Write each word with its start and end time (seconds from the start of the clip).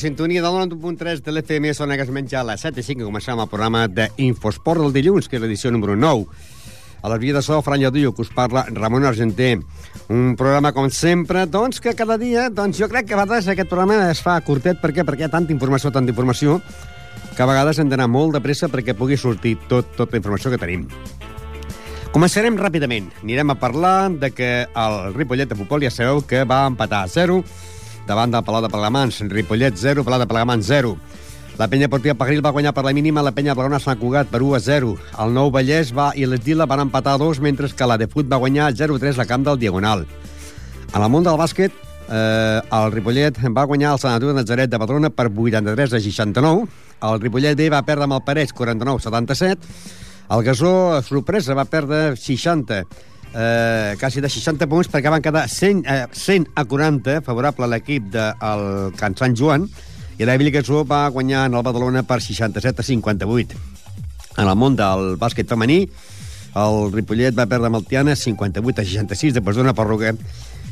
sintonia 0.00 0.40
del 0.40 0.54
91.3 0.56 1.20
de 1.20 1.32
l'FM, 1.32 1.74
sona 1.76 1.96
que 1.96 2.06
es 2.06 2.10
menja 2.10 2.40
a 2.40 2.46
les 2.48 2.62
7 2.64 2.80
i 2.80 2.84
5 2.86 3.02
que 3.02 3.06
començam 3.06 3.42
el 3.42 3.48
programa 3.52 3.84
d'Infosport 3.86 4.80
del 4.80 4.94
dilluns, 4.96 5.28
que 5.28 5.36
és 5.36 5.42
l'edició 5.42 5.70
número 5.70 5.92
9. 5.92 6.24
A 7.04 7.10
la 7.12 7.18
via 7.20 7.36
de 7.36 7.42
so, 7.44 7.60
Fran 7.60 7.82
Lladullo, 7.82 8.14
que 8.16 8.24
us 8.24 8.32
parla 8.32 8.64
Ramon 8.68 9.04
Argenter. 9.04 9.58
Un 10.08 10.34
programa, 10.40 10.72
com 10.72 10.88
sempre, 10.88 11.44
doncs, 11.46 11.82
que 11.84 11.94
cada 11.96 12.16
dia, 12.20 12.48
doncs, 12.48 12.80
jo 12.80 12.88
crec 12.88 13.08
que 13.08 13.16
a 13.16 13.20
vegades 13.20 13.48
aquest 13.52 13.68
programa 13.68 14.10
es 14.10 14.24
fa 14.24 14.40
curtet, 14.40 14.80
per 14.80 14.94
què? 14.96 15.04
Perquè 15.04 15.26
hi 15.26 15.28
ha 15.28 15.32
tanta 15.32 15.52
informació, 15.52 15.92
tanta 15.92 16.12
informació, 16.12 16.58
que 17.36 17.44
a 17.44 17.48
vegades 17.52 17.78
hem 17.78 17.92
d'anar 17.92 18.08
molt 18.08 18.36
de 18.36 18.44
pressa 18.44 18.72
perquè 18.72 18.96
pugui 18.96 19.20
sortir 19.20 19.58
tot, 19.68 19.92
tota 19.96 20.16
la 20.16 20.24
informació 20.24 20.52
que 20.52 20.60
tenim. 20.60 20.86
Començarem 22.10 22.56
ràpidament. 22.58 23.12
Anirem 23.22 23.52
a 23.52 23.60
parlar 23.60 24.10
de 24.16 24.32
que 24.32 24.52
el 24.64 25.02
Ripollet 25.14 25.52
de 25.52 25.60
Futbol 25.60 25.84
ja 25.84 25.92
sabeu 25.92 26.24
que 26.26 26.42
va 26.48 26.64
empatar 26.66 27.04
a 27.04 27.12
0 27.12 27.44
davant 28.10 28.32
del 28.34 28.42
Palau 28.42 28.64
de 28.64 28.68
Plegamans. 28.72 29.22
Ripollet 29.30 29.76
0, 29.78 30.02
Palau 30.04 30.18
de 30.18 30.26
Plegamans 30.26 30.66
0. 30.66 30.96
La 31.60 31.68
penya 31.68 31.90
Portiva 31.92 32.16
Pagril 32.16 32.40
va 32.42 32.52
guanyar 32.54 32.72
per 32.74 32.82
la 32.86 32.94
mínima 32.96 33.22
la 33.22 33.34
penya 33.36 33.54
Blagona 33.54 33.78
Sant 33.82 33.98
Cugat 34.00 34.30
per 34.32 34.40
1 34.42 34.56
a 34.56 34.60
0. 34.64 34.94
El 35.22 35.34
Nou 35.36 35.52
Vallès 35.54 35.92
va 35.94 36.08
i 36.16 36.26
l'Esdila 36.26 36.66
van 36.66 36.86
empatar 36.86 37.14
a 37.14 37.20
2, 37.20 37.38
mentre 37.44 37.68
que 37.68 37.86
la 37.86 37.98
de 38.00 38.08
Fut 38.08 38.26
va 38.26 38.40
guanyar 38.40 38.72
0-3 38.72 39.20
a 39.20 39.26
camp 39.28 39.44
del 39.46 39.60
Diagonal. 39.60 40.06
En 40.90 41.02
el 41.02 41.10
món 41.12 41.26
del 41.26 41.38
bàsquet, 41.38 41.70
eh, 42.08 42.60
el 42.64 42.92
Ripollet 42.96 43.38
va 43.54 43.66
guanyar 43.68 43.92
el 43.92 44.00
Sanatori 44.02 44.32
de 44.32 44.40
Nazaret 44.40 44.72
de 44.72 44.80
Badrona 44.80 45.10
per 45.10 45.28
83 45.28 45.92
a 45.92 46.00
69. 46.00 46.66
El 47.10 47.20
Ripollet 47.20 47.56
B 47.60 47.68
va 47.70 47.84
perdre 47.84 48.08
amb 48.08 48.16
el 48.18 48.24
Parets 48.24 48.56
49-77. 48.56 49.70
El 50.30 50.42
Gasó, 50.46 51.02
sorpresa, 51.02 51.54
va 51.54 51.68
perdre 51.68 52.16
60 52.16 52.84
eh, 53.34 53.96
quasi 54.00 54.20
de 54.20 54.28
60 54.30 54.68
punts 54.70 54.90
perquè 54.90 55.12
van 55.12 55.22
quedar 55.22 55.46
100, 55.48 55.84
eh, 55.86 56.06
100 56.12 56.50
a 56.54 56.64
40 56.64 57.20
favorable 57.26 57.66
a 57.66 57.70
l'equip 57.70 58.10
del 58.12 58.94
Can 58.98 59.16
Sant 59.18 59.36
Joan 59.38 59.68
i 60.20 60.26
la 60.28 60.36
Gasó 60.36 60.84
va 60.84 61.08
guanyar 61.08 61.46
en 61.46 61.54
el 61.54 61.62
Badalona 61.62 62.02
per 62.02 62.20
67 62.20 62.82
a 62.82 62.84
58. 62.84 63.56
En 64.36 64.48
el 64.48 64.56
món 64.56 64.76
del 64.76 65.16
bàsquet 65.16 65.48
femení, 65.48 65.88
el 66.60 66.92
Ripollet 66.92 67.36
va 67.36 67.46
perdre 67.46 67.70
amb 67.70 67.78
el 67.80 67.86
Tiana 67.86 68.16
58 68.16 68.82
a 68.82 68.84
66 68.84 69.34
de 69.34 69.42
persona 69.42 69.72
pròrroga 69.72 70.12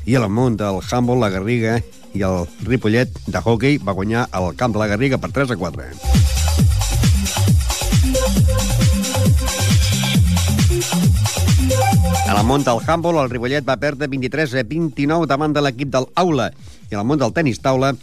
i 0.05 0.17
el 0.21 0.29
món 0.29 0.57
del 0.57 0.83
handball, 0.91 1.21
la 1.25 1.33
Garriga 1.33 1.79
i 2.13 2.25
el 2.29 2.45
Ripollet 2.67 3.09
de 3.27 3.41
hockey 3.41 3.79
va 3.79 3.97
guanyar 3.97 4.29
el 4.37 4.55
camp 4.57 4.77
de 4.77 4.85
la 4.85 4.91
Garriga 4.93 5.17
per 5.17 5.33
3 5.33 5.57
a 5.57 5.57
4. 5.57 6.38
En 12.29 12.37
el 12.37 12.45
món 12.45 12.61
del 12.61 12.83
handball, 12.85 13.23
el 13.23 13.31
Ripollet 13.33 13.65
va 13.65 13.79
perdre 13.81 14.05
23 14.13 14.53
a 14.61 14.63
29 14.69 15.25
davant 15.31 15.55
de 15.57 15.63
l'equip 15.65 15.89
del 15.95 16.11
Aula. 16.21 16.51
I 16.91 16.93
en 16.93 17.01
el 17.01 17.07
món 17.09 17.17
del 17.23 17.33
tenis 17.33 17.63
taula, 17.65 17.95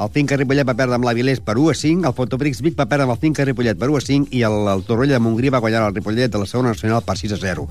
el 0.00 0.10
Finca 0.10 0.34
Ripollet 0.40 0.66
va 0.66 0.74
perdre 0.74 0.98
amb 0.98 1.06
l'Avilés 1.06 1.38
per 1.46 1.54
1 1.54 1.70
a 1.70 1.76
5, 1.78 2.08
el 2.08 2.16
Fotobrix 2.16 2.64
Vic 2.66 2.74
va 2.74 2.88
perdre 2.90 3.06
amb 3.06 3.14
el 3.14 3.20
Finca 3.22 3.46
Ripollet 3.46 3.78
per 3.78 3.92
1 3.92 4.02
a 4.02 4.06
5 4.08 4.34
i 4.34 4.42
el, 4.48 4.58
el 4.74 4.82
Torroella 4.88 5.20
de 5.20 5.22
Montgrí 5.22 5.54
va 5.54 5.62
guanyar 5.62 5.84
el 5.86 5.94
Ripollet 5.94 6.34
de 6.34 6.42
la 6.42 6.50
segona 6.50 6.74
nacional 6.74 7.06
per 7.06 7.18
6 7.22 7.38
a 7.38 7.40
0. 7.46 7.68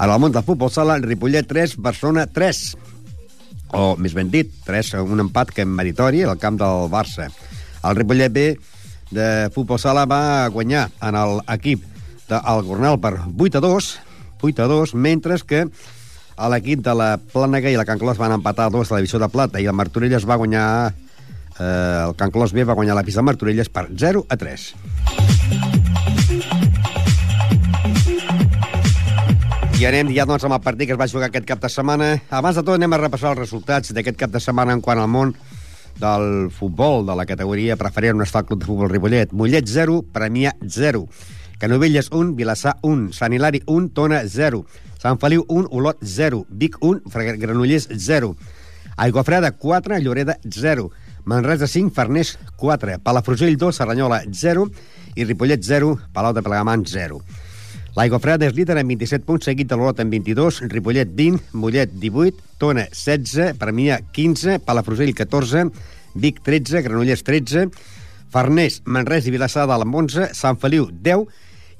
En 0.00 0.08
el 0.08 0.18
món 0.24 0.32
del 0.32 0.46
futbol 0.48 0.72
sala, 0.72 0.96
el 0.96 1.04
Ripollet 1.04 1.52
3, 1.52 1.76
Barcelona 1.84 2.24
3. 2.24 2.64
O, 3.76 3.86
més 4.00 4.16
ben 4.16 4.32
dit, 4.32 4.56
3, 4.64 4.96
un 5.04 5.28
empat 5.28 5.52
que 5.52 5.68
en 5.68 5.74
meritori 5.76 6.24
al 6.24 6.40
camp 6.40 6.56
del 6.64 6.88
Barça. 6.88 7.28
El 7.84 8.00
Ripollet 8.00 8.32
B 8.32 8.50
de 9.12 9.50
futbol 9.52 9.76
sala 9.82 10.08
va 10.08 10.48
guanyar 10.48 10.88
en 11.04 11.24
l'equip 11.42 11.84
del 12.30 12.64
Gornal 12.64 12.96
per 13.04 13.18
8 13.36 13.60
a 13.60 13.68
2, 13.68 13.96
8 14.40 14.64
a 14.64 14.68
2, 14.70 14.94
mentre 14.94 15.36
que 15.46 15.66
a 16.40 16.48
l'equip 16.48 16.80
de 16.84 16.94
la 16.96 17.18
Plànega 17.20 17.70
i 17.70 17.76
la 17.76 17.84
Can 17.84 18.00
Clos 18.00 18.18
van 18.20 18.32
empatar 18.38 18.68
a 18.68 18.72
2 18.72 18.90
a 18.90 18.94
la 18.94 19.00
divisió 19.02 19.20
de 19.20 19.28
plata 19.28 19.60
i 19.60 19.68
el 19.68 19.76
Martorelles 19.76 20.24
va 20.28 20.38
guanyar 20.40 20.66
eh, 21.60 22.06
el 22.06 22.16
Can 22.16 22.32
Clos 22.32 22.54
B 22.56 22.64
va 22.64 22.78
guanyar 22.78 22.96
la 22.96 23.04
pista 23.04 23.20
de 23.20 23.28
Martorelles 23.28 23.68
per 23.68 23.88
0 23.92 24.24
a 24.28 24.36
3. 24.40 24.66
I 29.80 29.86
anem 29.88 30.10
ja 30.12 30.26
doncs, 30.28 30.44
amb 30.44 30.58
el 30.58 30.64
partit 30.64 30.88
que 30.88 30.92
es 30.92 31.00
va 31.00 31.08
jugar 31.08 31.30
aquest 31.30 31.46
cap 31.48 31.60
de 31.60 31.68
setmana. 31.72 32.10
Abans 32.28 32.58
de 32.58 32.64
tot 32.64 32.76
anem 32.76 32.92
a 32.92 32.98
repassar 33.00 33.30
els 33.32 33.40
resultats 33.40 33.94
d'aquest 33.96 34.18
cap 34.20 34.32
de 34.32 34.40
setmana 34.40 34.74
en 34.76 34.82
quant 34.84 35.00
al 35.00 35.08
món 35.08 35.32
del 36.00 36.50
futbol 36.52 37.06
de 37.08 37.16
la 37.16 37.24
categoria 37.28 37.76
preferent 37.80 38.18
on 38.18 38.24
està 38.24 38.42
el 38.42 38.48
Club 38.48 38.60
de 38.60 38.68
Futbol 38.68 38.90
Ripollet. 38.92 39.32
Mollet 39.32 39.68
0, 39.68 40.02
Premià 40.12 40.52
0. 40.64 41.06
Canovelles 41.60 42.08
1, 42.10 42.36
Vilassar 42.40 42.78
1, 42.80 43.12
Sant 43.12 43.34
Hilari 43.36 43.60
1, 43.66 43.90
Tona 43.92 44.22
0, 44.24 44.62
Sant 44.96 45.18
Feliu 45.20 45.44
1, 45.44 45.66
Olot 45.76 45.98
0, 46.00 46.46
Vic 46.48 46.78
1, 46.80 47.02
Granollers 47.36 47.86
0, 47.92 48.30
Aiguafreda 48.96 49.50
4, 49.52 49.98
Lloreda 50.00 50.38
0, 50.48 50.88
Manresa 51.28 51.68
5, 51.68 51.92
Farners 51.92 52.38
4, 52.56 52.96
Palafrugell 53.04 53.58
2, 53.60 53.76
Serranyola 53.76 54.22
0 54.32 54.70
i 55.16 55.26
Ripollet 55.28 55.60
0, 55.60 55.98
Palau 56.14 56.32
de 56.32 56.40
Plegamans 56.40 56.88
0. 56.96 57.20
L'Aigua 57.92 58.22
Freda 58.24 58.48
és 58.48 58.56
líder 58.56 58.78
amb 58.80 58.94
27 58.94 59.28
punts, 59.28 59.44
seguit 59.44 59.68
de 59.68 59.76
l'Olot 59.76 60.00
amb 60.00 60.16
22, 60.16 60.62
Ripollet 60.72 61.12
20, 61.12 61.52
Mollet 61.60 61.92
18, 61.92 62.40
Tona 62.56 62.86
16, 62.88 63.52
Premià 63.60 64.00
15, 64.16 64.62
Palafrugell 64.64 65.12
14, 65.12 65.68
Vic 66.16 66.40
13, 66.40 66.80
Granollers 66.88 67.26
13, 67.26 67.68
Farners, 68.32 68.80
Manresa 68.86 69.28
i 69.28 69.36
Vilassar 69.36 69.68
de 69.68 69.76
amb 69.76 70.02
11, 70.06 70.32
Sant 70.38 70.56
Feliu 70.56 70.88
10 70.88 71.28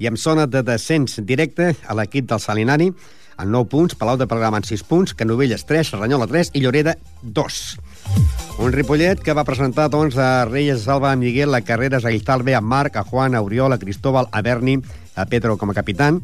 i 0.01 0.09
amb 0.09 0.19
zona 0.19 0.47
de 0.49 0.65
descens 0.65 1.21
directe 1.29 1.75
a 1.87 1.95
l'equip 1.95 2.27
del 2.31 2.41
Salinani 2.41 2.89
amb 3.41 3.53
9 3.53 3.69
punts, 3.73 3.97
Palau 3.97 4.19
de 4.21 4.27
Programa 4.29 4.59
amb 4.61 4.67
6 4.69 4.83
punts, 4.89 5.15
Canovelles 5.17 5.65
3, 5.69 5.93
Serranyola 5.93 6.27
3 6.29 6.53
i 6.57 6.65
Lloreda 6.65 6.97
2. 7.23 7.61
Un 8.61 8.75
Ripollet 8.75 9.23
que 9.25 9.37
va 9.37 9.47
presentar 9.49 9.89
doncs, 9.93 10.19
a 10.21 10.45
Reyes 10.49 10.85
Salva, 10.85 11.13
a 11.13 11.17
Miguel, 11.21 11.55
a 11.55 11.63
Carreras, 11.65 12.05
a 12.05 12.13
Guistalbe, 12.13 12.55
a 12.55 12.61
Marc, 12.61 12.97
a 12.97 13.05
Juan, 13.05 13.35
a 13.35 13.41
Oriol, 13.41 13.73
a 13.73 13.81
Cristóbal, 13.81 14.29
a 14.33 14.43
Berni, 14.43 14.77
a 15.17 15.27
Pedro 15.27 15.57
com 15.57 15.71
a 15.71 15.77
capitán, 15.77 16.21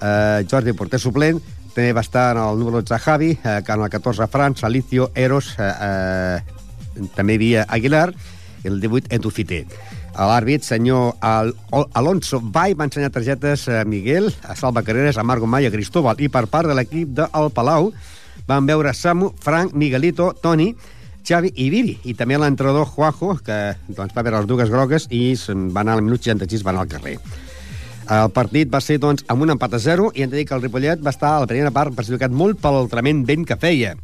eh, 0.00 0.46
Jordi 0.48 0.72
porter 0.72 1.00
suplent, 1.00 1.42
també 1.74 1.92
va 1.92 2.04
estar 2.04 2.32
en 2.36 2.42
el 2.42 2.58
número 2.58 2.80
12 2.82 2.98
Javi, 3.04 3.30
eh, 3.44 3.60
en 3.60 3.82
el 3.84 3.90
14 3.90 4.26
Fran, 4.26 4.56
Salicio, 4.56 5.10
Eros, 5.14 5.54
eh, 5.58 5.72
eh, 5.80 7.06
també 7.14 7.34
hi 7.34 7.38
havia 7.38 7.66
Aguilar, 7.68 8.12
el 8.64 8.80
18 8.80 9.14
Edu 9.14 9.30
Fité. 9.30 9.66
A 9.66 9.97
l'àrbit, 10.26 10.64
senyor 10.66 11.14
Al 11.22 11.52
Alonso 11.94 12.40
Vai 12.42 12.74
va 12.74 12.88
ensenyar 12.88 13.12
targetes 13.14 13.68
a 13.70 13.84
Miguel, 13.86 14.32
a 14.42 14.56
Salva 14.58 14.82
Carreras, 14.82 15.18
a 15.18 15.22
Marco 15.22 15.46
Mai, 15.46 15.66
a 15.68 15.70
Cristóbal, 15.70 16.18
i 16.18 16.28
per 16.28 16.48
part 16.50 16.66
de 16.66 16.74
l'equip 16.74 17.12
del 17.14 17.52
Palau 17.54 17.92
van 18.48 18.66
veure 18.66 18.94
Samu, 18.94 19.30
Frank, 19.38 19.74
Miguelito, 19.78 20.32
Toni, 20.42 20.72
Xavi 21.28 21.52
i 21.60 21.68
Viri, 21.70 21.98
i 22.08 22.14
també 22.16 22.38
l'entrenador 22.40 22.88
Juanjo, 22.88 23.36
que 23.44 23.58
doncs, 23.86 24.14
va 24.16 24.24
veure 24.24 24.40
les 24.40 24.48
dues 24.48 24.72
grogues 24.72 25.06
i 25.12 25.36
va 25.46 25.84
anar 25.84 25.98
al 25.98 26.02
minut 26.02 26.24
66, 26.24 26.64
va 26.64 26.72
anar 26.72 26.86
al 26.86 26.92
carrer. 26.96 27.18
El 28.08 28.30
partit 28.32 28.70
va 28.72 28.80
ser 28.80 28.96
doncs, 28.98 29.26
amb 29.28 29.44
un 29.44 29.52
empat 29.52 29.76
a 29.76 29.82
0 29.84 30.10
i 30.16 30.24
hem 30.24 30.30
de 30.32 30.40
dir 30.40 30.46
que 30.48 30.56
el 30.56 30.62
Ripollet 30.64 31.02
va 31.04 31.12
estar 31.12 31.34
a 31.36 31.42
la 31.44 31.50
primera 31.50 31.70
part 31.70 31.92
perjudicat 31.94 32.32
molt 32.32 32.56
pel 32.62 32.88
tremend 32.88 33.26
vent 33.28 33.44
que 33.44 33.58
feia. 33.60 33.94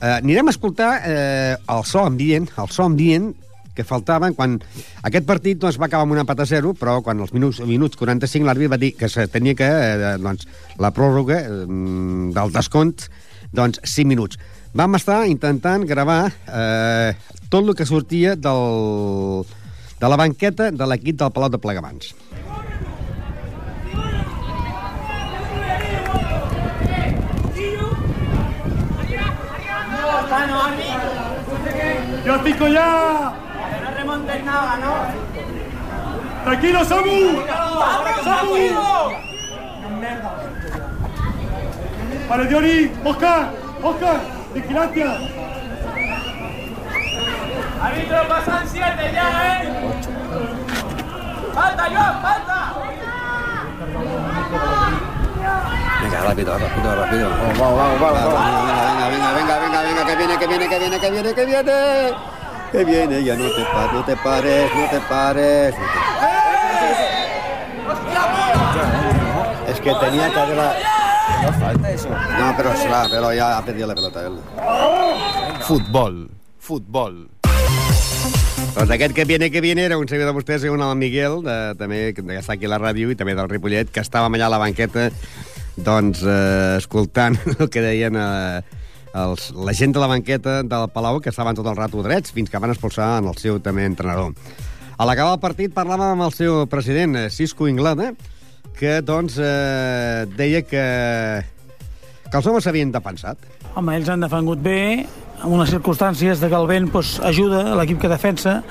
Eh, 0.00 0.14
anirem 0.22 0.48
a 0.48 0.54
escoltar 0.54 0.90
eh, 1.04 1.56
el 1.72 1.84
so 1.84 2.06
ambient, 2.08 2.48
el 2.56 2.72
so 2.72 2.86
ambient 2.88 3.34
que 3.76 3.84
faltaven 3.84 4.34
quan 4.34 4.56
aquest 5.06 5.28
partit 5.28 5.60
doncs, 5.60 5.78
va 5.78 5.90
acabar 5.90 6.06
amb 6.06 6.16
un 6.16 6.22
empat 6.24 6.42
a 6.42 6.48
0, 6.48 6.72
però 6.80 6.98
quan 7.04 7.20
els 7.20 7.34
minuts, 7.36 7.60
minuts 7.68 8.00
45 8.00 8.48
l'àrbit 8.48 8.72
va 8.72 8.80
dir 8.80 8.94
que 8.96 9.10
se 9.12 9.28
tenia 9.28 9.56
que 9.58 9.68
eh, 9.68 10.16
doncs, 10.22 10.48
la 10.80 10.92
pròrroga 10.96 11.42
eh, 11.44 11.64
del 12.36 12.54
descompte 12.56 13.10
doncs 13.52 13.80
5 13.84 14.08
minuts. 14.08 14.40
Vam 14.76 14.98
estar 14.98 15.22
intentant 15.28 15.86
gravar 15.88 16.26
eh, 16.28 17.14
tot 17.48 17.64
el 17.64 17.76
que 17.76 17.86
sortia 17.88 18.34
del, 18.36 19.46
de 20.00 20.10
la 20.10 20.20
banqueta 20.20 20.70
de 20.72 20.88
l'equip 20.90 21.20
del 21.22 21.32
Palau 21.32 21.52
de 21.52 21.60
Plegamans. 21.62 22.14
¡Ya 32.26 32.42
pico 32.42 32.66
ya! 32.66 33.45
Remontes 34.06 34.44
nada, 34.44 34.76
¿no? 34.76 34.94
¡Tranquilo, 36.44 36.84
Samu! 36.84 37.42
¡Samu! 38.22 38.54
Vale, 42.28 42.44
Diori, 42.46 42.92
Oscar, 43.04 43.50
Oscar, 43.82 44.20
vigilancia. 44.54 45.18
Árbitro, 47.82 48.28
pasan 48.28 48.68
siete 48.68 49.10
ya, 49.12 49.62
¿eh? 49.62 49.74
¡Falta, 51.52 51.84
Joan, 51.90 52.22
falta! 52.22 52.74
Venga, 56.02 56.20
rápido, 56.20 56.58
rápido, 56.58 56.94
rápido. 56.94 57.28
Vamos, 57.28 57.58
vamos, 57.58 58.00
vamos, 58.00 58.24
vamos. 58.24 58.66
Venga, 58.86 59.08
venga, 59.08 59.32
venga, 59.32 59.58
venga, 59.58 59.82
venga, 59.82 60.06
que 60.06 60.14
viene, 60.14 60.38
que 60.38 60.46
viene, 60.46 60.68
que 60.68 60.78
viene, 60.78 61.00
que 61.00 61.10
viene, 61.10 61.34
que 61.34 61.44
viene. 61.44 62.35
Que 62.76 62.84
viene, 62.84 63.24
ya 63.24 63.34
no 63.36 63.48
te 63.48 63.64
pares, 63.64 63.92
no 63.94 64.04
te 64.04 64.16
pares, 64.16 64.70
no 64.74 64.90
te 64.90 65.00
pares. 65.08 65.74
No 65.74 65.80
te... 69.64 69.72
Es 69.72 69.80
que 69.80 69.94
tenía 69.94 70.30
que 70.30 70.38
haberla... 70.38 70.74
No 71.42 71.52
falta 71.54 71.90
eso. 71.90 72.10
No, 72.10 72.54
pero, 72.54 72.76
será, 72.76 73.06
pero 73.10 73.32
ya 73.32 73.56
ha 73.56 73.64
perdido 73.64 73.86
la 73.86 73.94
pelota 73.94 74.26
él. 74.26 74.34
Futbol. 75.62 76.28
Futbol. 76.58 77.30
Doncs 78.74 78.90
aquest 78.90 79.14
que 79.14 79.24
viene, 79.24 79.50
que 79.50 79.62
viene 79.62 79.86
era 79.86 79.96
un 79.96 80.06
seguidor 80.06 80.34
de 80.34 80.36
vostès, 80.36 80.64
un 80.68 80.82
el 80.84 80.96
Miguel, 80.96 81.42
de, 81.48 81.74
també, 81.80 82.12
que 82.12 82.20
està 82.36 82.60
aquí 82.60 82.68
a 82.68 82.74
la 82.74 82.78
ràdio 82.82 83.08
i 83.08 83.16
també 83.16 83.32
del 83.32 83.48
Ripollet, 83.48 83.88
que 83.88 84.04
estàvem 84.04 84.36
allà 84.36 84.50
a 84.50 84.52
la 84.52 84.60
banqueta 84.60 85.08
doncs, 85.76 86.20
eh, 86.28 86.76
escoltant 86.76 87.40
el 87.58 87.70
que 87.72 87.80
deien 87.80 88.20
eh, 88.20 88.60
els, 89.16 89.50
la 89.56 89.74
gent 89.76 89.94
de 89.96 90.02
la 90.02 90.08
banqueta 90.10 90.60
del 90.62 90.88
Palau, 90.92 91.20
que 91.24 91.32
estaven 91.32 91.56
tot 91.56 91.66
el 91.70 91.76
rato 91.78 92.02
drets, 92.04 92.34
fins 92.36 92.52
que 92.52 92.60
van 92.60 92.72
expulsar 92.74 93.16
en 93.20 93.30
el 93.32 93.36
seu 93.40 93.58
també 93.64 93.86
entrenador. 93.88 94.34
A 94.96 95.04
l'acabar 95.08 95.36
el 95.36 95.42
partit 95.42 95.74
parlàvem 95.76 96.14
amb 96.14 96.26
el 96.28 96.32
seu 96.36 96.64
president, 96.72 97.16
eh, 97.16 97.30
Cisco 97.30 97.68
Inglada, 97.68 98.12
que 98.76 99.00
doncs, 99.04 99.38
eh, 99.40 100.26
deia 100.36 100.62
que, 100.64 100.86
que 102.28 102.36
els 102.36 102.46
homes 102.46 102.64
s'havien 102.64 102.92
defensat. 102.92 103.40
Home, 103.76 103.96
ells 103.96 104.08
han 104.12 104.24
defengut 104.24 104.60
bé, 104.64 105.04
en 105.36 105.52
unes 105.52 105.72
circumstàncies 105.72 106.40
de 106.40 106.48
que 106.48 106.56
el 106.56 106.68
vent 106.68 106.88
doncs, 106.92 107.18
ajuda 107.20 107.72
a 107.72 107.76
l'equip 107.80 108.00
que 108.00 108.12
defensa, 108.12 108.62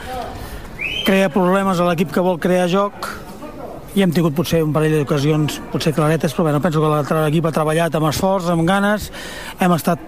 crea 1.06 1.30
problemes 1.30 1.80
a 1.80 1.90
l'equip 1.90 2.14
que 2.14 2.26
vol 2.26 2.42
crear 2.42 2.66
joc, 2.70 3.10
i 3.96 4.04
hem 4.04 4.12
tingut 4.12 4.34
potser 4.36 4.60
un 4.66 4.74
parell 4.76 4.98
d'ocasions, 4.98 5.62
potser 5.72 5.94
claretes, 5.96 6.34
però 6.36 6.50
bueno, 6.50 6.60
penso 6.62 6.82
que 6.82 7.22
l'equip 7.22 7.46
ha 7.48 7.54
treballat 7.56 7.96
amb 7.96 8.10
esforç, 8.10 8.50
amb 8.52 8.66
ganes, 8.68 9.12
hem 9.62 9.72
estat 9.78 10.02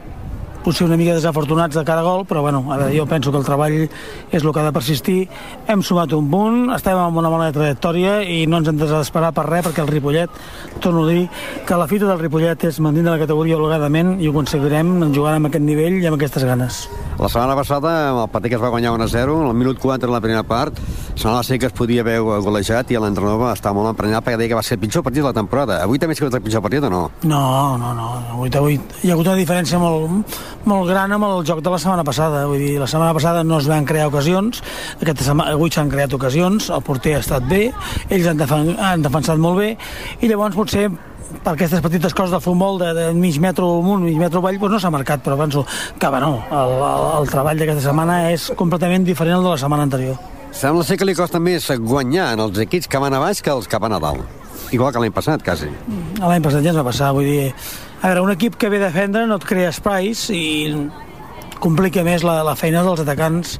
potser 0.68 0.84
una 0.84 0.98
mica 1.00 1.14
desafortunats 1.16 1.78
de 1.78 1.84
cada 1.88 2.02
gol, 2.04 2.26
però 2.28 2.42
bueno, 2.44 2.60
a 2.68 2.76
veure, 2.76 2.92
jo 2.92 3.06
penso 3.08 3.32
que 3.32 3.40
el 3.40 3.46
treball 3.48 3.76
és 3.88 4.44
el 4.44 4.52
que 4.52 4.60
ha 4.60 4.66
de 4.66 4.74
persistir. 4.76 5.30
Hem 5.72 5.80
sumat 5.80 6.12
un 6.18 6.28
punt, 6.28 6.58
estem 6.76 7.00
en 7.00 7.20
una 7.22 7.32
bona 7.32 7.54
trajectòria 7.56 8.18
i 8.28 8.42
no 8.52 8.60
ens 8.60 8.68
hem 8.68 8.82
d'esperar 8.82 9.32
per 9.32 9.46
res, 9.48 9.64
perquè 9.64 9.86
el 9.86 9.92
Ripollet, 9.94 10.42
torno 10.84 11.06
a 11.06 11.14
dir, 11.14 11.30
que 11.64 11.80
la 11.80 11.88
fita 11.88 12.10
del 12.10 12.20
Ripollet 12.20 12.68
és 12.68 12.82
mantenir 12.84 13.14
la 13.14 13.22
categoria 13.22 13.56
holgadament 13.56 14.18
i 14.20 14.28
ho 14.28 14.36
aconseguirem 14.36 14.92
jugant 15.16 15.40
amb 15.40 15.48
aquest 15.48 15.64
nivell 15.64 16.02
i 16.02 16.10
amb 16.10 16.20
aquestes 16.20 16.44
ganes. 16.44 16.84
La 17.18 17.32
setmana 17.32 17.56
passada, 17.56 17.94
el 18.12 18.42
que 18.44 18.56
es 18.56 18.62
va 18.62 18.70
guanyar 18.70 18.92
1 18.94 19.08
a 19.08 19.08
0, 19.08 19.40
al 19.48 19.56
minut 19.56 19.80
4 19.80 20.06
en 20.06 20.14
la 20.14 20.22
primera 20.22 20.44
part, 20.44 20.76
semblava 21.16 21.44
ser 21.48 21.58
que 21.58 21.72
es 21.72 21.74
podia 21.74 22.04
haver 22.04 22.20
golejat 22.20 22.92
i 22.92 23.00
l'entrenador 23.00 23.40
va 23.42 23.56
estar 23.56 23.74
molt 23.74 23.90
emprenyat 23.90 24.22
perquè 24.26 24.38
deia 24.38 24.52
que 24.52 24.60
va 24.60 24.66
ser 24.68 24.78
el 24.78 24.84
pitjor 24.84 25.02
partit 25.08 25.24
de 25.24 25.32
la 25.32 25.34
temporada. 25.34 25.80
Avui 25.82 25.98
també 25.98 26.14
ha 26.14 26.20
sigut 26.20 26.36
el 26.36 26.44
pitjor 26.46 26.62
partit 26.62 26.84
o 26.84 26.92
no? 26.94 27.08
No, 27.24 27.78
no, 27.82 27.96
no. 27.98 28.12
Avui, 28.36 28.52
avui 28.54 28.78
hi 28.78 29.10
ha 29.10 29.16
hagut 29.16 29.32
una 29.32 29.40
diferència 29.40 29.80
molt, 29.82 30.38
molt 30.68 30.90
gran 30.90 31.12
amb 31.16 31.26
el 31.28 31.44
joc 31.48 31.62
de 31.64 31.72
la 31.74 31.80
setmana 31.82 32.04
passada. 32.08 32.46
Vull 32.50 32.62
dir, 32.62 32.78
la 32.82 32.88
setmana 32.90 33.16
passada 33.16 33.44
no 33.48 33.60
es 33.62 33.68
van 33.70 33.88
crear 33.88 34.08
ocasions, 34.12 34.62
aquesta 35.00 35.30
setmana, 35.30 35.56
avui 35.56 35.72
s'han 35.74 35.92
creat 35.92 36.14
ocasions, 36.14 36.70
el 36.74 36.84
porter 36.86 37.18
ha 37.18 37.22
estat 37.24 37.48
bé, 37.50 37.68
ells 38.10 38.28
han, 38.28 38.40
defen 38.40 38.74
han 38.76 39.06
defensat 39.06 39.40
molt 39.42 39.62
bé, 39.62 39.70
i 40.22 40.30
llavors 40.30 40.58
potser 40.58 40.90
per 41.44 41.54
aquestes 41.54 41.84
petites 41.84 42.14
coses 42.16 42.32
de 42.36 42.40
futbol 42.44 42.80
de, 42.80 42.94
de 42.96 43.06
mig 43.16 43.40
metro 43.44 43.68
amunt, 43.82 44.06
mig 44.06 44.18
metro 44.20 44.40
avall, 44.44 44.60
doncs 44.62 44.78
no 44.78 44.82
s'ha 44.84 44.94
marcat, 44.94 45.24
però 45.24 45.38
penso 45.40 45.66
que 46.00 46.10
bueno, 46.14 46.44
el, 46.52 46.74
el, 46.78 47.06
el 47.20 47.30
treball 47.32 47.60
d'aquesta 47.60 47.90
setmana 47.90 48.20
és 48.32 48.50
completament 48.60 49.08
diferent 49.08 49.40
al 49.40 49.48
de 49.48 49.56
la 49.56 49.62
setmana 49.62 49.88
anterior. 49.88 50.20
Sembla 50.56 50.86
ser 50.88 50.98
que 50.98 51.06
li 51.06 51.16
costa 51.16 51.42
més 51.44 51.68
guanyar 51.84 52.32
en 52.36 52.46
els 52.48 52.60
equips 52.64 52.88
que 52.88 53.02
van 53.04 53.14
a 53.14 53.20
baix 53.22 53.44
que 53.44 53.52
els 53.54 53.68
que 53.68 53.80
van 53.84 53.98
a 53.98 54.00
dalt. 54.02 54.24
Igual 54.72 54.92
que 54.92 55.00
l'any 55.04 55.14
passat, 55.16 55.44
quasi. 55.44 55.70
L'any 56.20 56.44
passat 56.44 56.64
ja 56.64 56.74
ens 56.74 56.80
va 56.80 56.88
passar, 56.88 57.14
vull 57.16 57.28
dir... 57.28 57.52
A 57.98 58.12
veure, 58.12 58.22
un 58.22 58.32
equip 58.32 58.56
que 58.62 58.70
ve 58.70 58.78
a 58.78 58.88
defendre 58.88 59.26
no 59.26 59.40
et 59.40 59.46
crea 59.50 59.72
espais 59.74 60.28
i 60.30 60.70
complica 61.58 62.04
més 62.06 62.22
la, 62.22 62.44
la 62.46 62.54
feina 62.60 62.84
dels 62.86 63.02
atacants 63.02 63.56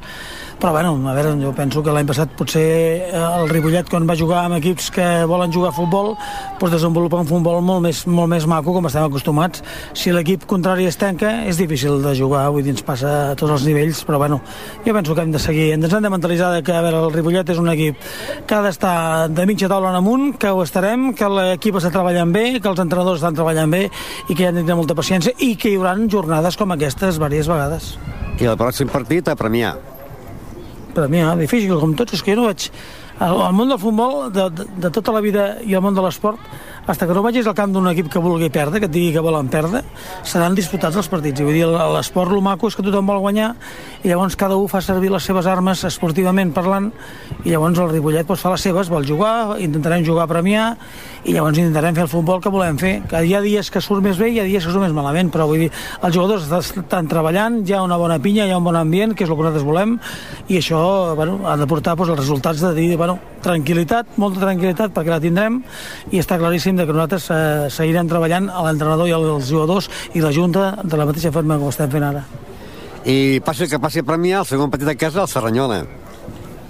però 0.58 0.72
bueno, 0.72 0.98
a 1.08 1.14
veure, 1.14 1.36
jo 1.38 1.52
penso 1.54 1.82
que 1.86 1.92
l'any 1.94 2.06
passat 2.08 2.32
potser 2.34 2.62
eh, 3.06 3.14
el 3.14 3.48
Ripollet 3.50 3.86
quan 3.90 4.08
va 4.08 4.16
jugar 4.18 4.40
amb 4.46 4.56
equips 4.58 4.88
que 4.90 5.06
volen 5.30 5.52
jugar 5.54 5.70
a 5.70 5.76
futbol 5.76 6.16
doncs 6.58 6.72
desenvolupa 6.74 7.20
un 7.22 7.28
futbol 7.28 7.60
molt 7.62 7.84
més, 7.84 8.00
molt 8.10 8.30
més 8.32 8.46
maco 8.50 8.74
com 8.74 8.88
estem 8.88 9.04
acostumats. 9.06 9.62
Si 9.94 10.10
l'equip 10.10 10.48
contrari 10.50 10.88
es 10.90 10.98
tanca 10.98 11.44
és 11.46 11.60
difícil 11.60 12.00
de 12.02 12.14
jugar, 12.18 12.48
vull 12.50 12.64
dir, 12.66 12.74
ens 12.74 12.82
passa 12.82 13.12
a 13.30 13.36
tots 13.38 13.54
els 13.54 13.66
nivells 13.68 14.02
però 14.08 14.18
bueno, 14.18 14.40
jo 14.86 14.94
penso 14.96 15.14
que 15.14 15.22
hem 15.22 15.34
de 15.34 15.42
seguir. 15.42 15.68
Ens 15.76 15.92
hem 15.92 16.02
de 16.02 16.10
mentalitzar 16.10 16.50
que 16.66 16.74
a 16.74 16.82
veure, 16.82 17.04
el 17.06 17.14
Ripollet 17.14 17.54
és 17.54 17.60
un 17.62 17.70
equip 17.70 18.08
que 18.48 18.56
ha 18.56 18.62
d'estar 18.64 18.96
de 19.30 19.46
mitja 19.46 19.70
taula 19.70 19.92
en 19.92 20.00
amunt 20.00 20.32
que 20.42 20.50
ho 20.50 20.64
estarem, 20.64 21.12
que 21.14 21.28
l'equip 21.30 21.78
està 21.78 21.92
treballant 21.94 22.34
bé 22.34 22.48
que 22.58 22.70
els 22.70 22.82
entrenadors 22.82 23.22
estan 23.22 23.38
treballant 23.38 23.70
bé 23.70 23.84
i 23.86 24.34
que 24.34 24.42
hi 24.42 24.48
han 24.48 24.58
de 24.58 24.64
tenir 24.66 24.80
molta 24.80 24.98
paciència 24.98 25.36
i 25.38 25.54
que 25.54 25.70
hi 25.70 25.78
haurà 25.78 25.94
jornades 26.10 26.58
com 26.58 26.74
aquestes 26.74 27.22
diverses 27.22 27.52
vegades. 27.52 27.94
I 28.38 28.50
el 28.50 28.58
pròxim 28.58 28.90
partit 28.90 29.30
a 29.30 29.38
premiar 29.38 29.76
per 30.98 31.06
a 31.06 31.10
mi, 31.12 31.20
eh? 31.22 31.34
difícil, 31.38 31.76
com 31.78 31.94
tots, 31.94 32.16
és 32.18 32.24
que 32.24 32.34
jo 32.34 32.42
no 32.42 32.48
vaig... 32.50 32.70
El, 33.18 33.40
el 33.42 33.54
món 33.54 33.70
del 33.70 33.80
futbol, 33.82 34.28
de, 34.30 34.44
de, 34.54 34.64
de 34.78 34.90
tota 34.94 35.10
la 35.14 35.22
vida 35.22 35.46
i 35.66 35.72
el 35.74 35.82
món 35.82 35.96
de 35.96 36.02
l'esport, 36.04 36.38
fins 36.88 37.04
que 37.04 37.12
no 37.12 37.20
vagis 37.20 37.44
al 37.44 37.52
camp 37.52 37.74
d'un 37.74 37.90
equip 37.90 38.06
que 38.08 38.20
vulgui 38.24 38.48
perdre, 38.48 38.80
que 38.80 38.88
et 38.88 38.92
digui 38.92 39.10
que 39.12 39.20
volen 39.20 39.50
perdre, 39.52 39.82
seran 40.24 40.54
disputats 40.56 40.96
els 40.96 41.10
partits. 41.12 41.42
I 41.42 41.44
vull 41.44 41.58
dir, 41.58 41.66
l'esport, 41.68 42.32
el 42.32 42.40
maco 42.40 42.70
és 42.70 42.76
que 42.78 42.84
tothom 42.86 43.10
vol 43.12 43.20
guanyar 43.26 43.50
i 44.00 44.08
llavors 44.08 44.38
cada 44.40 44.56
un 44.56 44.70
fa 44.72 44.80
servir 44.80 45.10
les 45.12 45.26
seves 45.28 45.44
armes 45.44 45.84
esportivament 45.84 46.54
parlant 46.56 46.88
i 47.44 47.52
llavors 47.52 47.76
el 47.82 47.92
Ripollet 47.92 48.24
doncs, 48.28 48.40
fa 48.40 48.54
les 48.54 48.64
seves, 48.64 48.88
vol 48.88 49.04
jugar, 49.04 49.58
intentarem 49.60 50.06
jugar 50.06 50.24
a 50.24 50.32
premiar 50.32 50.64
i 51.28 51.34
llavors 51.34 51.58
intentarem 51.60 51.96
fer 51.96 52.06
el 52.06 52.10
futbol 52.10 52.40
que 52.40 52.52
volem 52.52 52.78
fer. 52.80 52.94
Que 53.10 53.20
hi 53.26 53.34
ha 53.36 53.42
dies 53.44 53.68
que 53.74 53.82
surt 53.84 54.00
més 54.04 54.16
bé 54.16 54.30
i 54.30 54.38
hi 54.38 54.40
ha 54.40 54.46
dies 54.48 54.64
que 54.64 54.72
surt 54.72 54.86
més 54.86 54.96
malament, 54.96 55.28
però 55.34 55.48
vull 55.50 55.66
dir, 55.66 55.70
els 56.00 56.14
jugadors 56.14 56.48
estan 56.62 57.10
treballant, 57.10 57.60
hi 57.68 57.76
ha 57.76 57.82
una 57.84 57.98
bona 58.00 58.16
pinya, 58.22 58.46
hi 58.46 58.54
ha 58.54 58.60
un 58.60 58.64
bon 58.64 58.78
ambient, 58.78 59.12
que 59.12 59.26
és 59.26 59.30
el 59.30 59.36
que 59.36 59.44
nosaltres 59.44 59.66
volem, 59.66 59.98
i 60.48 60.60
això 60.62 60.80
bueno, 61.18 61.42
ha 61.44 61.58
de 61.60 61.68
portar 61.68 61.98
doncs, 61.98 62.14
els 62.14 62.22
resultats 62.22 62.64
de 62.64 62.72
dir, 62.78 62.94
bueno, 62.96 63.18
tranquil·litat, 63.44 64.16
molta 64.16 64.40
tranquil·litat, 64.46 64.94
perquè 64.94 65.12
la 65.12 65.20
tindrem, 65.22 65.60
i 66.14 66.22
està 66.22 66.38
claríssim 66.40 66.77
de 66.78 66.86
que 66.86 66.94
nosaltres 66.94 67.28
eh, 67.34 67.68
seguirem 67.74 68.08
treballant 68.10 68.48
a 68.48 68.64
l'entrenador 68.66 69.08
i 69.10 69.14
als 69.16 69.50
jugadors 69.50 69.90
i 70.14 70.22
la 70.24 70.32
Junta 70.32 70.70
de 70.82 70.96
la 70.96 71.06
mateixa 71.08 71.32
forma 71.34 71.58
que 71.58 71.66
ho 71.66 71.72
estem 71.74 71.90
fent 71.92 72.06
ara. 72.08 72.24
I 73.04 73.40
passi 73.44 73.68
que 73.68 73.80
passi 73.82 74.02
a 74.02 74.06
premiar 74.06 74.42
el 74.42 74.48
segon 74.48 74.70
partit 74.70 74.88
de 74.88 74.96
casa, 74.98 75.22
el 75.22 75.30
Serranyola. 75.30 75.82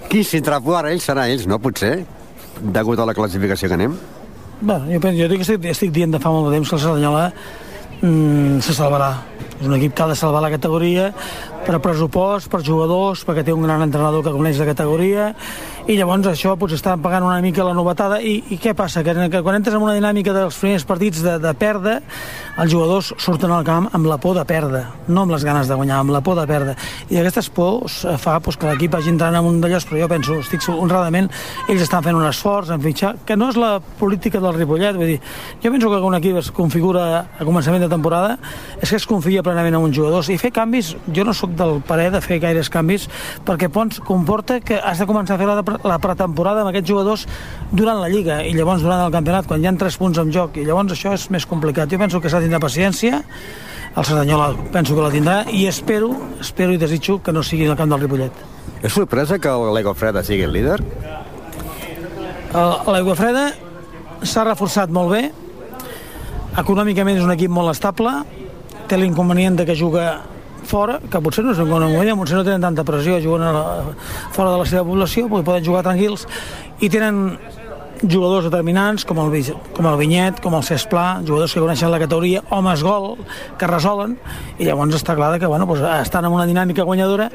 Qui 0.09 0.23
s'hi 0.25 0.39
entrapua 0.41 0.79
ara 0.79 0.93
ells 0.93 1.05
serà 1.05 1.27
ells, 1.29 1.45
no? 1.49 1.59
Potser, 1.61 1.99
degut 2.59 2.99
a 2.99 3.07
la 3.07 3.15
classificació 3.17 3.69
que 3.69 3.77
anem? 3.77 3.97
Bé, 4.59 4.77
jo, 4.89 4.99
penso, 4.99 5.23
jo 5.23 5.39
estic, 5.39 5.67
estic 5.71 5.91
dient 5.95 6.11
de 6.15 6.19
fa 6.19 6.31
molt 6.33 6.49
de 6.49 6.57
temps 6.57 6.69
que 6.69 6.75
el 6.75 6.81
Serranyola 6.83 7.25
mm, 8.01 8.59
se 8.65 8.75
salvarà. 8.75 9.13
És 9.59 9.67
un 9.67 9.75
equip 9.75 9.95
que 9.95 10.03
ha 10.03 10.09
de 10.11 10.15
salvar 10.15 10.41
la 10.43 10.51
categoria 10.53 11.09
per 11.65 11.79
pressupost, 11.83 12.49
per 12.51 12.61
jugadors, 12.65 13.25
perquè 13.27 13.43
té 13.45 13.53
un 13.53 13.65
gran 13.65 13.83
entrenador 13.85 14.23
que 14.25 14.33
coneix 14.35 14.59
la 14.61 14.67
categoria 14.69 15.33
i 15.89 15.95
llavors 15.97 16.27
això 16.29 16.53
potser 16.59 16.77
està 16.77 16.95
pagant 17.01 17.25
una 17.25 17.39
mica 17.41 17.65
la 17.65 17.73
novetada 17.73 18.19
i, 18.21 18.35
i 18.53 18.57
què 18.61 18.75
passa? 18.77 19.01
Que, 19.05 19.15
que 19.31 19.41
quan 19.41 19.57
entres 19.57 19.73
en 19.73 19.81
una 19.81 19.95
dinàmica 19.97 20.35
dels 20.35 20.57
primers 20.61 20.85
partits 20.85 21.23
de, 21.25 21.37
de 21.41 21.53
perdre 21.57 21.99
els 22.59 22.71
jugadors 22.73 23.13
surten 23.17 23.51
al 23.55 23.65
camp 23.65 23.87
amb 23.95 24.09
la 24.09 24.19
por 24.21 24.35
de 24.37 24.43
perdre 24.45 24.83
no 25.07 25.23
amb 25.23 25.33
les 25.33 25.45
ganes 25.47 25.69
de 25.69 25.77
guanyar, 25.79 26.01
amb 26.03 26.13
la 26.13 26.21
por 26.25 26.37
de 26.37 26.45
perdre 26.49 26.75
i 27.09 27.17
aquestes 27.17 27.49
pors 27.55 28.01
fa 28.21 28.37
pues, 28.43 28.59
que 28.59 28.69
l'equip 28.69 28.99
hagi 28.99 29.13
entrant 29.13 29.39
en 29.39 29.47
un 29.49 29.59
d'allòs, 29.63 29.87
però 29.89 30.03
jo 30.03 30.09
penso, 30.11 30.39
estic 30.43 30.67
honradament 30.69 31.29
ells 31.69 31.85
estan 31.85 32.05
fent 32.05 32.17
un 32.17 32.27
esforç 32.27 32.73
en 32.75 32.83
fitxar, 32.83 33.15
que 33.25 33.37
no 33.39 33.49
és 33.49 33.57
la 33.59 33.77
política 33.99 34.41
del 34.43 34.57
Ripollet, 34.57 34.97
vull 34.99 35.13
dir, 35.15 35.19
jo 35.63 35.73
penso 35.73 35.89
que 35.89 36.01
un 36.09 36.19
equip 36.19 36.37
es 36.43 36.51
configura 36.55 37.07
a 37.39 37.47
començament 37.47 37.81
de 37.85 37.89
temporada 37.89 38.37
és 38.77 38.89
que 38.89 38.99
es 38.99 39.07
confia 39.09 39.43
plenament 39.45 39.79
en 39.79 39.89
uns 39.89 39.97
jugadors 39.97 40.29
i 40.29 40.37
fer 40.41 40.53
canvis, 40.53 40.93
jo 41.15 41.25
no 41.25 41.33
sóc 41.33 41.48
del 41.57 41.79
parer 41.85 42.09
de 42.13 42.21
fer 42.21 42.39
gaires 42.41 42.69
canvis 42.69 43.07
perquè 43.45 43.69
Pons 43.73 43.99
comporta 44.05 44.59
que 44.61 44.77
has 44.79 45.01
de 45.01 45.07
començar 45.09 45.35
a 45.35 45.41
fer 45.41 45.47
la, 45.49 45.63
la 45.63 45.99
pretemporada 46.01 46.63
amb 46.63 46.71
aquests 46.71 46.89
jugadors 46.89 47.25
durant 47.71 48.01
la 48.01 48.09
Lliga 48.11 48.41
i 48.45 48.53
llavors 48.57 48.85
durant 48.85 49.05
el 49.05 49.13
campionat, 49.13 49.47
quan 49.49 49.63
hi 49.63 49.69
ha 49.69 49.75
tres 49.79 49.97
punts 50.01 50.19
en 50.21 50.31
joc 50.33 50.57
i 50.57 50.67
llavors 50.67 50.95
això 50.95 51.13
és 51.17 51.29
més 51.33 51.45
complicat. 51.49 51.89
Jo 51.89 51.99
penso 52.01 52.21
que 52.21 52.29
s'ha 52.29 52.41
de 52.41 52.49
tindre 52.49 52.61
paciència 52.63 53.23
el 53.95 54.05
Cerdanyola 54.05 54.53
penso 54.71 54.95
que 54.95 55.01
la 55.01 55.11
tindrà 55.11 55.37
i 55.49 55.65
espero, 55.67 56.11
espero 56.39 56.73
i 56.73 56.79
desitjo 56.81 57.19
que 57.23 57.33
no 57.33 57.43
sigui 57.43 57.65
el 57.65 57.77
camp 57.77 57.89
del 57.91 58.05
Ripollet. 58.05 58.45
És 58.83 58.93
sorpresa 58.93 59.39
que 59.41 59.51
l'Ego 59.75 59.95
Freda 59.97 60.23
sigui 60.23 60.45
el 60.45 60.53
líder? 60.55 60.77
L'Aigua 62.53 63.15
Freda 63.17 63.49
s'ha 64.23 64.45
reforçat 64.47 64.91
molt 64.93 65.13
bé 65.13 65.23
econòmicament 66.59 67.19
és 67.19 67.25
un 67.25 67.33
equip 67.33 67.51
molt 67.53 67.71
estable 67.73 68.13
té 68.89 68.97
l'inconvenient 68.97 69.59
de 69.59 69.67
que 69.67 69.75
juga 69.77 70.21
fora, 70.69 70.99
que 71.01 71.21
potser 71.23 71.45
no 71.45 71.55
és 71.55 71.61
un 71.63 71.71
convenient, 71.71 72.19
potser 72.19 72.37
no 72.39 72.45
tenen 72.47 72.67
tanta 72.69 72.85
pressió, 72.87 73.17
juguen 73.23 73.47
la, 73.49 73.63
fora 74.35 74.53
de 74.53 74.61
la 74.61 74.67
seva 74.69 74.85
població, 74.87 75.27
perquè 75.31 75.49
poden 75.49 75.65
jugar 75.65 75.85
tranquils, 75.87 76.27
i 76.79 76.91
tenen 76.93 77.23
jugadors 78.07 78.47
determinants 78.47 79.03
com 79.07 79.19
el, 79.19 79.33
com 79.75 79.87
el 79.89 79.97
Vinyet, 79.99 80.39
com 80.43 80.55
el 80.55 80.63
Cesplà, 80.63 81.19
jugadors 81.25 81.53
que 81.53 81.63
coneixen 81.63 81.91
la 81.91 81.99
categoria, 81.99 82.43
homes 82.55 82.83
gol, 82.85 83.17
que 83.59 83.67
resolen, 83.67 84.15
i 84.57 84.67
llavors 84.67 84.95
està 84.95 85.17
clar 85.17 85.33
que 85.39 85.49
bueno, 85.49 85.67
doncs 85.67 85.83
estan 85.99 86.27
en 86.27 86.35
una 86.35 86.47
dinàmica 86.49 86.87
guanyadora. 86.87 87.29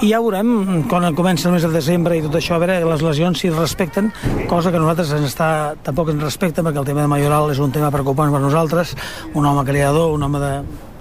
I 0.00 0.10
ja 0.10 0.20
veurem 0.22 0.84
quan 0.88 1.04
comença 1.14 1.48
el 1.48 1.54
mes 1.54 1.64
de 1.66 1.72
desembre 1.74 2.16
i 2.16 2.22
tot 2.24 2.38
això, 2.38 2.56
a 2.56 2.62
veure 2.62 2.80
les 2.88 3.02
lesions 3.04 3.38
si 3.38 3.50
es 3.50 3.56
respecten, 3.56 4.10
cosa 4.48 4.72
que 4.72 4.80
nosaltres 4.80 5.12
ens 5.18 5.28
està, 5.28 5.50
tampoc 5.84 6.14
ens 6.14 6.24
respecten 6.24 6.64
perquè 6.64 6.80
el 6.80 6.88
tema 6.88 7.04
de 7.04 7.12
Mayoral 7.12 7.52
és 7.52 7.60
un 7.60 7.72
tema 7.74 7.92
preocupant 7.92 8.32
per 8.32 8.40
nosaltres, 8.40 8.96
un 9.34 9.46
home 9.46 9.66
creador, 9.68 10.14
un 10.16 10.24
home 10.24 10.40
de, 10.40 10.54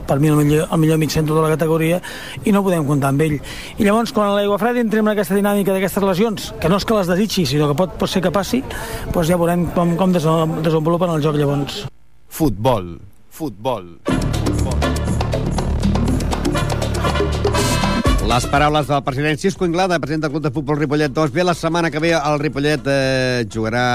per 0.09 0.17
mi 0.19 0.31
el 0.33 0.39
millor, 0.41 0.65
el 0.65 0.81
millor 0.81 0.97
mig 0.97 1.13
centre 1.13 1.37
de 1.37 1.43
la 1.45 1.51
categoria 1.53 2.01
i 2.43 2.53
no 2.55 2.63
podem 2.65 2.87
comptar 2.87 3.13
amb 3.13 3.21
ell. 3.27 3.37
I 3.77 3.85
llavors, 3.85 4.13
quan 4.15 4.33
l'aigua 4.33 4.57
freda 4.61 4.81
entrem 4.81 5.05
en 5.05 5.13
aquesta 5.13 5.37
dinàmica 5.37 5.75
d'aquestes 5.75 6.05
lesions, 6.05 6.49
que 6.59 6.71
no 6.71 6.81
és 6.81 6.87
que 6.89 6.97
les 6.97 7.11
desitgi, 7.13 7.45
sinó 7.53 7.69
que 7.69 7.77
pot, 7.77 7.93
pot 8.01 8.09
ser 8.09 8.23
que 8.25 8.33
passi, 8.33 8.63
doncs 9.13 9.29
ja 9.29 9.37
veurem 9.37 9.69
com, 9.77 9.93
com 9.99 10.15
desenvolupen 10.15 11.13
el 11.13 11.25
joc 11.25 11.37
llavors. 11.37 11.83
Futbol. 12.29 12.95
Futbol. 13.29 13.93
Les 18.29 18.45
paraules 18.45 18.85
del 18.85 19.01
president 19.01 19.39
Cisco 19.41 19.65
Inglada, 19.65 19.97
president 19.97 20.27
del 20.27 20.31
Club 20.31 20.43
de 20.43 20.51
Futbol 20.53 20.77
Ripollet 20.77 21.13
2. 21.15 21.31
Bé, 21.33 21.43
la 21.43 21.55
setmana 21.57 21.89
que 21.89 22.01
ve 22.03 22.11
el 22.13 22.37
Ripollet 22.37 22.85
eh, 22.85 23.47
jugarà 23.49 23.85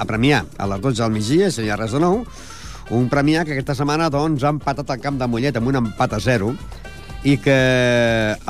a 0.00 0.06
Premià 0.08 0.46
a 0.56 0.68
les 0.70 0.80
12 0.80 1.02
del 1.02 1.12
migdia, 1.12 1.50
si 1.52 1.66
hi 1.66 1.68
ha 1.68 1.76
res 1.76 1.92
de 1.92 2.00
nou. 2.00 2.22
Un 2.92 3.06
Premià 3.08 3.40
que 3.48 3.54
aquesta 3.54 3.72
setmana 3.72 4.10
doncs, 4.12 4.42
ha 4.44 4.50
empatat 4.52 4.90
el 4.92 5.00
camp 5.00 5.16
de 5.16 5.24
Mollet 5.24 5.56
amb 5.56 5.70
un 5.70 5.78
empat 5.80 6.12
a 6.12 6.18
0 6.20 6.50
i 7.24 7.38
que 7.40 7.54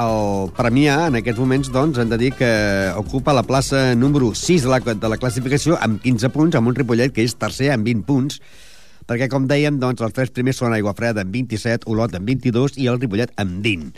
el 0.02 0.50
Premià, 0.56 0.96
en 1.06 1.18
aquests 1.20 1.38
moments, 1.38 1.70
doncs, 1.70 2.00
hem 2.02 2.10
de 2.10 2.18
dir 2.18 2.32
que 2.34 2.50
ocupa 2.98 3.36
la 3.36 3.44
plaça 3.46 3.92
número 3.94 4.32
6 4.34 4.66
de 4.66 4.72
la, 4.72 4.80
de 4.82 5.10
la 5.12 5.20
classificació 5.22 5.78
amb 5.78 6.02
15 6.02 6.32
punts, 6.34 6.58
amb 6.58 6.72
un 6.72 6.74
Ripollet 6.74 7.14
que 7.14 7.22
és 7.22 7.36
tercer 7.38 7.70
amb 7.70 7.86
20 7.86 8.02
punts, 8.08 8.40
perquè, 9.06 9.30
com 9.30 9.46
dèiem, 9.46 9.78
doncs, 9.78 10.02
els 10.02 10.16
tres 10.16 10.34
primers 10.34 10.58
són 10.58 10.74
Aigua 10.74 10.96
Freda 10.98 11.22
amb 11.22 11.38
27, 11.38 11.86
Olot 11.92 12.18
amb 12.18 12.26
22 12.26 12.80
i 12.82 12.90
el 12.90 12.98
Ripollet 12.98 13.30
amb 13.38 13.62
20. 13.62 13.94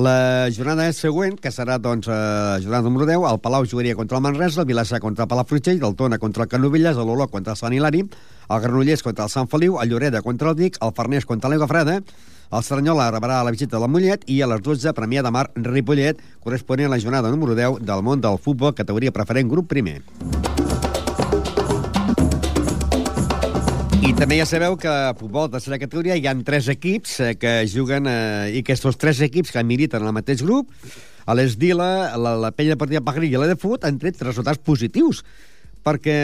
La 0.00 0.48
jornada 0.48 0.86
següent, 0.96 1.34
que 1.36 1.50
serà 1.52 1.74
doncs, 1.76 2.06
eh, 2.08 2.60
jornada 2.62 2.80
número 2.86 3.04
10, 3.04 3.26
el 3.28 3.40
Palau 3.44 3.66
jugaria 3.68 3.94
contra 3.94 4.16
el 4.16 4.22
Manresa, 4.22 4.62
el 4.62 4.66
Vilassar 4.66 5.00
contra 5.00 5.24
el 5.24 5.28
Palafrugell, 5.28 5.82
el 5.84 5.94
Tona 5.94 6.18
contra 6.18 6.44
el 6.44 6.48
Canovelles, 6.48 6.96
l'Olot 6.96 7.30
contra 7.30 7.52
el 7.52 7.58
Sant 7.58 7.74
Hilari, 7.74 8.00
el 8.48 8.60
Granollers 8.62 9.02
contra 9.02 9.24
el 9.24 9.30
Sant 9.30 9.50
Feliu, 9.50 9.76
el 9.82 9.90
Lloreda 9.90 10.22
contra 10.22 10.48
el 10.48 10.56
Vic, 10.56 10.78
el 10.80 10.94
Farners 10.96 11.26
contra 11.26 11.50
l'Aigua 11.50 11.68
Freda, 11.68 11.98
el 12.00 12.64
Cerdanyola 12.64 13.10
rebrà 13.10 13.42
la 13.44 13.52
visita 13.52 13.76
de 13.76 13.82
la 13.82 13.90
Mollet 13.92 14.24
i 14.26 14.40
a 14.40 14.48
les 14.48 14.64
12, 14.64 14.94
Premià 14.96 15.26
de 15.26 15.34
Mar 15.36 15.50
Ripollet, 15.54 16.24
corresponent 16.40 16.88
a 16.88 16.94
la 16.96 17.02
jornada 17.02 17.28
número 17.28 17.58
10 17.58 17.84
del 17.84 18.02
món 18.02 18.24
del 18.24 18.40
futbol, 18.40 18.72
categoria 18.72 19.12
preferent, 19.12 19.52
grup 19.52 19.68
primer. 19.68 20.00
I 24.10 24.14
també 24.18 24.40
ja 24.40 24.44
sabeu 24.48 24.74
que 24.74 24.90
a 24.90 25.12
futbol 25.14 25.44
de 25.46 25.54
tercera 25.54 25.76
categoria 25.78 26.16
hi 26.18 26.24
han 26.26 26.40
tres 26.42 26.66
equips 26.72 27.12
eh, 27.22 27.34
que 27.38 27.50
juguen, 27.70 28.08
eh, 28.10 28.48
i 28.56 28.62
aquests 28.64 28.98
tres 28.98 29.20
equips 29.22 29.52
que 29.54 29.62
militen 29.62 30.02
en 30.02 30.10
el 30.10 30.16
mateix 30.16 30.42
grup, 30.42 30.72
a 31.30 31.36
l'Esdila, 31.38 31.86
la, 32.18 32.32
la 32.42 32.50
Penya 32.50 32.74
Partida 32.80 33.04
Pajaril 33.06 33.36
i 33.36 33.38
la 33.38 33.46
de 33.52 33.54
Fut, 33.60 33.86
han 33.86 34.00
tret 34.02 34.18
resultats 34.26 34.58
positius 34.66 35.22
perquè 35.86 36.16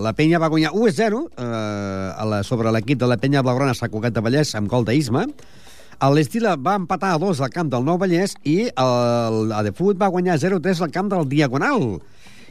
la 0.00 0.14
Penya 0.16 0.40
va 0.40 0.48
guanyar 0.48 0.72
1-0 0.72 1.20
eh, 1.28 1.44
a 1.44 2.24
la, 2.30 2.40
sobre 2.40 2.72
l'equip 2.72 3.04
de 3.04 3.10
la 3.10 3.20
Penya 3.20 3.44
Blaugrana 3.44 3.76
Sant 3.76 3.92
Cugat 3.92 4.16
de 4.16 4.24
Vallès 4.24 4.56
amb 4.56 4.72
gol 4.72 4.88
d'Isma. 4.88 5.26
L'Estila 6.08 6.56
va 6.56 6.78
empatar 6.80 7.12
a 7.18 7.20
2 7.20 7.44
al 7.44 7.52
camp 7.52 7.68
del 7.74 7.84
Nou 7.84 8.00
Vallès 8.00 8.32
i 8.48 8.62
el, 8.72 9.42
el 9.52 9.68
de 9.68 9.76
Fut 9.76 10.00
va 10.00 10.08
guanyar 10.08 10.40
0-3 10.40 10.86
al 10.88 10.96
camp 10.96 11.12
del 11.12 11.28
Diagonal. 11.28 11.98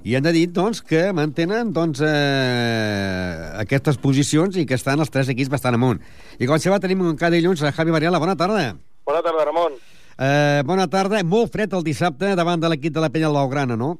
I 0.06 0.14
hem 0.14 0.22
de 0.22 0.32
dir, 0.36 0.46
doncs, 0.54 0.84
que 0.86 1.08
mantenen 1.18 1.72
doncs, 1.74 1.98
eh, 2.06 3.58
aquestes 3.58 3.98
posicions 3.98 4.54
i 4.62 4.66
que 4.70 4.78
estan 4.78 5.02
els 5.02 5.10
tres 5.10 5.32
equips 5.34 5.50
bastant 5.50 5.74
amunt. 5.74 5.98
I 6.38 6.46
com 6.46 6.62
se 6.62 6.70
va, 6.70 6.78
tenim 6.84 7.02
un 7.02 7.18
cada 7.18 7.34
dilluns 7.34 7.64
a 7.66 7.72
Javi 7.74 7.96
Varela. 7.96 8.20
Bona 8.22 8.36
tarda. 8.38 8.76
Bona 9.10 9.24
tarda, 9.26 9.48
Ramon. 9.50 9.80
Eh, 10.20 10.62
bona 10.64 10.86
tarda. 10.86 11.24
Molt 11.26 11.50
fred 11.58 11.74
el 11.74 11.84
dissabte 11.84 12.36
davant 12.38 12.62
de 12.62 12.70
l'equip 12.70 12.94
de 12.94 13.02
la 13.02 13.10
Penya 13.10 13.34
Blaugrana, 13.34 13.74
no? 13.76 13.96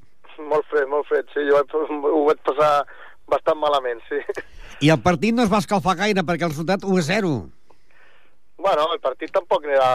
Molt 0.46 0.70
fred, 0.70 0.86
molt 0.94 1.10
fred. 1.10 1.26
Sí, 1.34 1.42
jo 1.50 1.58
ho 1.58 2.24
vaig 2.30 2.46
passar 2.46 2.72
bastant 3.26 3.58
malament, 3.58 4.06
sí. 4.06 4.22
I 4.86 4.94
el 4.94 5.02
partit 5.02 5.34
no 5.34 5.42
es 5.42 5.50
va 5.50 5.64
escalfar 5.64 5.98
gaire 6.06 6.22
perquè 6.22 6.46
el 6.46 6.54
resultat 6.54 6.86
1-0. 6.86 7.36
Bueno, 8.62 8.90
el 8.94 9.02
partit 9.02 9.34
tampoc 9.34 9.66
era... 9.66 9.90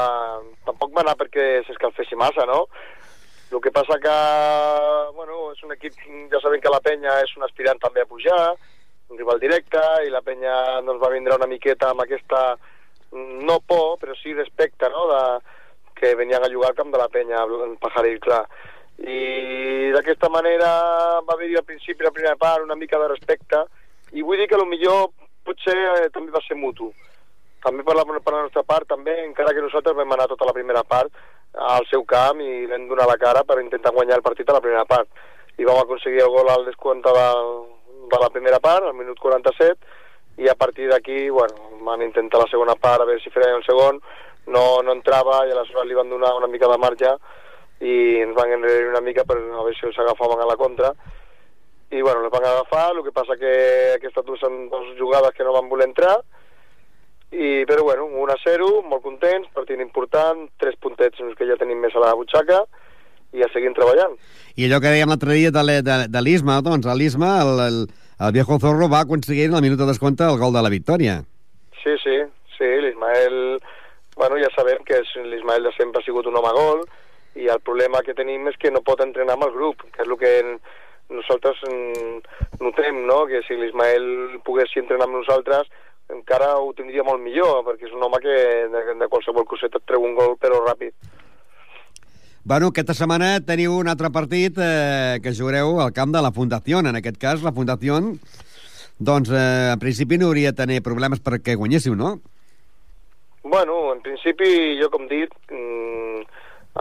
tampoc 0.67 0.91
va 0.91 1.07
anar 1.07 1.15
perquè 1.23 1.61
s'escalfessi 1.69 2.19
massa, 2.19 2.51
no? 2.51 2.65
El 3.51 3.61
que 3.61 3.73
passa 3.75 3.99
que, 3.99 4.17
bueno, 5.17 5.51
és 5.51 5.63
un 5.67 5.73
equip, 5.75 5.97
ja 6.31 6.39
sabem 6.39 6.61
que 6.63 6.71
la 6.71 6.83
penya 6.85 7.17
és 7.25 7.33
un 7.37 7.43
aspirant 7.43 7.81
també 7.83 8.05
a 8.05 8.07
pujar, 8.07 8.55
un 9.11 9.19
rival 9.19 9.41
directe, 9.43 9.81
i 10.07 10.13
la 10.13 10.23
penya 10.23 10.53
doncs, 10.87 11.01
va 11.03 11.11
vindre 11.11 11.35
una 11.35 11.49
miqueta 11.51 11.91
amb 11.91 12.05
aquesta, 12.05 12.55
no 13.11 13.59
por, 13.67 13.99
però 13.99 14.15
sí 14.21 14.37
respecte, 14.39 14.89
no?, 14.95 15.09
de, 15.11 15.23
que 15.99 16.15
venien 16.15 16.45
a 16.47 16.53
jugar 16.53 16.71
al 16.71 16.79
camp 16.79 16.95
de 16.95 16.99
la 17.03 17.09
penya, 17.13 17.43
en 17.67 17.75
Pajaril, 17.83 18.21
clar. 18.25 18.45
I 19.01 19.91
d'aquesta 19.97 20.31
manera 20.33 20.71
va 21.27 21.35
haver-hi 21.35 21.59
al 21.59 21.67
principi, 21.67 22.07
la 22.07 22.15
primera 22.15 22.39
part, 22.41 22.65
una 22.65 22.79
mica 22.79 22.99
de 23.03 23.11
respecte, 23.11 23.65
i 24.13 24.23
vull 24.23 24.41
dir 24.41 24.49
que 24.49 24.63
millor 24.65 25.11
potser 25.45 25.77
eh, 25.77 26.09
també 26.15 26.33
va 26.33 26.43
ser 26.47 26.57
mutu. 26.57 26.89
També 27.65 27.85
per 27.85 27.99
la, 27.99 28.07
per 28.07 28.33
la 28.33 28.47
nostra 28.47 28.63
part, 28.63 28.89
també, 28.89 29.19
encara 29.27 29.53
que 29.53 29.67
nosaltres 29.67 29.97
vam 29.97 30.17
anar 30.17 30.31
tota 30.31 30.49
la 30.49 30.57
primera 30.57 30.83
part, 30.85 31.13
al 31.55 31.87
seu 31.91 32.05
camp 32.05 32.41
i 32.41 32.67
vam 32.71 32.87
donar 32.89 33.09
la 33.09 33.19
cara 33.19 33.43
per 33.45 33.61
intentar 33.61 33.93
guanyar 33.93 34.17
el 34.19 34.23
partit 34.23 34.49
a 34.49 34.57
la 34.59 34.61
primera 34.65 34.85
part. 34.85 35.09
I 35.59 35.65
vam 35.65 35.81
aconseguir 35.83 36.23
el 36.23 36.31
gol 36.31 36.49
al 36.49 36.65
descompte 36.65 37.11
de, 37.13 37.27
de 38.13 38.21
la 38.21 38.31
primera 38.31 38.61
part, 38.61 38.87
al 38.87 38.95
minut 38.95 39.19
47, 39.19 39.77
i 40.39 40.49
a 40.49 40.55
partir 40.55 40.89
d'aquí, 40.89 41.29
bueno, 41.29 41.83
van 41.85 42.03
intentar 42.03 42.41
la 42.41 42.49
segona 42.51 42.77
part, 42.77 43.03
a 43.03 43.09
veure 43.09 43.21
si 43.21 43.33
feien 43.35 43.59
el 43.59 43.67
segon, 43.67 44.01
no, 44.47 44.81
no 44.83 44.95
entrava 44.97 45.45
i 45.47 45.53
aleshores 45.53 45.89
li 45.89 45.99
van 45.99 46.09
donar 46.09 46.33
una 46.39 46.49
mica 46.49 46.69
de 46.71 46.79
marge 46.81 47.13
i 47.81 47.95
ens 48.23 48.35
van 48.37 48.53
enrere 48.57 48.89
una 48.89 49.03
mica 49.05 49.25
per 49.25 49.37
a 49.37 49.63
veure 49.63 49.77
si 49.77 49.87
els 49.89 49.99
agafaven 49.99 50.41
a 50.41 50.49
la 50.49 50.57
contra. 50.57 50.95
I 51.91 52.03
bueno, 52.03 52.23
les 52.23 52.31
van 52.31 52.47
agafar, 52.47 52.93
el 52.95 53.03
que 53.03 53.13
passa 53.13 53.37
que 53.37 53.53
aquestes 53.97 54.25
dues 54.25 54.41
dues 54.41 54.95
jugades 54.99 55.35
que 55.35 55.45
no 55.45 55.53
van 55.57 55.69
voler 55.69 55.89
entrar 55.91 56.21
i, 57.31 57.65
però 57.67 57.85
bueno, 57.87 58.07
1 58.11 58.35
a 58.35 58.39
0, 58.43 58.69
molt 58.91 59.03
contents, 59.07 59.51
partit 59.55 59.81
important, 59.81 60.49
tres 60.59 60.77
puntets 60.83 61.23
que 61.39 61.49
ja 61.49 61.59
tenim 61.61 61.79
més 61.83 61.95
a 61.95 62.03
la 62.03 62.15
butxaca, 62.19 62.65
i 63.33 63.45
a 63.45 63.49
seguir 63.53 63.73
treballant. 63.77 64.17
I 64.59 64.67
allò 64.67 64.81
que 64.83 64.91
dèiem 64.91 65.11
l'altre 65.11 65.37
dia 65.39 65.53
de, 65.55 65.63
de, 65.87 65.99
de 66.11 66.23
l'Isma, 66.25 66.59
doncs, 66.67 66.89
l'Isma, 66.99 67.37
el, 67.45 67.61
el, 67.67 67.79
el 68.27 68.33
viejo 68.35 68.59
Zorro 68.59 68.89
va 68.91 69.05
aconseguir 69.07 69.47
en 69.49 69.59
el 69.59 69.63
minut 69.63 69.79
de 69.79 69.87
descompte 69.91 70.27
el 70.27 70.41
gol 70.41 70.57
de 70.57 70.65
la 70.67 70.73
victòria. 70.73 71.21
Sí, 71.83 71.95
sí, 72.03 72.17
sí, 72.57 72.71
l'Ismael, 72.83 73.61
bueno, 74.17 74.41
ja 74.43 74.51
sabem 74.57 74.83
que 74.89 75.03
l'Ismael 75.31 75.69
de 75.69 75.73
sempre 75.79 76.03
ha 76.03 76.07
sigut 76.07 76.27
un 76.27 76.37
home 76.41 76.53
gol, 76.59 76.83
i 77.39 77.47
el 77.47 77.63
problema 77.63 78.03
que 78.03 78.17
tenim 78.19 78.49
és 78.51 78.59
que 78.59 78.73
no 78.75 78.83
pot 78.83 79.01
entrenar 79.05 79.37
amb 79.39 79.47
el 79.47 79.55
grup, 79.55 79.87
que 79.95 80.03
és 80.03 80.09
el 80.09 80.19
que 80.19 80.35
nosaltres 81.11 81.63
notem, 82.59 83.05
no?, 83.07 83.23
que 83.31 83.45
si 83.47 83.57
l'Ismael 83.59 84.41
pogués 84.47 84.75
entrenar 84.79 85.07
amb 85.07 85.21
nosaltres, 85.21 85.71
encara 86.15 86.57
ho 86.59 86.73
tindria 86.77 87.05
molt 87.07 87.23
millor, 87.23 87.65
perquè 87.67 87.89
és 87.89 87.95
un 87.97 88.03
home 88.07 88.21
que 88.23 88.37
de, 88.73 88.85
de 89.01 89.09
qualsevol 89.09 89.47
coseta 89.49 89.81
et 89.81 89.87
treu 89.89 90.05
un 90.07 90.15
gol, 90.19 90.37
però 90.41 90.61
ràpid. 90.65 90.95
Bueno, 92.43 92.71
aquesta 92.73 92.97
setmana 92.97 93.35
teniu 93.47 93.75
un 93.77 93.89
altre 93.93 94.09
partit 94.11 94.57
eh, 94.59 95.21
que 95.23 95.35
jugareu 95.37 95.81
al 95.83 95.93
camp 95.93 96.15
de 96.15 96.23
la 96.25 96.33
Fundació. 96.33 96.81
En 96.81 96.97
aquest 96.97 97.21
cas, 97.21 97.45
la 97.45 97.53
Fundació, 97.53 98.01
doncs, 98.99 99.31
eh, 99.31 99.73
en 99.75 99.83
principi 99.83 100.19
no 100.19 100.31
hauria 100.31 100.55
de 100.55 100.63
tenir 100.63 100.83
problemes 100.83 101.21
perquè 101.21 101.55
guanyéssiu, 101.57 101.95
no? 101.95 102.17
Bueno, 103.43 103.93
en 103.93 104.01
principi, 104.05 104.79
jo 104.81 104.89
com 104.91 105.07
dit, 105.09 105.33
mm, 105.53 106.25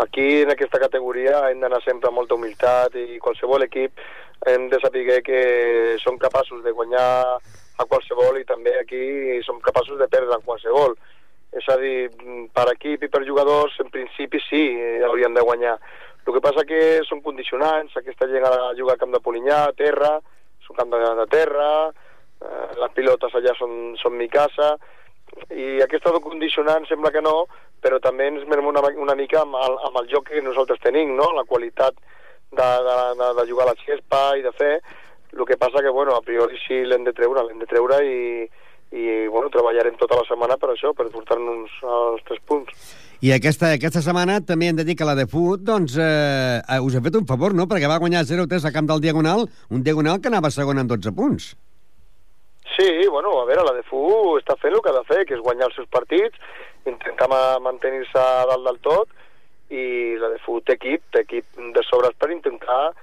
aquí 0.06 0.42
en 0.44 0.52
aquesta 0.56 0.80
categoria 0.80 1.50
hem 1.50 1.60
d'anar 1.60 1.82
sempre 1.84 2.10
amb 2.10 2.20
molta 2.22 2.36
humilitat 2.36 2.96
i 2.96 3.20
qualsevol 3.20 3.64
equip 3.68 4.00
hem 4.48 4.70
de 4.70 4.80
saber 4.80 5.22
que 5.24 5.98
som 6.04 6.18
capaços 6.18 6.64
de 6.64 6.72
guanyar 6.72 7.40
a 7.80 7.88
qualsevol 7.88 8.40
i 8.40 8.46
també 8.48 8.76
aquí 8.80 9.40
som 9.48 9.62
capaços 9.64 10.00
de 10.00 10.08
perdre 10.12 10.36
en 10.36 10.46
qualsevol. 10.46 10.98
És 11.56 11.66
a 11.72 11.80
dir, 11.82 12.12
per 12.54 12.68
equip 12.76 13.04
i 13.04 13.10
per 13.10 13.24
jugadors, 13.26 13.74
en 13.82 13.90
principi 13.90 14.42
sí, 14.46 14.64
haurien 15.08 15.34
de 15.34 15.42
guanyar. 15.42 15.80
El 16.28 16.36
que 16.36 16.44
passa 16.46 16.66
que 16.68 17.00
són 17.08 17.24
condicionants, 17.26 17.96
aquesta 17.98 18.28
gent 18.30 18.46
a 18.46 18.76
jugar 18.78 18.94
al 18.94 19.02
camp 19.02 19.16
de 19.16 19.24
Polinyà, 19.24 19.64
a 19.66 19.74
terra, 19.74 20.12
és 20.62 20.70
un 20.70 20.78
camp 20.78 20.92
de, 20.94 21.00
de 21.18 21.26
terra, 21.32 21.70
eh, 21.90 22.68
les 22.84 22.94
pilotes 22.94 23.34
allà 23.40 23.56
són, 23.58 23.74
són 23.98 24.18
mi 24.20 24.28
casa, 24.30 24.76
i 25.50 25.80
aquesta 25.82 26.14
de 26.14 26.22
condicionant 26.22 26.86
sembla 26.90 27.12
que 27.16 27.24
no, 27.26 27.48
però 27.82 27.98
també 28.04 28.28
ens 28.30 28.46
merem 28.50 28.68
una, 28.70 28.84
una 29.02 29.16
mica 29.18 29.42
amb 29.42 29.58
el, 29.58 29.78
amb 29.90 30.00
el 30.02 30.10
joc 30.12 30.30
que 30.30 30.44
nosaltres 30.46 30.82
tenim, 30.84 31.16
no? 31.18 31.32
la 31.34 31.48
qualitat 31.50 31.96
de, 32.52 32.70
de, 32.88 32.98
de, 33.22 33.30
de 33.40 33.48
jugar 33.50 33.68
a 33.68 33.72
la 33.72 33.80
xespa 33.82 34.24
i 34.38 34.46
de 34.46 34.54
fer, 34.58 34.74
el 35.38 35.46
que 35.46 35.58
passa 35.58 35.84
que, 35.84 35.90
bueno, 35.90 36.16
a 36.16 36.22
priori 36.26 36.58
sí 36.66 36.82
l'hem 36.86 37.06
de 37.06 37.14
treure, 37.14 37.44
l'hem 37.46 37.60
de 37.62 37.68
treure 37.70 38.00
i, 38.06 38.48
i 38.92 39.28
bueno, 39.28 39.52
treballarem 39.54 39.98
tota 40.00 40.18
la 40.18 40.26
setmana 40.28 40.58
per 40.58 40.72
això, 40.74 40.94
per 40.98 41.10
portar-nos 41.14 41.76
als 41.84 42.26
tres 42.26 42.42
punts. 42.50 42.96
I 43.22 43.34
aquesta, 43.36 43.74
aquesta 43.76 44.02
setmana 44.02 44.40
també 44.42 44.70
hem 44.70 44.78
de 44.80 44.86
dir 44.88 44.96
que 44.98 45.08
la 45.08 45.18
de 45.18 45.28
Fut, 45.28 45.62
doncs, 45.68 45.98
eh, 46.00 46.62
eh 46.64 46.80
us 46.80 46.96
ha 46.96 47.04
fet 47.06 47.18
un 47.20 47.28
favor, 47.30 47.54
no?, 47.54 47.68
perquè 47.70 47.90
va 47.92 48.00
guanyar 48.02 48.24
0-3 48.26 48.66
a 48.66 48.72
camp 48.74 48.88
del 48.90 49.04
Diagonal, 49.04 49.46
un 49.70 49.84
Diagonal 49.84 50.22
que 50.22 50.32
anava 50.32 50.52
segon 50.56 50.80
amb 50.80 50.90
12 50.90 51.14
punts. 51.18 51.52
Sí, 52.78 53.08
bueno, 53.12 53.34
a 53.42 53.46
veure, 53.46 53.66
la 53.68 53.76
de 53.76 53.84
Fu 53.84 54.38
està 54.40 54.56
fent 54.62 54.74
el 54.74 54.82
que 54.82 54.94
ha 54.94 54.96
de 54.96 55.08
fer, 55.10 55.26
que 55.28 55.36
és 55.36 55.44
guanyar 55.44 55.68
els 55.68 55.76
seus 55.76 55.90
partits, 55.92 56.38
intentar 56.88 57.28
mantenir-se 57.62 58.24
dalt 58.50 58.66
del 58.70 58.80
tot, 58.88 59.12
i 59.70 60.16
la 60.18 60.32
de 60.32 60.40
Fu 60.46 60.62
té 60.64 60.78
equip, 60.80 61.04
té 61.14 61.26
equip 61.28 61.60
de 61.76 61.84
sobres 61.86 62.16
per 62.18 62.32
intentar 62.32 62.94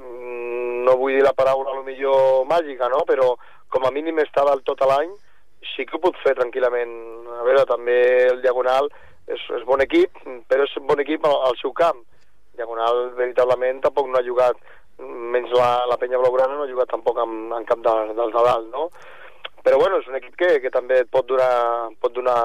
no 0.00 0.96
vull 0.98 1.16
dir 1.16 1.24
la 1.24 1.34
paraula 1.36 1.74
lo 1.76 1.84
millor 1.86 2.46
màgica, 2.50 2.88
no? 2.92 3.02
però 3.08 3.34
com 3.72 3.86
a 3.86 3.92
mínim 3.94 4.18
està 4.20 4.44
dalt 4.46 4.64
tot 4.68 4.82
l'any, 4.88 5.12
sí 5.72 5.86
que 5.86 5.96
ho 5.96 6.02
pot 6.02 6.18
fer 6.24 6.34
tranquil·lament. 6.38 6.92
A 7.40 7.46
veure, 7.46 7.64
també 7.68 7.96
el 8.28 8.42
Diagonal 8.42 8.90
és, 9.26 9.40
és 9.58 9.64
bon 9.68 9.80
equip, 9.84 10.18
però 10.50 10.66
és 10.66 10.76
bon 10.88 11.00
equip 11.00 11.24
al, 11.28 11.38
al 11.48 11.58
seu 11.60 11.72
camp. 11.76 12.02
Diagonal, 12.58 13.12
veritablement, 13.16 13.80
tampoc 13.84 14.10
no 14.10 14.20
ha 14.20 14.26
jugat, 14.26 14.58
menys 15.00 15.52
la, 15.56 15.70
la 15.88 15.96
penya 16.00 16.20
blaugrana, 16.20 16.58
no 16.58 16.66
ha 16.66 16.70
jugat 16.70 16.90
tampoc 16.92 17.18
en, 17.22 17.48
en 17.56 17.64
cap 17.68 17.80
de, 17.84 17.96
dels 18.18 18.34
de 18.34 18.44
dalt, 18.48 18.68
no? 18.74 18.88
Però 19.62 19.78
bueno, 19.78 20.02
és 20.02 20.10
un 20.10 20.18
equip 20.18 20.36
que, 20.36 20.52
que 20.64 20.72
també 20.74 21.00
et 21.04 21.10
pot 21.10 21.26
donar, 21.28 21.92
pot 22.02 22.12
donar 22.14 22.36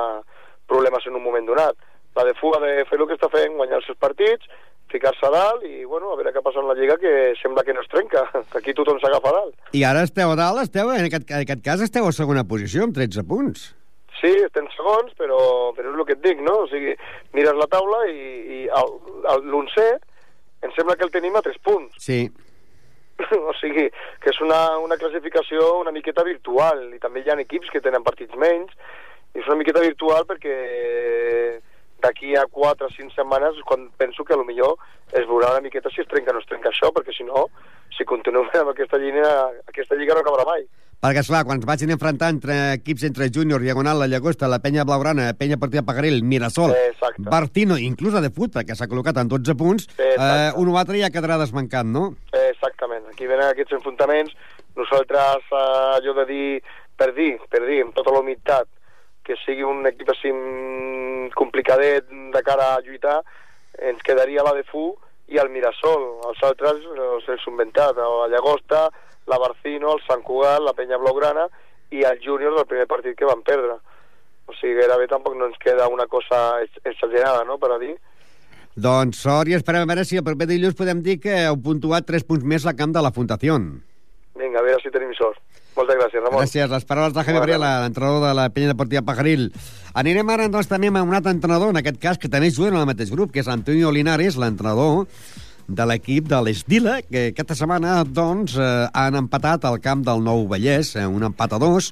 problemes 0.69 1.05
en 1.09 1.17
un 1.17 1.23
moment 1.23 1.47
donat. 1.47 1.75
la 2.17 2.23
de 2.25 2.33
Fu 2.33 2.49
ha 2.55 2.59
de 2.59 2.85
fer 2.89 2.97
el 2.97 3.05
que 3.05 3.13
està 3.13 3.27
fent, 3.29 3.53
guanyar 3.59 3.77
els 3.77 3.85
seus 3.85 3.97
partits, 4.01 4.47
ficar-se 4.91 5.25
a 5.27 5.31
dalt 5.33 5.65
i, 5.67 5.83
bueno, 5.85 6.11
a 6.11 6.19
veure 6.19 6.33
què 6.35 6.43
passa 6.43 6.61
en 6.61 6.69
la 6.69 6.75
Lliga, 6.77 6.97
que 7.01 7.33
sembla 7.41 7.63
que 7.67 7.75
no 7.75 7.83
es 7.83 7.91
trenca, 7.91 8.25
que 8.51 8.61
aquí 8.61 8.75
tothom 8.77 8.99
s'agafa 9.03 9.33
a 9.33 9.35
dalt. 9.39 9.55
I 9.77 9.83
ara 9.87 10.05
esteu 10.07 10.31
a 10.33 10.39
dalt, 10.39 10.63
esteu, 10.63 10.91
en 10.93 11.09
aquest, 11.09 11.27
en 11.31 11.43
aquest 11.43 11.63
cas 11.65 11.83
esteu 11.85 12.07
a 12.07 12.15
segona 12.15 12.45
posició, 12.47 12.87
amb 12.87 12.97
13 12.97 13.25
punts. 13.27 13.69
Sí, 14.17 14.31
estem 14.41 14.65
segons, 14.73 15.13
però, 15.19 15.39
però 15.77 15.91
és 15.91 15.99
el 15.99 16.05
que 16.09 16.15
et 16.17 16.23
dic, 16.23 16.41
no? 16.41 16.63
O 16.63 16.69
sigui, 16.71 16.95
mires 17.37 17.57
la 17.57 17.69
taula 17.69 18.01
i, 18.09 18.63
i 18.63 19.41
l'onzè 19.45 19.87
em 20.65 20.73
sembla 20.73 20.97
que 20.97 21.05
el 21.05 21.13
tenim 21.13 21.37
a 21.37 21.43
3 21.45 21.59
punts. 21.63 21.99
Sí. 22.01 22.25
o 23.49 23.53
sigui, 23.59 23.87
que 24.23 24.33
és 24.33 24.39
una, 24.45 24.61
una 24.81 24.97
classificació 24.97 25.77
una 25.81 25.93
miqueta 25.93 26.25
virtual, 26.25 26.87
i 26.95 27.01
també 27.03 27.21
hi 27.21 27.31
ha 27.33 27.37
equips 27.43 27.69
que 27.73 27.83
tenen 27.83 28.05
partits 28.05 28.37
menys, 28.39 28.73
i 29.35 29.41
és 29.43 29.49
una 29.49 29.59
miqueta 29.59 29.83
virtual 29.85 30.25
perquè 30.29 30.57
d'aquí 32.03 32.35
a 32.35 32.45
4 32.45 32.87
o 32.87 32.93
5 32.93 33.15
setmanes 33.15 33.61
quan 33.65 33.89
penso 33.97 34.23
que 34.23 34.33
a 34.33 34.37
lo 34.37 34.45
millor 34.45 34.77
es 35.11 35.25
veurà 35.27 35.53
una 35.53 35.63
miqueta 35.65 35.89
si 35.89 36.01
es 36.01 36.07
trenca 36.07 36.31
o 36.31 36.37
no 36.37 36.43
es 36.43 36.49
trenca 36.49 36.69
això, 36.69 36.91
perquè 36.93 37.15
si 37.15 37.23
no, 37.27 37.47
si 37.95 38.05
continuem 38.05 38.49
amb 38.61 38.73
aquesta 38.73 38.99
línia, 39.01 39.31
aquesta 39.67 39.95
lliga 39.95 40.15
no 40.15 40.25
acabarà 40.25 40.45
mai. 40.47 40.67
Perquè, 40.97 41.21
esclar, 41.21 41.43
quan 41.45 41.59
es 41.61 41.67
vagin 41.69 41.91
enfrontar 41.93 42.31
entre 42.33 42.55
equips 42.79 43.03
entre 43.05 43.27
Júnior, 43.29 43.61
Diagonal, 43.61 43.99
La 44.01 44.07
Llagosta, 44.09 44.47
la 44.49 44.57
Penya 44.63 44.81
Blaugrana, 44.83 45.27
Penya 45.37 45.59
Partida 45.61 45.83
Pagaril, 45.85 46.23
Mirasol, 46.25 46.73
Exacte. 46.73 47.21
Bartino, 47.21 47.77
inclús 47.77 48.15
la 48.17 48.23
de 48.23 48.31
Fut, 48.33 48.49
perquè 48.55 48.73
s'ha 48.73 48.87
col·locat 48.89 49.19
en 49.21 49.29
12 49.29 49.53
punts, 49.59 49.85
eh, 50.01 50.49
un 50.57 50.71
o 50.73 50.79
altre 50.81 50.97
ja 50.97 51.11
quedarà 51.13 51.37
desmancat, 51.37 51.85
no? 51.85 52.15
Exactament, 52.33 53.05
aquí 53.13 53.29
venen 53.29 53.45
aquests 53.51 53.77
enfrontaments, 53.77 54.33
nosaltres, 54.79 55.45
eh, 55.53 55.61
allò 55.99 56.17
de 56.17 56.25
dir, 56.33 56.49
per 56.97 57.11
dir, 57.13 57.35
per 57.45 57.61
dir, 57.67 57.83
amb 57.85 57.93
tota 57.93 58.17
la 58.17 58.23
humitat, 58.25 58.65
que 59.27 59.35
sigui 59.43 59.65
un 59.67 59.83
equip 59.89 60.09
així 60.13 60.31
mm, 60.31 61.33
complicadet 61.35 62.07
de 62.33 62.41
cara 62.47 62.71
a 62.75 62.79
lluitar, 62.85 63.19
ens 63.77 64.01
quedaria 64.07 64.45
la 64.47 64.55
de 64.55 64.63
Fu 64.65 64.89
i 65.27 65.37
el 65.41 65.51
Mirasol. 65.51 66.07
Els 66.31 66.41
altres 66.47 66.81
se'ls 67.25 67.43
han 67.43 67.53
inventat, 67.53 67.99
la 67.99 68.29
Llagosta, 68.31 68.87
la 69.27 69.39
Barcino, 69.43 69.93
el 69.97 70.03
Sant 70.07 70.23
Cugat, 70.23 70.63
la 70.63 70.73
Penya 70.73 70.99
Blaugrana 71.01 71.47
i 71.91 72.03
el 72.07 72.19
Júnior 72.23 72.55
del 72.55 72.67
primer 72.67 72.87
partit 72.87 73.17
que 73.19 73.27
van 73.27 73.43
perdre. 73.43 73.77
O 74.47 74.55
sigui, 74.55 74.77
gairebé 74.79 75.09
tampoc 75.11 75.35
no 75.35 75.49
ens 75.51 75.59
queda 75.59 75.89
una 75.91 76.07
cosa 76.07 76.61
ex- 76.63 76.79
exagerada, 76.85 77.43
no?, 77.43 77.59
per 77.59 77.73
a 77.75 77.79
dir. 77.81 77.97
Doncs 78.77 79.19
sort 79.25 79.49
i 79.51 79.57
esperem 79.57 79.83
a 79.83 79.89
veure 79.89 80.05
si 80.05 80.19
el 80.19 80.23
proper 80.23 80.47
dilluns 80.47 80.77
podem 80.77 81.01
dir 81.03 81.17
que 81.19 81.33
heu 81.47 81.57
puntuat 81.59 82.05
3 82.07 82.23
punts 82.29 82.45
més 82.47 82.63
la 82.63 82.75
camp 82.77 82.93
de 82.95 83.01
la 83.03 83.11
Fundació. 83.11 83.57
Vinga, 84.37 84.61
a 84.61 84.63
veure 84.63 84.79
si 84.83 84.93
tenim 84.93 85.11
sort. 85.17 85.41
Moltes 85.77 85.99
gràcies, 85.99 86.23
Ramon. 86.23 86.41
Gràcies. 86.41 86.69
Les 86.71 86.85
paraules 86.89 87.13
de 87.13 87.21
Javi 87.21 87.35
Bona 87.35 87.43
Gabriela, 87.43 87.71
l'entrenador 87.83 88.23
de 88.25 88.33
la 88.39 88.47
penya 88.53 88.73
deportiva 88.73 89.03
Pajaril. 89.05 89.51
Anirem 89.93 90.29
ara, 90.33 90.47
doncs, 90.49 90.69
també 90.71 90.89
amb 90.89 91.03
un 91.03 91.17
altre 91.17 91.35
entrenador, 91.35 91.69
en 91.69 91.81
aquest 91.83 91.99
cas, 92.01 92.17
que 92.17 92.31
també 92.33 92.49
juga 92.49 92.71
en 92.73 92.79
el 92.81 92.87
mateix 92.89 93.11
grup, 93.13 93.31
que 93.33 93.43
és 93.43 93.51
Antonio 93.51 93.91
Linares, 93.93 94.39
l'entrenador 94.41 95.05
de 95.67 95.85
l'equip 95.85 96.29
de 96.31 96.39
l'Esdila, 96.41 97.01
que 97.05 97.27
aquesta 97.33 97.57
setmana, 97.59 97.99
doncs, 98.07 98.55
eh, 98.57 98.87
han 98.93 99.19
empatat 99.19 99.67
al 99.67 99.77
camp 99.83 100.01
del 100.07 100.23
Nou 100.23 100.47
Vallès, 100.49 100.95
eh, 100.95 101.05
un 101.05 101.27
empat 101.29 101.53
a 101.53 101.59
dos, 101.61 101.91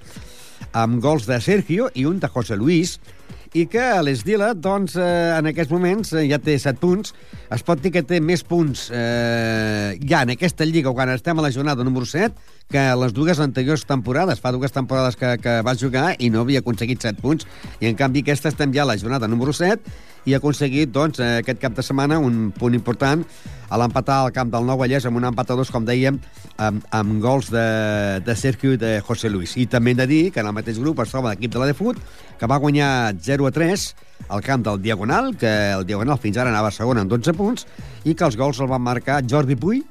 amb 0.74 1.02
gols 1.04 1.28
de 1.28 1.40
Sergio 1.42 1.92
i 1.94 2.06
un 2.10 2.20
de 2.20 2.32
José 2.32 2.58
Luis, 2.58 2.98
i 3.56 3.64
que 3.72 3.84
l'Esdila, 4.04 4.50
doncs, 4.54 4.98
eh, 5.00 5.32
en 5.38 5.48
aquests 5.48 5.72
moments 5.72 6.12
eh, 6.14 6.26
ja 6.28 6.40
té 6.44 6.58
7 6.60 6.80
punts. 6.82 7.14
Es 7.56 7.64
pot 7.64 7.80
dir 7.80 7.94
que 7.96 8.04
té 8.04 8.20
més 8.20 8.44
punts 8.44 8.90
eh, 8.92 9.96
ja 10.04 10.26
en 10.26 10.34
aquesta 10.34 10.68
lliga, 10.68 10.92
quan 10.92 11.14
estem 11.14 11.40
a 11.40 11.46
la 11.46 11.54
jornada 11.56 11.86
número 11.88 12.08
7, 12.10 12.36
que 12.72 12.84
les 12.98 13.14
dues 13.14 13.40
anteriors 13.40 13.86
temporades. 13.86 14.42
Fa 14.42 14.52
dues 14.56 14.74
temporades 14.74 15.16
que, 15.20 15.36
que 15.42 15.60
va 15.66 15.78
jugar 15.78 16.16
i 16.20 16.32
no 16.34 16.42
havia 16.42 16.64
aconseguit 16.64 17.04
7 17.06 17.22
punts. 17.22 17.48
I, 17.80 17.90
en 17.92 17.98
canvi, 18.00 18.24
aquesta 18.26 18.50
estem 18.52 18.74
ja 18.74 18.84
a 18.84 18.90
la 18.90 18.98
jornada 18.98 19.30
número 19.30 19.54
7 19.54 19.82
i 20.26 20.34
ha 20.34 20.40
aconseguit, 20.42 20.90
doncs, 20.90 21.20
eh, 21.22 21.44
aquest 21.44 21.60
cap 21.62 21.76
de 21.78 21.84
setmana 21.86 22.18
un 22.18 22.50
punt 22.56 22.74
important 22.74 23.22
a 23.70 23.78
l'empatar 23.78 24.24
al 24.24 24.32
camp 24.34 24.50
del 24.54 24.66
Nou 24.66 24.80
Vallès 24.80 25.06
amb 25.06 25.20
un 25.20 25.28
empat 25.30 25.54
a 25.54 25.58
dos, 25.60 25.70
com 25.74 25.86
dèiem, 25.86 26.18
amb, 26.58 26.86
amb 26.90 27.20
gols 27.22 27.52
de, 27.54 27.66
de 28.26 28.36
Sergio 28.38 28.74
i 28.74 28.82
de 28.82 28.98
José 29.06 29.30
Luis. 29.30 29.54
I 29.62 29.68
també 29.70 29.94
hem 29.94 30.02
de 30.02 30.10
dir 30.10 30.24
que 30.34 30.42
en 30.42 30.50
el 30.50 30.58
mateix 30.58 30.82
grup 30.82 31.04
es 31.04 31.14
troba 31.14 31.34
l'equip 31.34 31.54
de 31.54 31.62
la 31.62 31.70
de 31.70 31.78
Fut, 31.78 32.02
que 32.40 32.50
va 32.50 32.62
guanyar 32.62 33.14
0 33.22 33.46
a 33.46 33.54
3 33.54 33.88
al 34.34 34.42
camp 34.42 34.66
del 34.66 34.82
Diagonal, 34.82 35.36
que 35.38 35.52
el 35.76 35.86
Diagonal 35.86 36.18
fins 36.22 36.42
ara 36.42 36.50
anava 36.50 36.74
segon 36.74 37.04
amb 37.04 37.12
12 37.14 37.38
punts, 37.38 37.70
i 38.06 38.18
que 38.18 38.26
els 38.26 38.38
gols 38.40 38.62
el 38.64 38.72
van 38.72 38.82
marcar 38.82 39.22
Jordi 39.30 39.58
Puy, 39.60 39.84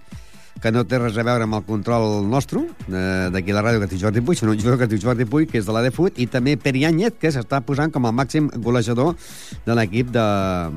que 0.64 0.70
no 0.72 0.86
té 0.88 0.96
res 0.96 1.16
a 1.20 1.22
veure 1.26 1.44
amb 1.44 1.58
el 1.58 1.64
control 1.66 2.22
nostre, 2.24 2.62
eh, 2.88 3.28
d'aquí 3.34 3.52
la 3.52 3.60
ràdio 3.60 3.82
que 3.82 3.88
diu 3.90 4.00
Jordi 4.00 4.22
Puig, 4.24 4.38
sinó 4.40 4.54
un 4.54 4.60
jugador 4.62 4.78
que 4.80 4.86
diu 4.88 5.00
Jordi 5.02 5.26
Puig, 5.28 5.50
que 5.50 5.58
és 5.60 5.66
de 5.68 5.72
la 5.76 5.82
de 5.84 5.90
Fut, 5.92 6.16
i 6.16 6.24
també 6.24 6.54
Peri 6.56 6.86
Áñez, 6.88 7.18
que 7.20 7.28
s'està 7.28 7.60
posant 7.60 7.92
com 7.92 8.08
el 8.08 8.14
màxim 8.16 8.48
golejador 8.64 9.12
de 9.66 9.76
l'equip 9.76 10.08
de, 10.14 10.24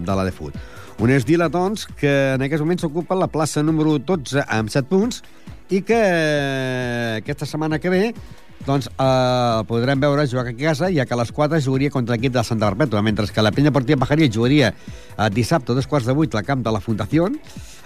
de 0.03 0.17
la 0.19 0.25
de 0.27 0.33
Fut. 0.35 0.57
Un 0.99 1.13
Esdila, 1.15 1.47
doncs, 1.47 1.85
que 2.01 2.11
en 2.33 2.43
aquests 2.43 2.65
moments 2.65 2.83
ocupa 2.83 3.15
la 3.15 3.29
plaça 3.31 3.63
número 3.63 3.95
12 3.95 4.43
amb 4.43 4.73
7 4.73 4.91
punts 4.91 5.21
i 5.71 5.79
que 5.87 5.95
eh, 5.95 7.15
aquesta 7.21 7.47
setmana 7.47 7.79
que 7.79 7.93
ve 7.93 8.03
doncs 8.67 8.89
eh, 8.91 9.63
podrem 9.71 10.03
veure 10.03 10.27
jugar 10.27 10.49
a 10.51 10.55
casa, 10.57 10.91
ja 10.91 11.07
que 11.07 11.15
a 11.15 11.21
les 11.21 11.31
4 11.31 11.61
jugaria 11.63 11.93
contra 11.93 12.17
l'equip 12.17 12.35
de 12.35 12.43
Santa 12.43 12.67
Perpètua, 12.67 13.05
mentre 13.07 13.31
que 13.31 13.45
la 13.45 13.55
penya 13.55 13.71
Portilla 13.71 14.01
Pajaria 14.03 14.27
jugaria 14.27 14.73
eh, 14.73 15.29
dissabte 15.31 15.71
a 15.71 15.79
dos 15.79 15.87
quarts 15.87 16.11
de 16.11 16.17
vuit 16.17 16.35
al 16.35 16.43
camp 16.43 16.65
de 16.65 16.75
la 16.75 16.83
Fundació, 16.83 17.31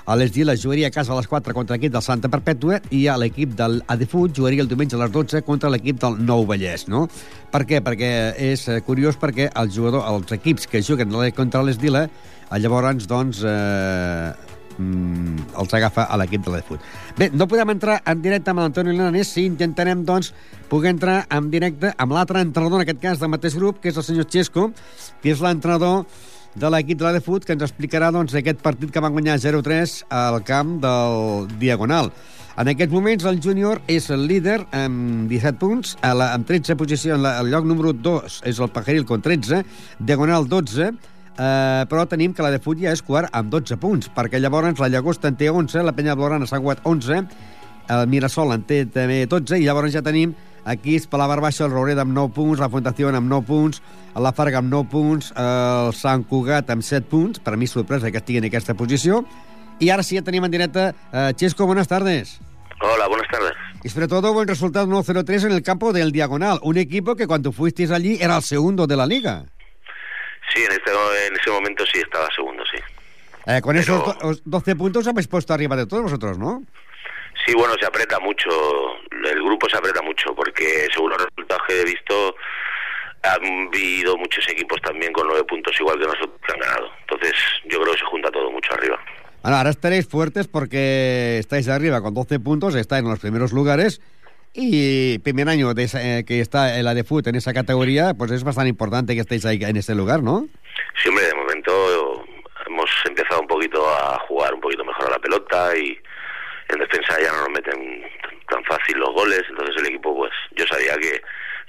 a 0.05 0.15
l'Esdila 0.17 0.55
jugaria 0.57 0.87
a 0.89 0.93
casa 0.93 1.13
a 1.13 1.17
les 1.19 1.27
4 1.29 1.53
contra 1.53 1.75
l'equip 1.75 1.93
del 1.93 2.03
Santa 2.05 2.29
Perpètua 2.31 2.79
i 2.91 3.05
a 3.07 3.17
l'equip 3.19 3.53
del 3.57 3.81
Adefut 3.87 4.35
jugaria 4.37 4.63
el 4.65 4.69
diumenge 4.71 4.97
a 4.97 5.03
les 5.03 5.11
12 5.13 5.43
contra 5.47 5.69
l'equip 5.69 5.99
del 6.01 6.17
Nou 6.25 6.45
Vallès, 6.49 6.87
no? 6.89 7.07
Per 7.51 7.65
què? 7.69 7.81
Perquè 7.85 8.11
és 8.51 8.67
eh, 8.69 8.79
curiós 8.85 9.19
perquè 9.21 9.51
el 9.51 9.71
jugador, 9.73 10.07
els 10.09 10.31
equips 10.37 10.67
que 10.67 10.81
juguen 10.81 11.13
contra 11.35 11.61
l'Esdila 11.63 12.07
eh, 12.07 12.59
llavors, 12.59 13.07
doncs, 13.07 13.43
eh, 13.45 14.31
mm, 14.77 15.51
els 15.61 15.73
agafa 15.77 16.07
a 16.09 16.17
l'equip 16.17 16.45
de 16.45 16.55
l'Edfut. 16.55 16.81
Bé, 17.17 17.29
no 17.33 17.47
podem 17.47 17.69
entrar 17.75 18.01
en 18.05 18.21
directe 18.21 18.51
amb 18.51 18.63
l'Antonio 18.63 18.95
Lenanes 18.95 19.35
si 19.35 19.45
intentarem, 19.45 20.03
doncs, 20.05 20.33
poder 20.69 20.95
entrar 20.95 21.25
en 21.29 21.49
directe 21.51 21.93
amb 21.97 22.15
l'altre 22.15 22.41
entrenador, 22.41 22.81
en 22.81 22.87
aquest 22.87 23.01
cas 23.01 23.19
del 23.19 23.31
mateix 23.33 23.55
grup, 23.59 23.81
que 23.81 23.91
és 23.91 23.97
el 23.97 24.07
senyor 24.07 24.29
Xesco, 24.31 24.71
que 25.21 25.33
és 25.33 25.41
l'entrenador 25.43 26.05
de 26.55 26.69
l'equip 26.71 26.99
de 26.99 27.07
l'Edfut, 27.07 27.45
que 27.45 27.55
ens 27.55 27.63
explicarà 27.63 28.11
doncs, 28.11 28.35
aquest 28.35 28.59
partit 28.63 28.91
que 28.91 29.03
van 29.03 29.13
guanyar 29.15 29.37
0-3 29.39 30.01
al 30.11 30.41
camp 30.47 30.77
del 30.83 31.47
Diagonal. 31.61 32.11
En 32.59 32.67
aquests 32.67 32.91
moments 32.91 33.23
el 33.29 33.39
júnior 33.41 33.79
és 33.87 34.09
el 34.11 34.25
líder 34.27 34.57
amb 34.75 35.31
17 35.31 35.57
punts, 35.61 35.95
a 36.03 36.11
la, 36.17 36.33
amb 36.35 36.45
13 36.49 36.75
posició, 36.77 37.15
en 37.15 37.23
la, 37.23 37.37
el 37.39 37.51
lloc 37.53 37.65
número 37.65 37.93
2 37.95 38.41
és 38.51 38.59
el 38.59 38.71
Pajaril 38.75 39.07
con 39.07 39.23
13, 39.23 39.63
Diagonal 39.99 40.49
12, 40.51 40.89
eh, 40.91 41.85
però 41.87 42.05
tenim 42.11 42.35
que 42.35 42.43
la 42.43 42.51
de 42.51 42.59
Fut 42.59 42.81
ja 42.83 42.91
és 42.91 43.01
quart 43.07 43.31
amb 43.31 43.53
12 43.53 43.79
punts, 43.79 44.11
perquè 44.11 44.41
llavors 44.41 44.83
la 44.83 44.91
Llagosta 44.91 45.31
en 45.31 45.39
té 45.39 45.49
11, 45.49 45.85
la 45.87 45.95
Penya 45.95 46.17
Blaugrana 46.19 46.49
s'ha 46.49 46.59
guanyat 46.59 46.83
11, 46.83 47.23
el 47.95 48.07
Mirasol 48.11 48.51
en 48.57 48.67
té 48.67 48.83
també 48.91 49.23
12, 49.31 49.57
i 49.57 49.65
llavors 49.65 49.95
ja 49.95 50.03
tenim 50.03 50.35
aquí 50.65 50.95
és 50.95 51.07
per 51.07 51.19
la 51.19 51.27
Barbaixa, 51.27 51.65
el 51.65 51.71
Roureda 51.71 52.01
amb 52.03 52.13
9 52.13 52.33
punts, 52.33 52.59
la 52.59 52.69
Fundació 52.69 53.09
amb 53.09 53.27
9 53.29 53.45
punts, 53.47 53.81
la 54.15 54.31
Farga 54.33 54.59
amb 54.59 54.69
9 54.71 54.89
punts, 54.89 55.31
el 55.35 55.93
Sant 55.93 56.23
Cugat 56.27 56.69
amb 56.69 56.83
7 56.83 57.07
punts, 57.09 57.39
per 57.39 57.57
mi 57.57 57.67
sorpresa 57.67 58.11
que 58.11 58.17
estigui 58.17 58.37
en 58.39 58.45
aquesta 58.45 58.73
posició, 58.73 59.25
y 59.79 59.89
ahora 59.89 60.03
sí 60.03 60.15
ya 60.15 60.21
teníamos 60.21 60.47
en 60.47 60.51
directa. 60.51 60.93
Uh, 61.11 61.33
Chesco, 61.33 61.65
buenas 61.65 61.87
tardes. 61.87 62.39
Hola, 62.81 63.07
buenas 63.07 63.27
tardes. 63.31 63.51
Y 63.83 63.89
sobre 63.89 64.07
todo, 64.07 64.31
buen 64.33 64.47
resultado 64.47 64.85
1-0-3 64.87 65.45
en 65.45 65.51
el 65.53 65.63
campo 65.63 65.91
del 65.93 66.11
Diagonal. 66.11 66.59
Un 66.63 66.77
equipo 66.77 67.15
que 67.15 67.25
cuando 67.27 67.51
fuisteis 67.51 67.89
allí 67.91 68.17
era 68.21 68.37
el 68.37 68.43
segundo 68.43 68.85
de 68.85 68.95
la 68.95 69.05
liga. 69.07 69.45
Sí, 70.53 70.61
en, 70.63 70.71
este, 70.71 70.91
en 71.27 71.33
ese 71.35 71.49
momento 71.49 71.83
sí 71.91 71.99
estaba 71.99 72.27
segundo, 72.35 72.63
sí. 72.71 72.77
Eh, 73.47 73.61
con 73.61 73.75
Pero- 73.75 73.79
esos 74.19 74.19
do- 74.19 74.41
12 74.45 74.75
puntos 74.75 75.07
habéis 75.07 75.27
puesto 75.27 75.53
arriba 75.53 75.75
de 75.75 75.87
todos 75.87 76.03
vosotros, 76.03 76.37
¿no? 76.37 76.63
Sí, 77.45 77.53
bueno, 77.55 77.73
se 77.79 77.85
aprieta 77.85 78.19
mucho, 78.19 78.49
el 79.25 79.41
grupo 79.43 79.67
se 79.69 79.77
aprieta 79.77 80.01
mucho, 80.01 80.33
porque 80.35 80.87
según 80.93 81.09
los 81.11 81.25
resultados 81.25 81.63
que 81.67 81.81
he 81.81 81.85
visto, 81.85 82.35
han 83.23 83.67
habido 83.67 84.17
muchos 84.17 84.47
equipos 84.49 84.79
también 84.81 85.11
con 85.13 85.27
nueve 85.27 85.43
puntos 85.45 85.75
igual 85.79 85.97
que 85.99 86.05
nosotros 86.05 86.31
que 86.45 86.53
han 86.53 86.59
ganado. 86.59 86.89
Entonces, 87.01 87.33
yo 87.65 87.79
creo 87.81 87.93
que 87.93 87.99
se 87.99 88.05
junta 88.05 88.29
todo 88.31 88.51
mucho 88.51 88.73
arriba. 88.73 88.99
Bueno, 89.41 89.57
ahora 89.57 89.69
estaréis 89.71 90.07
fuertes 90.07 90.47
porque 90.47 91.37
estáis 91.39 91.67
arriba 91.67 92.01
con 92.01 92.13
12 92.13 92.39
puntos, 92.39 92.75
estáis 92.75 93.03
en 93.03 93.09
los 93.09 93.19
primeros 93.19 93.53
lugares 93.53 94.01
y 94.53 95.17
primer 95.19 95.49
año 95.49 95.73
de 95.73 95.83
esa- 95.83 96.01
eh, 96.19 96.25
que 96.25 96.41
está 96.41 96.77
en 96.77 96.85
la 96.85 96.93
de 96.93 97.03
fútbol 97.03 97.23
en 97.29 97.35
esa 97.35 97.53
categoría, 97.53 98.13
pues 98.13 98.29
es 98.31 98.43
bastante 98.43 98.69
importante 98.69 99.15
que 99.15 99.21
estéis 99.21 99.45
ahí 99.45 99.57
en 99.61 99.77
ese 99.77 99.95
lugar, 99.95 100.21
¿no? 100.21 100.47
Sí, 101.01 101.09
hombre, 101.09 101.25
de 101.25 101.33
momento 101.35 102.23
hemos 102.67 102.89
empezado 103.07 103.41
un 103.41 103.47
poquito 103.47 103.83
a 103.89 104.19
jugar 104.27 104.53
un 104.53 104.61
poquito 104.61 104.83
mejor 104.85 105.07
a 105.07 105.11
la 105.11 105.19
pelota 105.19 105.75
y 105.75 105.97
en 106.73 106.79
defensa 106.79 107.19
ya 107.21 107.31
no 107.31 107.39
nos 107.41 107.49
meten 107.49 108.03
tan- 108.49 108.63
fácil 108.65 108.97
los 108.99 109.09
goles, 109.13 109.41
entonces 109.49 109.75
el 109.77 109.87
equipo, 109.87 110.15
pues 110.15 110.31
yo 110.55 110.65
sabía 110.67 110.95
que, 110.97 111.21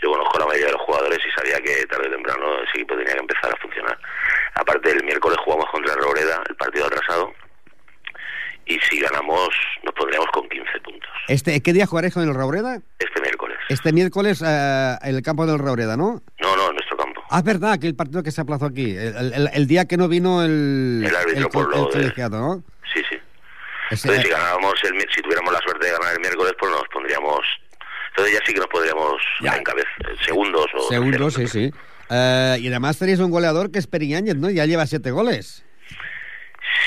yo 0.02 0.10
conozco 0.10 0.36
a 0.36 0.40
la 0.40 0.46
mayoría 0.46 0.66
de 0.66 0.72
los 0.72 0.82
jugadores 0.82 1.18
y 1.26 1.30
sabía 1.40 1.58
que 1.60 1.86
tarde 1.86 2.08
o 2.08 2.10
temprano 2.12 2.54
ese 2.62 2.78
equipo 2.78 2.96
tenía 2.96 3.14
que 3.14 3.20
empezar 3.20 3.52
a 3.52 3.56
funcionar. 3.60 3.98
Aparte, 4.54 4.90
el 4.92 5.02
miércoles 5.04 5.38
jugamos 5.44 5.66
contra 5.70 5.94
el 5.94 6.00
Robreda, 6.00 6.42
el 6.48 6.56
partido 6.56 6.86
atrasado, 6.86 7.32
y 8.66 8.78
si 8.88 9.00
ganamos 9.00 9.48
nos 9.82 9.94
pondríamos 9.94 10.28
con 10.32 10.48
15 10.48 10.80
puntos. 10.84 11.10
Este, 11.28 11.60
¿Qué 11.62 11.72
día 11.72 11.86
jugaréis 11.86 12.14
con 12.14 12.22
el 12.28 12.34
Raureda? 12.34 12.78
Este 12.98 13.20
miércoles. 13.20 13.58
Este 13.68 13.92
miércoles 13.92 14.42
eh, 14.46 14.96
en 15.02 15.14
el 15.16 15.22
campo 15.22 15.46
del 15.46 15.58
Raureda, 15.58 15.96
¿no? 15.96 16.20
No, 16.40 16.56
no, 16.56 16.68
en 16.68 16.74
nuestro 16.74 16.96
campo. 16.96 17.22
Ah, 17.30 17.38
es 17.38 17.44
verdad, 17.44 17.78
que 17.80 17.86
el 17.88 17.96
partido 17.96 18.22
que 18.22 18.30
se 18.30 18.40
aplazó 18.40 18.66
aquí, 18.66 18.96
el, 18.96 19.32
el- 19.34 19.50
el 19.52 19.66
día 19.66 19.86
que 19.86 19.96
no 19.96 20.08
vino 20.08 20.42
el, 20.44 21.02
El 21.06 21.16
árbitro 21.16 21.48
por 21.48 21.68
lo 21.70 21.86
de- 21.86 22.12
¿no? 22.30 22.62
Sí, 22.92 23.02
sí. 23.08 23.11
Entonces, 23.92 24.22
si 24.22 24.28
ganábamos 24.30 24.74
el, 24.84 25.00
si 25.14 25.22
tuviéramos 25.22 25.52
la 25.52 25.60
suerte 25.60 25.86
de 25.86 25.92
ganar 25.92 26.14
el 26.14 26.20
miércoles, 26.20 26.52
pues 26.58 26.70
nos 26.72 26.82
pondríamos. 26.88 27.40
Entonces 28.10 28.34
ya 28.34 28.40
sí 28.46 28.52
que 28.54 28.60
nos 28.60 28.68
podríamos 28.68 29.22
Ya. 29.40 29.56
en 29.56 29.64
cabeza, 29.64 29.88
segundos 30.24 30.66
o 30.74 30.88
Segundos, 30.88 31.34
sí, 31.34 31.40
terceros. 31.42 31.74
sí. 31.74 31.80
Eh, 32.10 32.56
y 32.60 32.68
además 32.68 32.98
tenéis 32.98 33.18
un 33.20 33.30
goleador 33.30 33.70
que 33.70 33.78
es 33.78 33.86
Periáñez, 33.86 34.36
¿no? 34.36 34.50
Ya 34.50 34.66
lleva 34.66 34.86
siete 34.86 35.10
goles. 35.10 35.64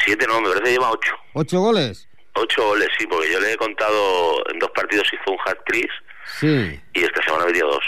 Siete 0.06 0.26
no, 0.28 0.40
me 0.42 0.48
parece 0.50 0.64
que 0.66 0.72
lleva 0.72 0.92
ocho. 0.92 1.14
¿Ocho 1.34 1.60
goles? 1.60 2.08
Ocho 2.34 2.64
goles, 2.68 2.90
sí, 3.00 3.08
porque 3.08 3.32
yo 3.32 3.40
le 3.40 3.54
he 3.54 3.58
contado 3.58 4.44
en 4.52 4.60
dos 4.60 4.70
partidos 4.72 5.08
hizo 5.12 5.32
un 5.32 5.40
hat-trick 5.46 5.90
Sí. 6.40 6.80
y 6.94 7.04
esta 7.04 7.24
semana 7.24 7.44
ha 7.44 7.48
metido 7.48 7.70
dos. 7.70 7.84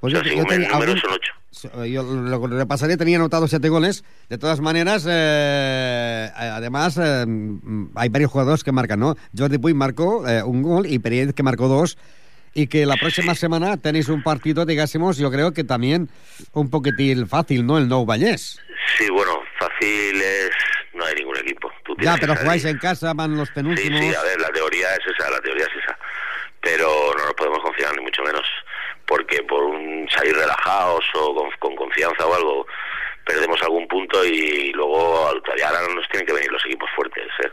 Pues 0.00 0.14
o 0.14 0.16
sea, 0.16 0.24
yo- 0.24 0.30
si 0.30 0.36
yo 0.36 0.74
algún- 0.76 1.00
son 1.00 1.12
ocho. 1.12 1.32
So- 1.56 1.86
Yo 1.86 2.02
lo 2.02 2.46
repasaré, 2.48 2.96
tenía 2.98 3.16
anotado 3.16 3.48
siete 3.48 3.70
goles. 3.70 4.04
De 4.28 4.36
todas 4.36 4.60
maneras, 4.60 5.06
eh, 5.08 6.30
además, 6.36 6.98
eh, 7.02 7.24
mm, 7.26 7.92
hay 7.96 8.08
varios 8.10 8.30
jugadores 8.30 8.62
que 8.62 8.72
marcan, 8.72 9.00
¿no? 9.00 9.16
Jordi 9.36 9.56
Puy 9.58 9.72
marcó 9.72 10.28
eh, 10.28 10.42
un 10.42 10.62
gol 10.62 10.84
y 10.86 10.98
Pérez 10.98 11.32
que 11.34 11.42
marcó 11.42 11.66
dos. 11.68 11.96
Y 12.52 12.68
que 12.68 12.84
la 12.86 12.96
próxima 12.96 13.34
semana 13.34 13.76
tenéis 13.76 14.08
un 14.08 14.22
partido, 14.22 14.64
digásemos, 14.64 15.18
yo 15.18 15.30
creo 15.30 15.52
que 15.52 15.62
también 15.64 16.08
un 16.52 16.70
poquitín 16.70 17.26
fácil, 17.28 17.66
¿no? 17.66 17.76
El 17.76 17.86
Nou 17.88 18.04
Vallés. 18.06 18.58
Sí, 18.98 19.08
bueno, 19.10 19.32
fácil 19.58 20.16
es... 20.22 20.50
No 20.94 21.04
hay 21.04 21.14
ningún 21.16 21.36
equipo. 21.36 21.70
Tú 21.84 21.94
Ya, 22.00 22.16
pero 22.18 22.34
jugáis 22.34 22.64
en 22.64 22.78
casa, 22.78 23.12
van 23.12 23.36
los 23.36 23.48
Sí, 23.48 23.54
penúltimos. 23.56 24.00
sí, 24.00 24.14
a 24.14 24.22
ver, 24.22 24.40
la 24.40 24.48
teoría 24.50 24.88
es 24.94 25.00
esa, 25.14 25.30
la 25.30 25.40
teoría 25.40 25.64
es 25.64 25.82
esa. 25.84 25.98
Pero 26.62 26.88
no 27.18 27.24
nos 27.26 27.34
podemos 27.34 27.58
confiar, 27.62 27.94
ni 27.94 28.02
mucho 28.02 28.22
menos, 28.22 28.42
porque 29.06 29.42
por 29.42 29.62
un 29.62 30.08
salir 30.10 30.34
relajados 30.34 31.04
o 31.14 31.34
con, 31.34 31.50
con 31.58 31.76
confianza 31.76 32.26
o 32.26 32.34
algo, 32.34 32.66
perdemos 33.24 33.60
algún 33.62 33.86
punto 33.88 34.24
y 34.24 34.72
luego 34.72 35.32
todavía 35.44 35.68
ahora 35.68 35.94
nos 35.94 36.08
tienen 36.08 36.26
que 36.26 36.32
venir 36.32 36.50
los 36.50 36.64
equipos 36.64 36.88
fuertes. 36.94 37.26
¿eh? 37.44 37.50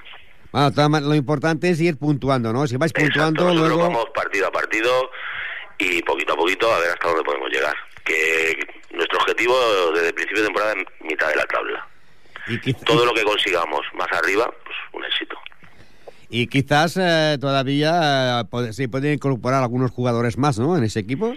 Bueno, 0.51 0.99
lo 0.99 1.15
importante 1.15 1.69
es 1.69 1.81
ir 1.81 1.97
puntuando, 1.97 2.53
¿no? 2.53 2.67
Si 2.67 2.77
vais 2.77 2.93
puntuando, 2.93 3.49
Exacto, 3.49 3.67
luego... 3.67 3.83
vamos 3.83 4.05
partido 4.13 4.47
a 4.47 4.51
partido 4.51 5.09
y 5.79 6.01
poquito 6.03 6.33
a 6.33 6.35
poquito 6.35 6.71
a 6.71 6.79
ver 6.79 6.91
hasta 6.91 7.07
dónde 7.07 7.23
podemos 7.23 7.49
llegar. 7.49 7.75
Que 8.05 8.59
nuestro 8.91 9.17
objetivo 9.17 9.55
desde 9.93 10.09
el 10.09 10.13
principio 10.13 10.43
de 10.43 10.47
temporada 10.47 10.73
es 10.73 11.05
mitad 11.05 11.29
de 11.29 11.35
la 11.37 11.45
tabla. 11.45 11.87
Y, 12.47 12.73
Todo 12.85 13.05
lo 13.05 13.13
que 13.13 13.23
consigamos 13.23 13.81
más 13.93 14.11
arriba, 14.11 14.53
pues 14.63 14.77
un 14.91 15.03
éxito. 15.05 15.37
Y 16.33 16.47
quizás 16.47 16.97
eh, 16.97 17.37
todavía 17.39 18.41
eh, 18.41 18.73
se 18.73 18.89
pueden 18.89 19.13
incorporar 19.13 19.61
algunos 19.63 19.91
jugadores 19.91 20.37
más, 20.37 20.57
¿no? 20.59 20.75
En 20.77 20.83
ese 20.83 20.99
equipo. 20.99 21.33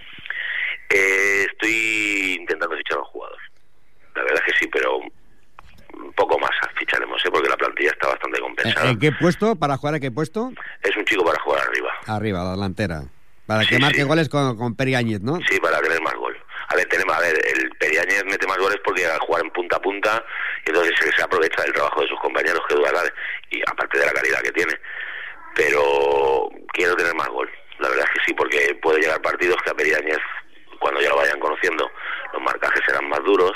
Eh, 0.91 1.47
estoy 1.51 2.37
intentando 2.41 2.77
fichar 2.77 2.99
a 2.99 3.01
un 3.01 3.07
jugador. 3.07 3.39
La 4.15 4.23
verdad 4.23 4.43
es 4.47 4.53
que 4.53 4.59
sí, 4.61 4.71
pero 4.73 4.97
un 4.99 6.13
poco 6.15 6.39
más 6.39 6.51
ficharemos, 6.79 7.21
¿eh? 7.25 7.29
porque 7.31 7.49
la 7.49 7.57
plantilla 7.57 7.91
está 7.91 8.09
bastante 8.09 8.39
¿En, 8.39 8.45
compensada. 8.45 8.91
en 8.91 8.99
qué 8.99 9.13
puesto? 9.13 9.57
¿Para 9.57 9.77
jugar 9.77 9.95
a 9.97 10.01
qué 10.01 10.11
puesto? 10.11 10.51
Es 10.83 10.97
un 10.97 11.05
chico 11.05 11.25
para 11.25 11.39
jugar 11.43 11.61
arriba. 11.69 11.91
Arriba, 12.07 12.45
la 12.45 12.51
delantera. 12.53 13.03
Para 13.47 13.63
Sí, 13.63 13.69
que 13.69 13.79
marque 13.79 14.01
sí. 14.03 14.07
goles 14.09 14.29
con, 14.29 14.57
con 14.57 14.75
Peri 14.75 14.95
Áñez, 14.95 15.21
¿no? 15.21 15.39
Sí, 15.49 15.59
para 15.61 15.81
tener 15.81 16.01
más 16.03 16.15
gol. 16.15 16.37
A 16.69 16.75
ver, 16.75 16.87
tenemos, 16.89 17.15
a 17.15 17.21
ver, 17.21 17.35
el 17.55 17.71
Periáñez 17.79 18.25
mete 18.25 18.45
más 18.49 18.59
goles 18.59 18.79
porque 18.85 19.07
al 19.07 19.21
jugar 19.21 19.45
en 19.45 19.51
punta 19.53 19.77
a 19.77 19.81
punta, 19.81 20.25
entonces 20.67 20.95
se, 21.15 21.23
aprovecha 21.23 21.63
del 21.63 21.73
trabajo 21.73 22.03
de 22.03 22.09
sus 22.09 22.21
compañeros, 22.21 22.61
que 22.69 22.75
duda 22.75 22.93
cabe, 22.93 23.13
y 23.51 23.61
aparte 23.63 23.99
de 23.99 24.07
la 24.07 24.13
calidad 24.13 24.43
que 24.43 24.53
tiene. 24.53 24.75
Pero 25.55 26.51
quiero 26.73 26.95
tener 26.97 27.15
más 27.15 27.29
gol. 27.29 27.51
La 27.79 27.89
verdad 27.89 28.05
es 28.07 28.13
que 28.13 28.27
sí, 28.27 28.35
porque 28.35 28.79
puede 28.83 29.01
llegar 29.01 29.21
partidos 29.23 29.57
que 29.63 29.71
a 29.71 29.75
Periáñez, 29.75 30.19
cuando 30.79 31.01
ya 31.01 31.11
lo 31.11 31.17
vayan 31.17 31.41
conociendo, 31.41 31.91
los 32.33 32.43
marcajes 32.43 32.83
serán 32.87 33.09
más 33.09 33.23
duros, 33.25 33.53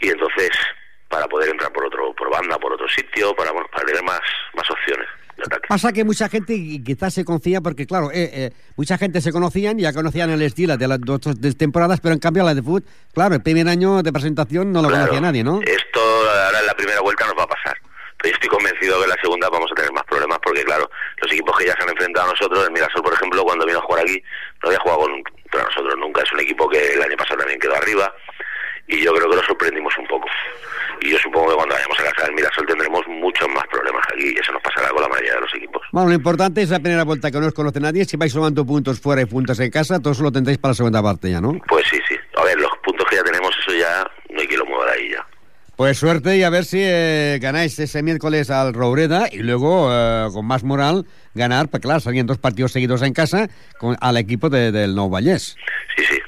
y 0.00 0.08
entonces 0.08 0.50
para 1.08 1.26
poder 1.26 1.50
entrar 1.50 1.72
por 1.72 1.86
otro 1.86 2.14
por 2.14 2.30
banda, 2.30 2.58
por 2.58 2.72
otro 2.72 2.88
sitio, 2.88 3.34
para, 3.34 3.52
para 3.52 3.86
tener 3.86 4.02
más, 4.02 4.20
más 4.54 4.70
opciones. 4.70 5.08
Pasa 5.68 5.92
que 5.92 6.04
mucha 6.04 6.28
gente 6.28 6.54
quizás 6.84 7.14
se 7.14 7.24
confía 7.24 7.60
porque, 7.60 7.86
claro, 7.86 8.10
eh, 8.10 8.30
eh, 8.32 8.50
mucha 8.76 8.98
gente 8.98 9.20
se 9.20 9.32
conocían, 9.32 9.78
ya 9.78 9.92
conocían 9.92 10.30
el 10.30 10.42
estilo 10.42 10.76
de 10.76 10.88
las 10.88 11.00
dos 11.00 11.20
dos 11.20 11.56
temporadas, 11.56 12.00
pero 12.00 12.12
en 12.14 12.20
cambio 12.20 12.44
la 12.44 12.54
de 12.54 12.62
fútbol, 12.62 12.84
claro, 13.12 13.34
el 13.34 13.42
primer 13.42 13.68
año 13.68 14.02
de 14.02 14.12
presentación 14.12 14.72
no 14.72 14.82
lo 14.82 14.88
Claro, 14.88 15.04
conocía 15.04 15.20
nadie, 15.20 15.44
¿no? 15.44 15.60
Esto 15.62 16.00
ahora 16.00 16.60
en 16.60 16.66
la 16.66 16.74
primera 16.74 17.00
vuelta 17.00 17.26
nos 17.26 17.38
va 17.38 17.44
a 17.44 17.48
pasar. 17.48 17.76
Pero 18.20 18.30
yo 18.30 18.34
estoy 18.34 18.48
convencido 18.48 18.98
que 18.98 19.04
en 19.04 19.10
la 19.10 19.16
segunda 19.22 19.48
vamos 19.48 19.70
a 19.70 19.74
tener 19.76 19.92
más 19.92 20.02
problemas 20.04 20.38
porque, 20.42 20.64
claro, 20.64 20.90
los 21.22 21.30
equipos 21.32 21.56
que 21.56 21.66
ya 21.66 21.74
se 21.76 21.82
han 21.84 21.90
enfrentado 21.90 22.26
a 22.26 22.30
nosotros, 22.32 22.64
el 22.66 22.72
Mirasol, 22.72 23.02
por 23.02 23.12
ejemplo, 23.12 23.44
cuando 23.44 23.64
vino 23.64 23.78
a 23.78 23.82
jugar 23.82 24.02
aquí, 24.02 24.20
no 24.62 24.68
había 24.70 24.80
jugado 24.80 25.00
con, 25.02 25.22
contra 25.22 25.62
nosotros 25.62 25.94
nunca. 25.98 26.22
Es 26.22 26.32
un 26.32 26.40
equipo 26.40 26.68
que 26.68 26.94
el 26.94 27.02
año 27.02 27.16
pasado 27.16 27.38
también 27.38 27.60
quedó 27.60 27.76
arriba 27.76 28.12
y 28.88 29.02
yo 29.04 29.12
creo 29.14 29.30
que 29.30 29.36
lo 29.36 29.42
sorprendimos 29.44 29.92
un 29.98 30.06
poco. 30.06 30.26
Y 31.00 31.10
yo 31.12 31.18
supongo 31.18 31.50
que 31.50 31.54
cuando 31.54 31.74
vayamos 31.76 32.00
a 32.00 32.02
casa 32.10 32.26
del 32.26 32.34
Mirasol 32.34 32.66
tendremos 32.66 33.00
muchos 33.06 33.48
más 33.54 33.64
problemas 33.70 34.02
aquí 34.12 34.32
y 34.34 34.38
eso 34.38 34.50
nos 34.52 34.62
pasará 34.62 34.88
con 34.88 35.00
la 35.02 35.08
mayoría 35.08 35.34
de 35.34 35.40
los 35.42 35.54
equipos. 35.54 35.82
Bueno, 35.92 36.08
lo 36.08 36.14
importante 36.14 36.60
es 36.62 36.70
la 36.70 36.80
primera 36.80 37.04
vuelta 37.04 37.30
que 37.30 37.38
no 37.38 37.46
os 37.46 37.54
conoce 37.54 37.78
nadie. 37.78 38.04
Si 38.04 38.16
vais 38.16 38.32
sumando 38.32 38.66
puntos 38.66 38.98
fuera 39.00 39.22
y 39.22 39.26
puntos 39.26 39.60
en 39.60 39.70
casa, 39.70 40.00
todos 40.00 40.18
lo 40.18 40.32
tendréis 40.32 40.58
para 40.58 40.70
la 40.72 40.74
segunda 40.76 41.00
parte 41.02 41.30
ya, 41.30 41.40
¿no? 41.40 41.52
Pues 41.68 41.84
sí, 41.88 41.98
sí. 42.08 42.16
A 42.36 42.42
ver, 42.44 42.58
los 42.58 42.70
puntos 42.82 43.06
que 43.08 43.14
ya 43.16 43.22
tenemos, 43.22 43.50
eso 43.62 43.78
ya 43.78 44.02
no 44.30 44.40
hay 44.40 44.46
que 44.48 44.56
lo 44.56 44.64
de 44.64 44.90
ahí 44.92 45.10
ya. 45.12 45.24
Pues 45.76 45.96
suerte 45.96 46.36
y 46.36 46.42
a 46.42 46.50
ver 46.50 46.64
si 46.64 46.78
eh, 46.82 47.38
ganáis 47.40 47.78
ese 47.78 48.02
miércoles 48.02 48.50
al 48.50 48.74
Roureda 48.74 49.28
y 49.30 49.38
luego, 49.38 49.88
eh, 49.92 50.26
con 50.32 50.44
más 50.44 50.64
moral, 50.64 51.06
ganar, 51.34 51.68
pues 51.68 51.80
claro, 51.80 52.00
salían 52.00 52.26
dos 52.26 52.38
partidos 52.38 52.72
seguidos 52.72 53.02
en 53.02 53.12
casa 53.12 53.48
con, 53.78 53.96
al 54.00 54.16
equipo 54.16 54.50
de- 54.50 54.72
del 54.72 54.96
Nou 54.96 55.08
Vallés. 55.08 55.54
Sí, 55.96 56.04
sí. 56.04 56.18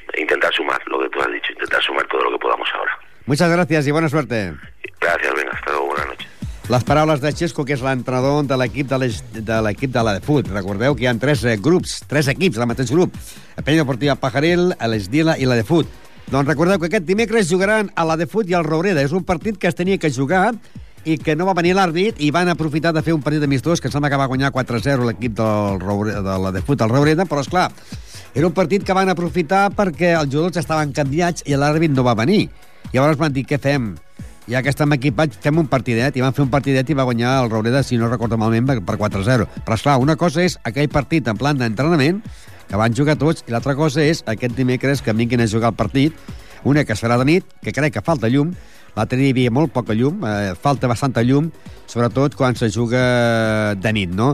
Muchas 3.25 3.51
gracias 3.51 3.87
y 3.87 3.91
buena 3.91 4.09
suerte. 4.09 4.53
Gracias, 4.99 5.33
venga, 5.35 5.51
hasta 5.53 5.71
luego, 5.71 5.87
buenas 5.87 6.07
noches. 6.07 6.27
Les 6.69 6.83
paraules 6.83 7.19
de 7.19 7.31
Xesco, 7.33 7.65
que 7.65 7.73
és 7.75 7.81
l'entrenador 7.83 8.45
de 8.47 8.55
l'equip 8.55 8.87
de, 8.87 9.57
l'equip 9.65 9.91
de 9.91 10.03
la 10.05 10.13
de 10.15 10.21
fut. 10.23 10.47
Recordeu 10.47 10.95
que 10.95 11.03
hi 11.03 11.09
ha 11.09 11.15
tres 11.19 11.41
eh, 11.43 11.57
grups, 11.59 11.97
tres 12.07 12.29
equips 12.31 12.61
del 12.61 12.69
mateix 12.69 12.93
grup. 12.93 13.17
El 13.57 13.65
Penya 13.65 13.81
Deportiva 13.83 14.15
Pajaril, 14.15 14.69
l'Esdila 14.87 15.35
i 15.35 15.49
la 15.49 15.57
de 15.59 15.65
fut. 15.67 15.89
Doncs 16.31 16.47
recordeu 16.47 16.79
que 16.79 16.87
aquest 16.87 17.03
dimecres 17.09 17.49
jugaran 17.49 17.89
a 17.91 18.05
la 18.07 18.15
de 18.15 18.29
fut 18.29 18.47
i 18.47 18.55
al 18.55 18.63
Roureda. 18.63 19.03
És 19.03 19.11
un 19.11 19.25
partit 19.27 19.59
que 19.59 19.67
es 19.67 19.75
tenia 19.75 19.99
que 19.99 20.13
jugar 20.15 20.53
i 21.03 21.17
que 21.17 21.35
no 21.35 21.49
va 21.49 21.57
venir 21.57 21.75
l'àrbit 21.75 22.21
i 22.23 22.31
van 22.31 22.47
aprofitar 22.47 22.93
de 22.95 23.03
fer 23.03 23.17
un 23.17 23.25
partit 23.25 23.43
amistós 23.43 23.81
que 23.81 23.89
em 23.89 23.97
sembla 23.97 24.13
que 24.13 24.21
va 24.21 24.29
guanyar 24.31 24.53
4-0 24.55 25.09
l'equip 25.09 25.35
de 25.35 26.39
la 26.45 26.55
de 26.55 26.61
fut 26.63 26.79
al 26.79 26.93
Roureda, 26.93 27.25
però 27.25 27.43
és 27.43 27.49
clar, 27.51 27.67
era 28.31 28.47
un 28.47 28.55
partit 28.55 28.85
que 28.85 28.95
van 28.95 29.09
aprofitar 29.11 29.71
perquè 29.75 30.13
els 30.13 30.31
jugadors 30.31 30.61
estaven 30.61 30.93
canviats 30.95 31.43
i 31.49 31.57
l'àrbit 31.57 31.91
no 31.91 32.05
va 32.07 32.15
venir. 32.15 32.45
Llavors 32.93 33.17
van 33.21 33.33
dir, 33.33 33.45
què 33.47 33.59
fem? 33.61 33.93
Ja 34.49 34.61
que 34.65 34.71
estem 34.73 34.91
equipats, 34.97 35.37
fem 35.39 35.57
un 35.61 35.67
partidet. 35.71 36.17
I 36.17 36.23
van 36.25 36.33
fer 36.33 36.43
un 36.43 36.49
partidet 36.51 36.89
i 36.89 36.97
va 36.97 37.05
guanyar 37.07 37.37
el 37.43 37.49
Roureda, 37.51 37.83
si 37.83 37.97
no 37.97 38.09
recordo 38.09 38.37
malament, 38.41 38.67
per- 38.67 38.81
per 38.83 38.97
4-0. 38.97 39.47
Però, 39.65 39.75
esclar, 39.77 39.97
una 40.01 40.15
cosa 40.19 40.41
és 40.43 40.57
aquell 40.63 40.89
partit 40.89 41.27
en 41.27 41.37
plan 41.37 41.57
d'entrenament, 41.57 42.19
que 42.67 42.75
van 42.79 42.93
jugar 42.95 43.15
tots, 43.19 43.43
i 43.47 43.51
l'altra 43.51 43.75
cosa 43.75 44.01
és 44.03 44.23
aquest 44.25 44.55
dimecres 44.55 45.01
que 45.01 45.13
vinguin 45.13 45.41
a 45.41 45.47
jugar 45.47 45.69
el 45.71 45.75
partit, 45.75 46.13
una 46.63 46.83
que 46.85 46.95
serà 46.95 47.17
de 47.17 47.25
nit, 47.25 47.45
que 47.61 47.71
crec 47.73 47.93
que 47.93 48.01
falta 48.01 48.27
llum, 48.29 48.51
l'altre 48.95 49.17
dia 49.17 49.27
hi 49.27 49.31
havia 49.31 49.51
molt 49.51 49.71
poca 49.71 49.93
llum, 49.93 50.19
eh, 50.25 50.53
falta 50.61 50.87
bastanta 50.87 51.23
llum, 51.23 51.49
sobretot 51.87 52.35
quan 52.35 52.55
se 52.55 52.69
juga 52.69 53.75
de 53.75 53.93
nit, 53.93 54.09
no? 54.11 54.33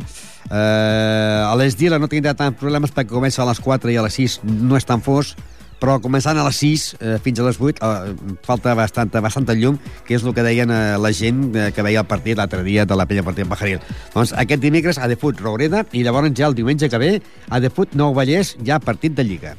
Eh, 0.49 1.43
a 1.45 1.53
l'Esdila 1.59 1.99
no 1.99 2.07
tindrà 2.07 2.33
tants 2.37 2.57
problemes 2.59 2.91
perquè 2.93 3.09
comença 3.11 3.41
a 3.43 3.47
les 3.49 3.59
4 3.59 3.91
i 3.91 3.97
a 3.97 4.03
les 4.05 4.13
6 4.13 4.39
no 4.45 4.77
és 4.77 4.85
tan 4.85 5.01
fos, 5.01 5.35
però 5.81 5.97
començant 6.03 6.37
a 6.37 6.45
les 6.47 6.61
6 6.63 6.85
eh, 6.99 7.17
fins 7.23 7.39
a 7.39 7.47
les 7.47 7.59
8 7.61 7.81
eh, 7.81 8.15
falta 8.47 8.73
bastanta, 8.77 9.21
bastanta 9.21 9.55
llum, 9.57 9.77
que 10.07 10.17
és 10.17 10.25
el 10.25 10.33
que 10.33 10.45
deien 10.45 10.71
eh, 10.73 10.97
la 11.01 11.13
gent 11.13 11.51
eh, 11.55 11.69
que 11.75 11.85
veia 11.85 12.03
el 12.03 12.09
partit 12.09 12.37
l'altre 12.37 12.63
dia 12.65 12.85
de 12.85 12.97
la 12.97 13.07
penya 13.09 13.25
partit 13.27 13.47
Pajaril. 13.47 13.83
Doncs 14.15 14.33
aquest 14.33 14.63
dimecres 14.63 14.97
a 14.97 15.07
de 15.07 15.19
fut 15.19 15.39
Roureda 15.41 15.85
i 15.93 16.03
llavors 16.03 16.33
ja 16.37 16.49
el 16.49 16.57
diumenge 16.57 16.89
que 16.89 17.01
ve 17.01 17.13
a 17.49 17.61
de 17.63 17.69
fut 17.69 17.95
Nou 17.95 18.15
Vallès 18.17 18.55
ja 18.65 18.79
partit 18.79 19.15
de 19.15 19.23
Lliga. 19.23 19.55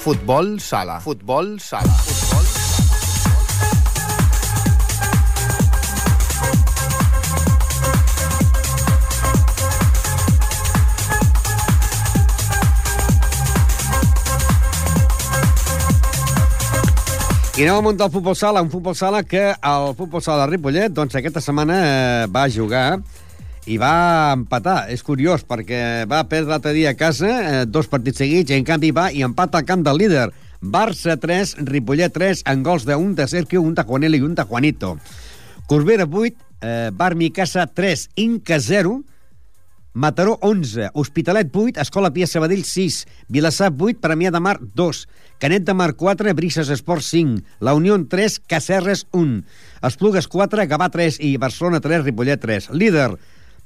Futbol 0.00 0.58
sala. 0.64 0.98
Futbol 1.04 1.58
sala. 1.60 1.92
Futbol 2.00 2.29
I 17.60 17.64
anem 17.66 17.76
al 17.76 17.82
món 17.84 17.96
del 18.00 18.08
futbol 18.08 18.32
sala, 18.32 18.62
un 18.64 18.70
futbol 18.72 18.94
sala 18.96 19.18
que 19.28 19.50
el 19.52 19.90
futbol 19.92 20.22
sala 20.24 20.46
de 20.46 20.54
Ripollet, 20.54 20.94
doncs 20.96 21.12
aquesta 21.18 21.42
setmana 21.44 21.74
eh, 21.76 22.22
va 22.32 22.46
jugar 22.48 23.02
i 23.68 23.76
va 23.76 24.30
empatar. 24.32 24.86
És 24.88 25.04
curiós, 25.04 25.44
perquè 25.44 26.06
va 26.08 26.22
perdre 26.30 26.54
l'altre 26.54 26.72
dia 26.72 26.94
a 26.94 26.96
casa 26.96 27.28
eh, 27.28 27.58
dos 27.68 27.90
partits 27.92 28.22
seguits 28.24 28.48
i 28.48 28.56
en 28.56 28.64
canvi 28.64 28.94
va 28.96 29.10
i 29.12 29.20
empata 29.28 29.60
al 29.60 29.68
camp 29.68 29.84
del 29.84 30.00
líder. 30.00 30.30
Barça 30.62 31.18
3, 31.20 31.58
Ripollet 31.68 32.16
3, 32.16 32.46
en 32.48 32.64
gols 32.64 32.88
d'un 32.88 33.12
de 33.18 33.28
Sergio, 33.28 33.60
un 33.60 33.76
de 33.76 33.84
Juanelo 33.84 34.16
i 34.16 34.24
un 34.24 34.38
de 34.40 34.48
Juanito. 34.48 34.94
Corbera 35.68 36.08
8, 36.08 36.48
eh, 36.62 36.88
Bar 36.96 37.12
Micasa 37.12 37.66
3, 37.68 38.08
Inca 38.24 38.56
0, 38.56 39.02
Mataró 39.92 40.38
11, 40.40 40.90
Hospitalet 40.94 41.50
8, 41.52 41.80
Escola 41.80 42.12
Pia 42.12 42.28
Sabadell 42.28 42.62
6, 42.62 43.08
Vilassar 43.26 43.72
8, 43.76 43.98
Premià 43.98 44.30
de 44.30 44.38
Mar 44.38 44.60
2, 44.62 45.08
Canet 45.42 45.64
de 45.66 45.74
Mar 45.74 45.96
4, 45.98 46.30
Brises 46.38 46.70
Esport 46.70 47.02
5, 47.02 47.42
La 47.58 47.74
Unió 47.74 47.98
3, 47.98 48.38
Cacerres 48.46 49.08
1, 49.10 49.42
Esplugues 49.82 50.28
4, 50.30 50.68
Gavà 50.70 50.90
3 50.94 51.18
i 51.26 51.36
Barcelona 51.42 51.80
3, 51.82 52.04
Ripollet 52.04 52.38
3. 52.38 52.70
Líder, 52.70 53.16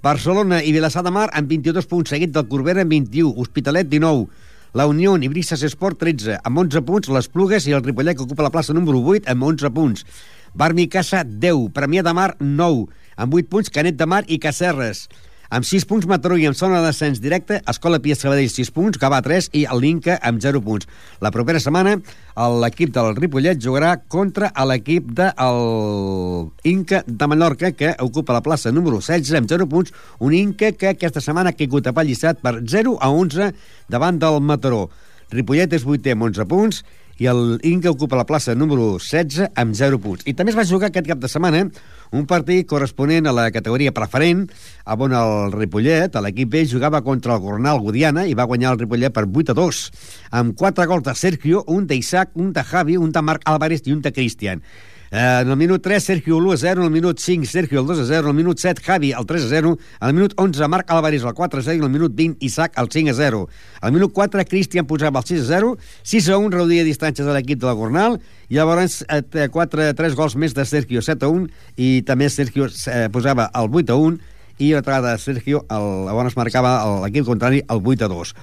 Barcelona 0.01 0.63
i 0.65 0.73
Vilassar 0.73 1.05
de 1.05 1.13
Mar 1.13 1.29
amb 1.37 1.53
22 1.53 1.91
punts, 1.93 2.15
seguit 2.17 2.33
del 2.33 2.49
Corbera 2.49 2.87
amb 2.89 2.97
21, 2.97 3.35
Hospitalet 3.37 3.93
19, 3.93 4.25
la 4.73 4.89
Unió 4.89 5.19
i 5.21 5.29
Brises 5.29 5.61
Esport 5.63 6.01
13, 6.01 6.39
amb 6.41 6.65
11 6.65 6.87
punts, 6.89 7.13
les 7.13 7.29
Plugues 7.29 7.69
i 7.69 7.77
el 7.77 7.85
Ripollet 7.85 8.17
que 8.17 8.25
ocupa 8.25 8.49
la 8.49 8.53
plaça 8.55 8.73
número 8.73 9.05
8 9.05 9.29
amb 9.29 9.45
11 9.45 9.75
punts. 9.77 10.09
Barmi 10.57 10.89
Casa 10.89 11.21
10, 11.21 11.69
Premià 11.77 12.01
de 12.03 12.17
Mar 12.17 12.33
9, 12.41 12.89
amb 13.21 13.37
8 13.37 13.53
punts 13.53 13.69
Canet 13.69 14.01
de 14.01 14.09
Mar 14.09 14.25
i 14.25 14.41
Cacerres. 14.41 15.05
Amb 15.55 15.62
6 15.62 15.85
punts 15.87 16.07
Mataró 16.11 16.35
i 16.35 16.49
amb 16.49 16.57
zona 16.59 16.81
de 16.81 16.88
descens 16.88 17.21
directe, 17.23 17.61
Escola 17.71 18.01
Pia 18.03 18.17
Sabadell 18.19 18.49
6 18.51 18.73
punts, 18.75 18.99
Gavà 18.99 19.21
3 19.23 19.53
i 19.55 19.61
el 19.71 19.79
l'Inca 19.85 20.17
amb 20.19 20.40
0 20.43 20.59
punts. 20.67 20.88
La 21.23 21.31
propera 21.31 21.61
setmana 21.62 21.93
l'equip 22.64 22.90
del 22.97 23.12
Ripollet 23.14 23.61
jugarà 23.62 23.93
contra 24.11 24.51
l'equip 24.67 25.12
del 25.14 26.51
Inca 26.67 27.05
de 27.07 27.29
Mallorca 27.31 27.71
que 27.71 27.93
ocupa 28.03 28.35
la 28.35 28.43
plaça 28.43 28.75
número 28.75 28.99
16 28.99 29.38
amb 29.38 29.53
0 29.53 29.69
punts, 29.71 29.95
un 30.19 30.35
Inca 30.35 30.73
que 30.75 30.90
aquesta 30.90 31.23
setmana 31.23 31.55
ha 31.55 31.59
caigut 31.61 31.87
a 31.87 31.95
pallissat 31.95 32.43
per 32.43 32.57
0 32.59 32.99
a 32.99 33.12
11 33.14 33.53
davant 33.95 34.19
del 34.19 34.43
Mataró. 34.43 34.88
Ripollet 35.31 35.79
és 35.79 35.87
8è 35.87 36.19
amb 36.19 36.33
11 36.33 36.51
punts 36.51 36.83
i 37.23 37.31
el 37.31 37.61
Inca 37.62 37.95
ocupa 37.95 38.19
la 38.19 38.27
plaça 38.27 38.59
número 38.59 38.97
16 38.99 39.53
amb 39.55 39.79
0 39.79 40.03
punts. 40.03 40.27
I 40.27 40.35
també 40.35 40.51
es 40.51 40.59
va 40.59 40.67
jugar 40.67 40.90
aquest 40.90 41.07
cap 41.07 41.23
de 41.23 41.31
setmana 41.31 41.69
un 42.14 42.27
partit 42.31 42.66
corresponent 42.70 43.27
a 43.27 43.35
la 43.35 43.48
categoria 43.50 43.92
preferent, 43.94 44.46
on 44.87 45.14
el 45.18 45.53
Ripollet, 45.53 46.14
l'equip 46.22 46.53
B, 46.53 46.64
jugava 46.70 47.03
contra 47.03 47.35
el 47.35 47.42
Gornal 47.42 47.83
Gudiana 47.83 48.27
i 48.31 48.37
va 48.38 48.46
guanyar 48.46 48.72
el 48.74 48.81
Ripollet 48.85 49.14
per 49.14 49.27
8 49.27 49.50
a 49.50 49.59
2, 49.59 49.85
amb 50.40 50.55
4 50.55 50.87
gols 50.90 51.07
de 51.09 51.14
Sergio, 51.18 51.64
un 51.66 51.88
d'Isaac, 51.90 52.37
un 52.38 52.53
de 52.55 52.62
Javi, 52.62 52.96
un 52.96 53.11
de 53.11 53.22
Marc 53.22 53.42
Álvarez 53.50 53.83
i 53.87 53.96
un 53.96 54.03
de 54.05 54.14
Cristian. 54.14 54.62
Eh, 55.14 55.40
en 55.42 55.48
el 55.48 55.57
minut 55.57 55.81
3, 55.81 56.03
Sergio 56.03 56.40
l'1 56.40 56.55
a 56.55 56.57
0, 56.57 56.81
en 56.81 56.87
el 56.88 56.90
minut 56.90 57.20
5, 57.20 57.46
Sergio 57.46 57.79
el 57.83 57.87
2 57.87 58.00
a 58.00 58.05
0, 58.05 58.18
en 58.22 58.29
el 58.31 58.35
minut 58.35 58.59
7, 58.59 58.83
Javi 58.83 59.12
el 59.12 59.24
3 59.24 59.44
a 59.44 59.48
0, 59.48 59.79
en 60.00 60.09
el 60.09 60.14
minut 60.14 60.33
11, 60.35 60.66
Marc 60.66 60.90
Álvarez 60.90 61.22
el 61.22 61.33
4 61.33 61.61
a 61.61 61.62
0 61.62 61.77
i 61.77 61.79
en 61.79 61.85
el 61.85 61.90
minut 61.90 62.16
20, 62.16 62.38
Isaac 62.40 62.72
el 62.77 62.90
5 62.90 63.11
a 63.11 63.14
0. 63.14 63.48
Al 63.81 63.92
minut 63.92 64.12
4, 64.12 64.44
Cristian 64.44 64.88
posava 64.90 65.20
el 65.20 65.24
6 65.24 65.40
a 65.42 65.44
0, 65.61 65.79
6 66.03 66.29
a 66.35 66.38
1 66.42 66.50
reduïa 66.57 66.83
distàncies 66.83 67.22
de 67.22 67.31
l'equip 67.31 67.62
de 67.62 67.70
la 67.70 67.77
Gornal, 67.79 68.18
i 68.50 68.59
llavors 68.59 69.05
eh, 69.07 69.46
4, 69.55 69.87
3 69.94 70.18
gols 70.18 70.35
més 70.35 70.50
de 70.50 70.66
Sergio 70.66 70.98
7 70.98 71.22
a 71.22 71.31
1, 71.31 71.46
i 71.79 72.03
també 72.03 72.27
Sergio 72.27 72.66
eh, 72.66 73.07
posava 73.14 73.53
el 73.55 73.70
8 73.70 73.94
a 73.94 74.00
1, 74.11 74.18
i 74.59 74.74
la 74.74 74.83
vegada 74.83 75.14
de 75.14 75.22
Sergio, 75.22 75.62
el, 75.70 75.88
llavors 76.11 76.35
marcava 76.35 76.74
l'equip 77.07 77.31
contrari 77.31 77.62
el 77.70 77.87
8 77.87 78.11
a 78.11 78.11
2. 78.11 78.35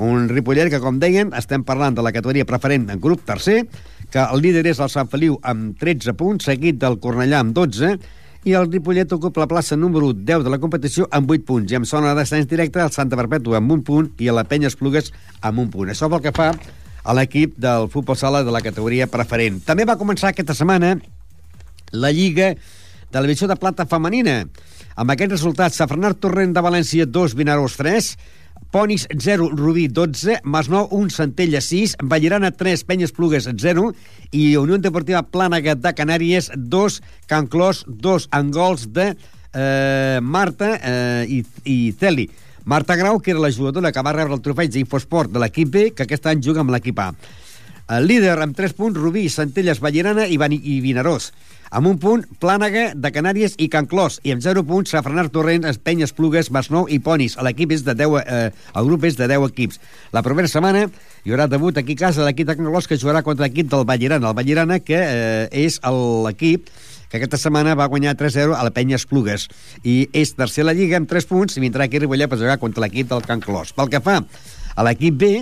Un 0.00 0.30
Ripollet 0.30 0.70
que, 0.72 0.78
com 0.80 0.96
deien, 0.96 1.34
estem 1.36 1.60
parlant 1.66 1.98
de 1.98 2.00
la 2.00 2.14
categoria 2.14 2.46
preferent 2.48 2.86
en 2.88 3.02
grup 3.02 3.20
tercer, 3.28 3.66
que 4.10 4.22
el 4.22 4.42
líder 4.42 4.64
és 4.70 4.80
el 4.82 4.90
Sant 4.92 5.10
Feliu 5.10 5.36
amb 5.46 5.78
13 5.80 6.16
punts, 6.18 6.48
seguit 6.50 6.80
del 6.80 6.98
Cornellà 7.02 7.40
amb 7.44 7.54
12, 7.56 7.94
i 8.48 8.54
el 8.56 8.70
Ripollet 8.72 9.12
ocupa 9.12 9.42
la 9.42 9.48
plaça 9.50 9.76
número 9.76 10.14
10 10.16 10.46
de 10.46 10.52
la 10.52 10.58
competició 10.58 11.06
amb 11.12 11.30
8 11.30 11.46
punts, 11.46 11.72
i 11.72 11.76
amb 11.76 11.88
zona 11.88 12.14
de 12.14 12.22
descens 12.22 12.48
directe 12.48 12.80
el 12.80 12.92
Santa 12.94 13.18
Perpètua 13.20 13.60
amb 13.60 13.74
un 13.76 13.82
punt 13.84 14.10
i 14.18 14.30
a 14.30 14.36
la 14.36 14.46
Penya 14.48 14.70
Esplugues 14.72 15.12
amb 15.40 15.60
un 15.60 15.70
punt. 15.70 15.92
Això 15.92 16.08
pel 16.08 16.24
que 16.24 16.34
fa 16.36 16.50
a 17.00 17.16
l'equip 17.16 17.56
del 17.60 17.88
futbol 17.92 18.16
sala 18.16 18.42
de 18.44 18.52
la 18.52 18.62
categoria 18.64 19.08
preferent. 19.12 19.60
També 19.64 19.86
va 19.88 19.98
començar 20.00 20.32
aquesta 20.32 20.56
setmana 20.56 20.96
la 21.92 22.12
Lliga 22.12 22.54
de 22.54 23.18
la 23.18 23.26
Divisió 23.26 23.48
de 23.50 23.58
Plata 23.60 23.86
Femenina. 23.86 24.44
Amb 24.96 25.12
aquest 25.12 25.32
resultat, 25.32 25.74
Safranar 25.74 26.14
Torrent 26.20 26.52
de 26.54 26.62
València 26.64 27.06
2, 27.06 27.34
Vinaròs 27.38 27.76
3, 27.80 28.10
Ponis 28.70 29.08
0, 29.10 29.50
Rubí 29.50 29.88
12, 29.88 30.40
Masnou 30.44 30.86
1, 30.94 31.10
Centella 31.10 31.60
6, 31.60 31.96
Vallirana 32.06 32.52
3, 32.54 32.84
Penyes 32.86 33.10
Plugues 33.10 33.48
0 33.50 33.88
i 34.30 34.44
Unió 34.60 34.78
Deportiva 34.78 35.24
Plànega 35.26 35.74
de 35.74 35.90
Canàries 35.98 36.52
2, 36.54 37.00
Can 37.26 37.48
Clos 37.50 37.82
2, 37.88 38.28
en 38.38 38.52
gols 38.54 38.86
de 38.94 39.08
eh, 39.10 40.20
Marta 40.22 40.76
eh, 40.78 41.26
i, 41.26 41.42
i 41.66 41.76
Celi. 41.98 42.28
Marta 42.64 42.94
Grau, 42.94 43.18
que 43.18 43.32
era 43.34 43.42
la 43.42 43.50
jugadora 43.50 43.90
que 43.90 44.06
va 44.06 44.14
rebre 44.14 44.38
el 44.38 44.44
trofeig 44.44 44.70
d'Infosport 44.70 45.34
de 45.34 45.42
l'equip 45.42 45.74
B, 45.74 45.84
que 45.90 46.06
aquest 46.06 46.30
any 46.30 46.38
juga 46.38 46.62
amb 46.62 46.70
l'equip 46.70 47.02
A. 47.02 47.10
El 47.90 48.06
líder 48.06 48.36
amb 48.38 48.54
3 48.54 48.76
punts, 48.78 49.00
Rubí, 49.02 49.26
Centelles, 49.26 49.82
Vallirana 49.82 50.28
i, 50.30 50.38
i 50.38 50.78
Vinaròs. 50.84 51.32
Amb 51.70 51.86
un 51.86 51.98
punt, 52.02 52.24
Plànega, 52.42 52.88
de 52.98 53.10
Canàries 53.14 53.52
i 53.62 53.68
Can 53.70 53.86
Clos. 53.86 54.18
I 54.26 54.32
amb 54.34 54.42
0 54.42 54.64
punts, 54.66 54.90
Safranar 54.90 55.28
Torrent, 55.30 55.68
Espenyes, 55.70 56.10
Plugues, 56.16 56.48
Masnou 56.50 56.88
i 56.90 56.98
Ponis. 56.98 57.36
L'equip 57.38 57.70
és 57.76 57.84
de 57.86 57.94
10, 57.94 58.24
eh, 58.26 58.50
el 58.50 58.88
grup 58.88 59.06
és 59.06 59.14
de 59.16 59.28
10 59.30 59.46
equips. 59.52 59.78
La 60.10 60.24
propera 60.26 60.50
setmana 60.50 60.88
hi 61.22 61.30
haurà 61.30 61.46
debut 61.46 61.78
aquí 61.78 61.94
a 61.94 62.00
casa 62.08 62.26
l'equip 62.26 62.48
de 62.48 62.56
Can 62.58 62.66
Clos 62.66 62.90
que 62.90 62.98
jugarà 62.98 63.22
contra 63.22 63.46
l'equip 63.46 63.70
del 63.70 63.86
Vallirana. 63.86 64.32
El 64.32 64.34
Vallirana, 64.34 64.80
que 64.80 64.98
eh, 64.98 65.48
és 65.52 65.78
l'equip 66.26 66.66
que 67.10 67.18
aquesta 67.18 67.38
setmana 67.38 67.76
va 67.78 67.86
guanyar 67.86 68.16
3-0 68.18 68.58
a 68.58 68.66
la 68.66 68.74
Penya 68.74 68.98
Esplugues 68.98 69.46
i 69.82 70.08
és 70.12 70.34
tercer 70.34 70.66
a 70.66 70.70
la 70.70 70.74
Lliga 70.74 70.98
amb 70.98 71.10
3 71.10 71.26
punts 71.26 71.54
i 71.54 71.62
vindrà 71.62 71.86
aquí 71.86 71.98
a 71.98 72.02
Ripollet 72.02 72.30
per 72.30 72.38
jugar 72.38 72.58
contra 72.58 72.82
l'equip 72.82 73.10
del 73.10 73.22
Can 73.22 73.42
Clos. 73.42 73.74
Pel 73.74 73.90
que 73.94 74.02
fa 74.02 74.20
a 74.74 74.86
l'equip 74.86 75.18
B, 75.22 75.32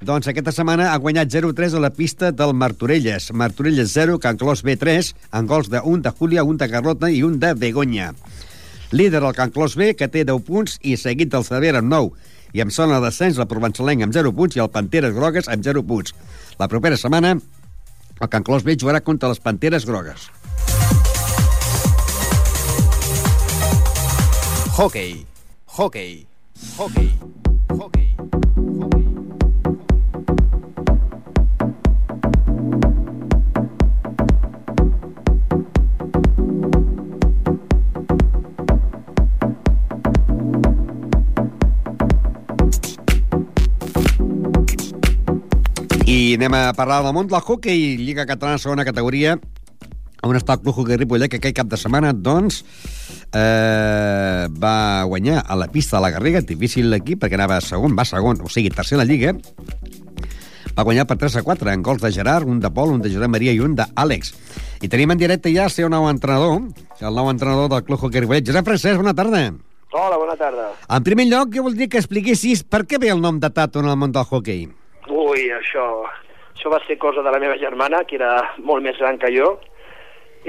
doncs 0.00 0.28
aquesta 0.30 0.52
setmana 0.54 0.92
ha 0.92 0.98
guanyat 1.02 1.30
0-3 1.32 1.74
a 1.74 1.80
la 1.82 1.90
pista 1.90 2.30
del 2.30 2.54
Martorelles. 2.54 3.32
Martorelles 3.32 3.90
0, 3.92 4.18
Can 4.22 4.38
Clos 4.38 4.62
B 4.62 4.76
3, 4.76 5.14
en 5.34 5.46
gols 5.46 5.70
d'un 5.72 6.02
de 6.02 6.10
Júlia, 6.10 6.44
un 6.44 6.56
de 6.56 6.68
Carlota 6.70 7.10
i 7.10 7.24
un 7.26 7.40
de 7.40 7.54
Begoña. 7.54 8.12
Líder 8.92 9.22
el 9.24 9.34
Can 9.34 9.50
Clos 9.50 9.74
B, 9.76 9.94
que 9.96 10.08
té 10.08 10.24
10 10.24 10.44
punts, 10.46 10.78
i 10.82 10.96
seguit 10.96 11.32
del 11.34 11.44
Cervera 11.44 11.82
amb 11.82 11.90
9. 11.90 12.12
I 12.54 12.62
amb 12.62 12.72
zona 12.72 13.00
de 13.00 13.10
descens, 13.10 13.36
la 13.36 13.48
Provençalenc 13.50 14.06
amb 14.06 14.14
0 14.14 14.32
punts 14.32 14.56
i 14.56 14.62
el 14.62 14.70
Panteres 14.70 15.14
Grogues 15.16 15.50
amb 15.50 15.66
0 15.66 15.82
punts. 15.82 16.14
La 16.58 16.68
propera 16.70 16.96
setmana, 16.96 17.34
el 18.20 18.28
Can 18.30 18.46
Clos 18.46 18.62
B 18.62 18.78
jugarà 18.78 19.02
contra 19.02 19.28
les 19.28 19.42
Panteres 19.42 19.84
Grogues. 19.84 20.30
Hockey. 24.78 25.26
Hockey. 25.66 26.26
Hockey. 26.78 27.10
Hockey. 27.68 28.16
Hockey. 28.70 29.07
I 46.28 46.34
anem 46.36 46.52
a 46.52 46.74
parlar 46.76 46.98
del 47.00 47.14
món 47.16 47.28
del 47.30 47.40
hockey, 47.40 47.94
Lliga 47.96 48.26
Catalana, 48.28 48.60
segona 48.60 48.84
categoria, 48.84 49.38
on 50.26 50.36
està 50.36 50.58
el 50.58 50.60
Club 50.60 50.76
Hockey 50.82 50.98
Ripollet, 51.00 51.30
que 51.32 51.38
aquell 51.40 51.54
cap 51.56 51.70
de 51.70 51.78
setmana, 51.80 52.10
doncs, 52.12 52.58
eh, 53.32 54.44
va 54.60 55.04
guanyar 55.08 55.38
a 55.40 55.56
la 55.56 55.70
pista 55.72 55.96
de 55.96 56.02
la 56.04 56.10
Garriga, 56.12 56.42
difícil 56.44 56.90
l'equip, 56.92 57.22
perquè 57.22 57.38
anava 57.38 57.62
segon, 57.64 57.94
va 57.96 58.04
segon, 58.04 58.42
o 58.44 58.50
sigui, 58.52 58.68
tercer 58.68 58.98
a 58.98 59.00
la 59.00 59.06
Lliga, 59.08 59.32
va 60.76 60.84
guanyar 60.84 61.06
per 61.08 61.16
3 61.16 61.38
a 61.40 61.44
4 61.46 61.70
en 61.72 61.86
gols 61.86 62.02
de 62.02 62.10
Gerard, 62.12 62.44
un 62.44 62.60
de 62.60 62.70
Pol, 62.76 62.92
un 62.92 63.00
de 63.00 63.12
Josep 63.14 63.32
Maria 63.32 63.54
i 63.56 63.62
un 63.64 63.78
d'Àlex. 63.78 64.34
I 64.84 64.90
tenim 64.92 65.14
en 65.14 65.22
directe 65.22 65.48
ja 65.54 65.64
el 65.64 65.72
seu 65.72 65.88
nou 65.88 66.10
entrenador, 66.10 66.60
el 67.00 67.16
nou 67.16 67.30
entrenador 67.32 67.70
del 67.72 67.86
Club 67.86 68.04
Hockey 68.04 68.26
Ripollet. 68.26 68.44
Josep 68.44 68.68
Francesc, 68.68 69.00
bona 69.00 69.16
tarda. 69.16 69.46
Hola, 69.96 70.20
bona 70.20 70.36
tarda. 70.36 70.74
En 70.92 71.08
primer 71.08 71.24
lloc, 71.32 71.56
jo 71.56 71.64
voldria 71.70 71.88
que 71.88 72.02
expliquessis 72.02 72.66
per 72.68 72.84
què 72.84 73.00
ve 73.00 73.08
el 73.16 73.24
nom 73.24 73.40
de 73.40 73.48
Tato 73.48 73.80
en 73.80 73.88
el 73.88 73.96
món 73.96 74.12
del 74.12 74.28
hockey. 74.28 74.68
Ui, 75.28 75.48
això, 75.52 75.84
això 76.56 76.70
va 76.72 76.80
ser 76.86 76.98
cosa 76.98 77.22
de 77.22 77.30
la 77.34 77.40
meva 77.42 77.56
germana, 77.60 78.04
que 78.08 78.16
era 78.16 78.32
molt 78.64 78.82
més 78.84 78.98
gran 78.98 79.18
que 79.18 79.30
jo, 79.34 79.56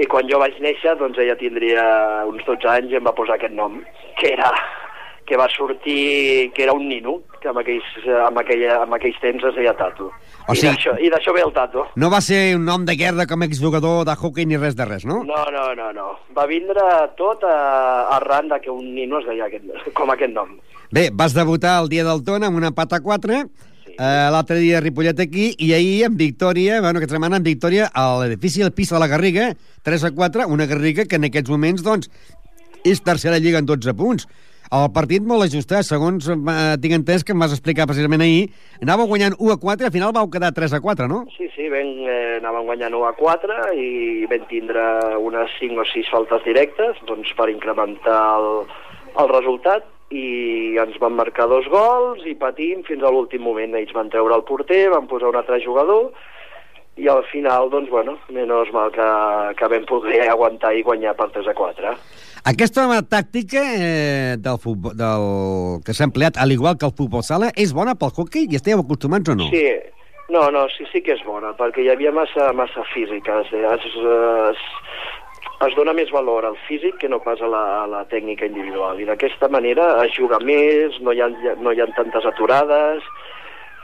i 0.00 0.06
quan 0.06 0.28
jo 0.30 0.38
vaig 0.40 0.56
néixer, 0.62 0.94
doncs 0.96 1.18
ella 1.18 1.36
tindria 1.36 1.82
uns 2.30 2.44
12 2.46 2.68
anys 2.70 2.92
i 2.94 3.00
em 3.00 3.04
va 3.04 3.12
posar 3.16 3.36
aquest 3.36 3.52
nom, 3.56 3.80
que 4.20 4.32
era 4.36 4.52
que 5.30 5.36
va 5.38 5.46
sortir, 5.46 6.50
que 6.52 6.64
era 6.64 6.72
un 6.74 6.88
nino, 6.88 7.20
que 7.40 7.46
en 7.52 7.58
aquells, 7.60 7.84
en 8.02 8.38
aquella, 8.40 8.80
en 8.82 8.94
aquells 8.96 9.20
temps 9.22 9.44
es 9.46 9.54
deia 9.54 9.76
Tato. 9.78 10.08
O 10.50 10.54
sigui- 10.58 10.96
I 11.06 11.10
d'això 11.12 11.30
ve 11.36 11.44
el 11.44 11.52
Tato. 11.54 11.84
No 11.94 12.08
va 12.10 12.18
ser 12.20 12.56
un 12.56 12.64
nom 12.66 12.82
de 12.84 12.96
guerra 12.98 13.28
com 13.30 13.44
exjugador 13.46 14.04
de 14.08 14.16
hockey 14.18 14.46
ni 14.50 14.56
res 14.58 14.74
de 14.74 14.84
res, 14.88 15.04
no? 15.06 15.20
No, 15.22 15.44
no, 15.54 15.68
no, 15.78 15.92
no. 15.94 16.08
Va 16.34 16.46
vindre 16.50 16.82
tot 17.16 17.44
a, 17.46 18.08
arran 18.16 18.48
de 18.50 18.58
que 18.64 18.70
un 18.74 18.92
nino 18.94 19.20
es 19.20 19.26
deia 19.30 19.46
aquest, 19.46 19.70
com 19.94 20.10
aquest 20.10 20.34
nom. 20.34 20.56
Bé, 20.90 21.10
vas 21.14 21.34
debutar 21.36 21.76
el 21.84 21.88
dia 21.92 22.02
del 22.02 22.24
Tona 22.26 22.48
amb 22.50 22.58
un 22.58 22.66
empat 22.72 22.98
a 22.98 23.00
4, 23.00 23.44
Sí. 23.44 23.69
Eh, 24.00 24.28
l'altre 24.32 24.56
dia 24.56 24.78
a 24.78 24.84
Ripollet 24.84 25.20
aquí, 25.20 25.50
i 25.60 25.72
ahir 25.76 26.04
en 26.08 26.16
victòria, 26.16 26.80
bueno, 26.80 27.00
aquesta 27.00 27.18
setmana 27.18 27.40
en 27.40 27.46
victòria 27.46 27.90
a 27.92 28.06
l'edifici 28.22 28.64
del 28.64 28.72
pis 28.72 28.92
de 28.94 29.00
la 29.00 29.10
Garriga, 29.10 29.50
3 29.84 30.06
a 30.08 30.14
4, 30.16 30.46
una 30.48 30.66
Garriga 30.70 31.04
que 31.04 31.20
en 31.20 31.28
aquests 31.28 31.52
moments, 31.52 31.84
doncs, 31.84 32.08
és 32.84 33.02
tercera 33.04 33.38
lliga 33.38 33.60
en 33.60 33.68
12 33.68 33.92
punts. 33.98 34.24
El 34.70 34.86
partit 34.94 35.24
molt 35.26 35.42
ajustat, 35.42 35.82
segons 35.84 36.28
eh, 36.30 36.56
tinc 36.80 36.94
entès 36.94 37.26
que 37.26 37.34
em 37.34 37.42
vas 37.42 37.52
explicar 37.52 37.88
precisament 37.90 38.22
ahir, 38.24 38.48
anava 38.80 39.08
guanyant 39.10 39.34
1 39.36 39.52
a 39.52 39.58
4 39.60 39.84
i 39.84 39.88
al 39.90 39.94
final 39.96 40.14
vau 40.16 40.30
quedar 40.30 40.52
3 40.56 40.78
a 40.78 40.80
4, 40.80 41.08
no? 41.10 41.24
Sí, 41.36 41.50
sí, 41.56 41.68
ben, 41.68 41.90
eh, 42.06 42.38
anàvem 42.38 42.70
guanyant 42.70 42.94
1 42.94 43.08
a 43.10 43.14
4 43.18 43.60
i 43.76 43.88
vam 44.30 44.46
tindre 44.48 44.84
unes 45.20 45.58
5 45.58 45.82
o 45.82 45.88
6 45.92 46.12
faltes 46.14 46.46
directes 46.46 47.02
doncs, 47.10 47.34
per 47.36 47.50
incrementar 47.52 48.20
el, 48.38 48.52
el 49.18 49.34
resultat 49.34 49.90
i 50.10 50.74
ens 50.82 50.98
van 51.02 51.14
marcar 51.14 51.46
dos 51.50 51.68
gols 51.70 52.24
i 52.26 52.34
patim 52.38 52.82
fins 52.86 53.02
a 53.02 53.12
l'últim 53.14 53.44
moment. 53.46 53.76
Ells 53.78 53.94
van 53.94 54.10
treure 54.10 54.34
el 54.34 54.46
porter, 54.48 54.88
van 54.90 55.06
posar 55.10 55.30
un 55.30 55.38
altre 55.38 55.60
jugador 55.62 56.10
i 57.00 57.08
al 57.08 57.22
final, 57.30 57.70
doncs, 57.72 57.88
bueno, 57.88 58.16
menys 58.34 58.72
mal 58.74 58.90
que, 58.92 59.06
que 59.56 59.68
vam 59.72 59.86
poder 59.88 60.26
aguantar 60.34 60.74
i 60.76 60.82
guanyar 60.84 61.14
per 61.16 61.30
3 61.36 61.48
a 61.52 61.54
4. 61.56 61.94
Aquesta 62.50 62.86
tàctica 63.04 63.62
eh, 63.76 64.34
del, 64.40 64.58
futbol, 64.60 64.96
del 64.96 65.80
que 65.86 65.94
s'ha 65.96 66.08
empleat, 66.08 66.40
al 66.40 66.52
igual 66.52 66.76
que 66.80 66.88
el 66.88 66.96
futbol 66.96 67.24
sala, 67.24 67.50
és 67.56 67.74
bona 67.76 67.96
pel 68.00 68.12
hockey? 68.16 68.48
I 68.50 68.60
esteu 68.60 68.80
acostumats 68.80 69.32
o 69.32 69.36
no? 69.36 69.48
Sí, 69.52 69.64
no, 70.32 70.46
no, 70.54 70.66
sí, 70.72 70.86
sí 70.92 71.02
que 71.04 71.16
és 71.16 71.24
bona, 71.26 71.52
perquè 71.58 71.84
hi 71.84 71.90
havia 71.92 72.12
massa, 72.16 72.50
massa 72.56 72.84
física. 72.94 73.40
Es, 73.44 73.52
es, 73.52 73.98
es, 74.50 74.64
es 75.66 75.74
dona 75.76 75.92
més 75.96 76.12
valor 76.14 76.46
al 76.48 76.56
físic 76.66 76.96
que 77.02 77.08
no 77.08 77.20
pas 77.24 77.40
a 77.40 77.48
la, 77.50 77.62
a 77.82 77.86
la 77.90 78.04
tècnica 78.08 78.48
individual. 78.48 79.00
I 79.00 79.08
d'aquesta 79.08 79.50
manera 79.52 79.90
es 80.06 80.14
juga 80.16 80.40
més, 80.44 80.96
no 81.04 81.12
hi, 81.12 81.20
ha, 81.20 81.28
no 81.60 81.72
hi 81.72 81.82
ha 81.82 81.88
tantes 81.96 82.26
aturades 82.28 83.04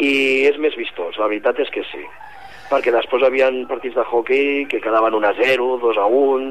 i 0.01 0.47
és 0.49 0.57
més 0.61 0.77
vistós, 0.77 1.19
la 1.21 1.29
veritat 1.29 1.61
és 1.65 1.73
que 1.73 1.85
sí. 1.91 2.05
Perquè 2.71 2.91
després 2.93 3.23
havien 3.23 3.63
partits 3.71 3.95
de 3.95 4.05
hockey 4.05 4.65
que 4.71 4.83
quedaven 4.83 5.15
1 5.15 5.29
a 5.29 5.35
0, 5.39 5.69
2 5.85 6.01
a 6.03 6.07
1, 6.21 6.49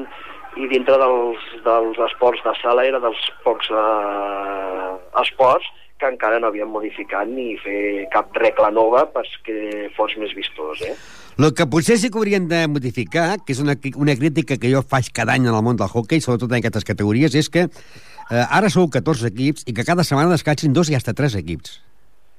i 0.56 0.68
dintre 0.70 0.96
dels, 1.00 1.42
dels 1.66 1.98
esports 2.06 2.40
de 2.44 2.54
sala 2.62 2.86
era 2.88 3.00
dels 3.02 3.20
pocs 3.44 3.68
eh, 3.68 4.92
esports 5.20 5.68
que 5.98 6.08
encara 6.10 6.38
no 6.40 6.48
havien 6.50 6.68
modificat 6.68 7.28
ni 7.28 7.54
fer 7.62 8.06
cap 8.12 8.34
regla 8.36 8.68
nova 8.70 9.06
perquè 9.14 9.88
fos 9.96 10.12
més 10.20 10.34
vistós, 10.36 10.82
eh? 10.84 10.92
El 11.38 11.52
que 11.56 11.66
potser 11.68 11.96
sí 12.00 12.08
que 12.10 12.18
haurien 12.20 12.46
de 12.48 12.62
modificar, 12.68 13.38
que 13.44 13.52
és 13.52 13.60
una, 13.60 13.74
una 14.00 14.14
crítica 14.16 14.56
que 14.60 14.70
jo 14.72 14.82
faig 14.84 15.10
cada 15.12 15.34
any 15.36 15.44
en 15.48 15.54
el 15.54 15.62
món 15.64 15.76
del 15.76 15.88
hockey, 15.88 16.20
sobretot 16.24 16.52
en 16.52 16.60
aquestes 16.62 16.84
categories, 16.88 17.34
és 17.36 17.48
que 17.52 17.66
eh, 17.68 18.44
ara 18.48 18.70
sou 18.72 18.88
14 18.92 19.28
equips 19.32 19.64
i 19.68 19.74
que 19.76 19.84
cada 19.84 20.04
setmana 20.04 20.32
descansin 20.32 20.72
dos 20.76 20.88
i 20.92 20.96
hasta 20.96 21.12
tres 21.16 21.36
equips. 21.36 21.80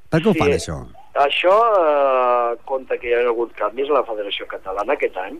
Per 0.09 0.21
què 0.21 0.29
ho 0.29 0.33
Sí. 0.33 0.39
fan, 0.39 0.53
això? 0.55 0.77
Això 1.17 1.53
eh, 1.81 2.57
compta 2.65 2.97
que 2.97 3.09
hi 3.09 3.13
ha 3.17 3.23
hagut 3.29 3.53
canvis 3.57 3.89
a 3.89 3.99
la 3.99 4.05
Federació 4.05 4.45
Catalana 4.49 4.93
aquest 4.93 5.17
any 5.17 5.37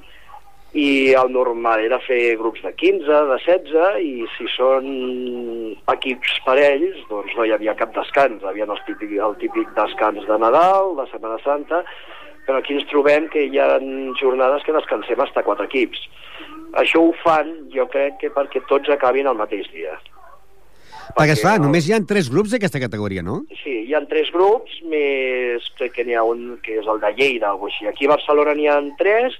i 0.74 1.14
el 1.16 1.32
normal 1.32 1.80
era 1.86 1.98
fer 2.04 2.36
grups 2.38 2.62
de 2.62 2.74
15, 2.76 3.08
de 3.08 3.38
16 3.46 4.02
i 4.04 4.26
si 4.36 4.48
són 4.56 4.86
equips 5.94 6.36
parells 6.46 7.00
doncs 7.10 7.34
no 7.38 7.46
hi 7.48 7.54
havia 7.56 7.76
cap 7.80 7.94
descans, 7.96 8.44
hi 8.44 8.50
havia 8.52 8.68
el 8.68 8.82
típic, 8.86 9.14
el 9.16 9.36
típic 9.42 9.72
descans 9.78 10.28
de 10.28 10.38
Nadal, 10.44 10.94
de 11.00 11.06
Setmana 11.12 11.40
Santa 11.46 11.84
però 12.48 12.60
aquí 12.62 12.76
ens 12.78 12.86
trobem 12.92 13.26
que 13.32 13.46
hi 13.48 13.58
ha 13.60 13.80
jornades 14.22 14.64
que 14.64 14.72
descansem 14.76 15.20
hasta 15.20 15.44
quatre 15.44 15.66
equips. 15.68 16.00
Això 16.80 17.02
ho 17.04 17.10
fan, 17.20 17.50
jo 17.74 17.84
crec 17.92 18.22
que 18.22 18.30
perquè 18.32 18.62
tots 18.70 18.88
acabin 18.94 19.28
el 19.28 19.36
mateix 19.36 19.68
dia. 19.74 19.98
Perquè, 21.18 21.34
esclar, 21.36 21.58
no- 21.60 21.66
només 21.68 21.88
hi 21.90 21.92
ha 21.96 22.00
tres 22.08 22.30
grups 22.32 22.52
d'aquesta 22.56 22.80
categoria, 22.80 23.20
no? 23.24 23.42
Sí, 23.64 23.74
hi 23.90 23.94
ha 23.96 24.00
tres 24.08 24.32
grups, 24.32 24.80
més 24.88 25.68
crec 25.76 25.92
que 25.98 26.06
n'hi 26.08 26.16
ha 26.16 26.24
un 26.24 26.58
que 26.64 26.80
és 26.80 26.88
el 26.88 27.00
de 27.04 27.12
Lleida, 27.20 27.52
o 27.56 27.68
així. 27.68 27.88
Aquí 27.88 28.06
a 28.08 28.14
Barcelona 28.16 28.54
n'hi 28.56 28.68
ha 28.72 28.80
tres, 29.00 29.36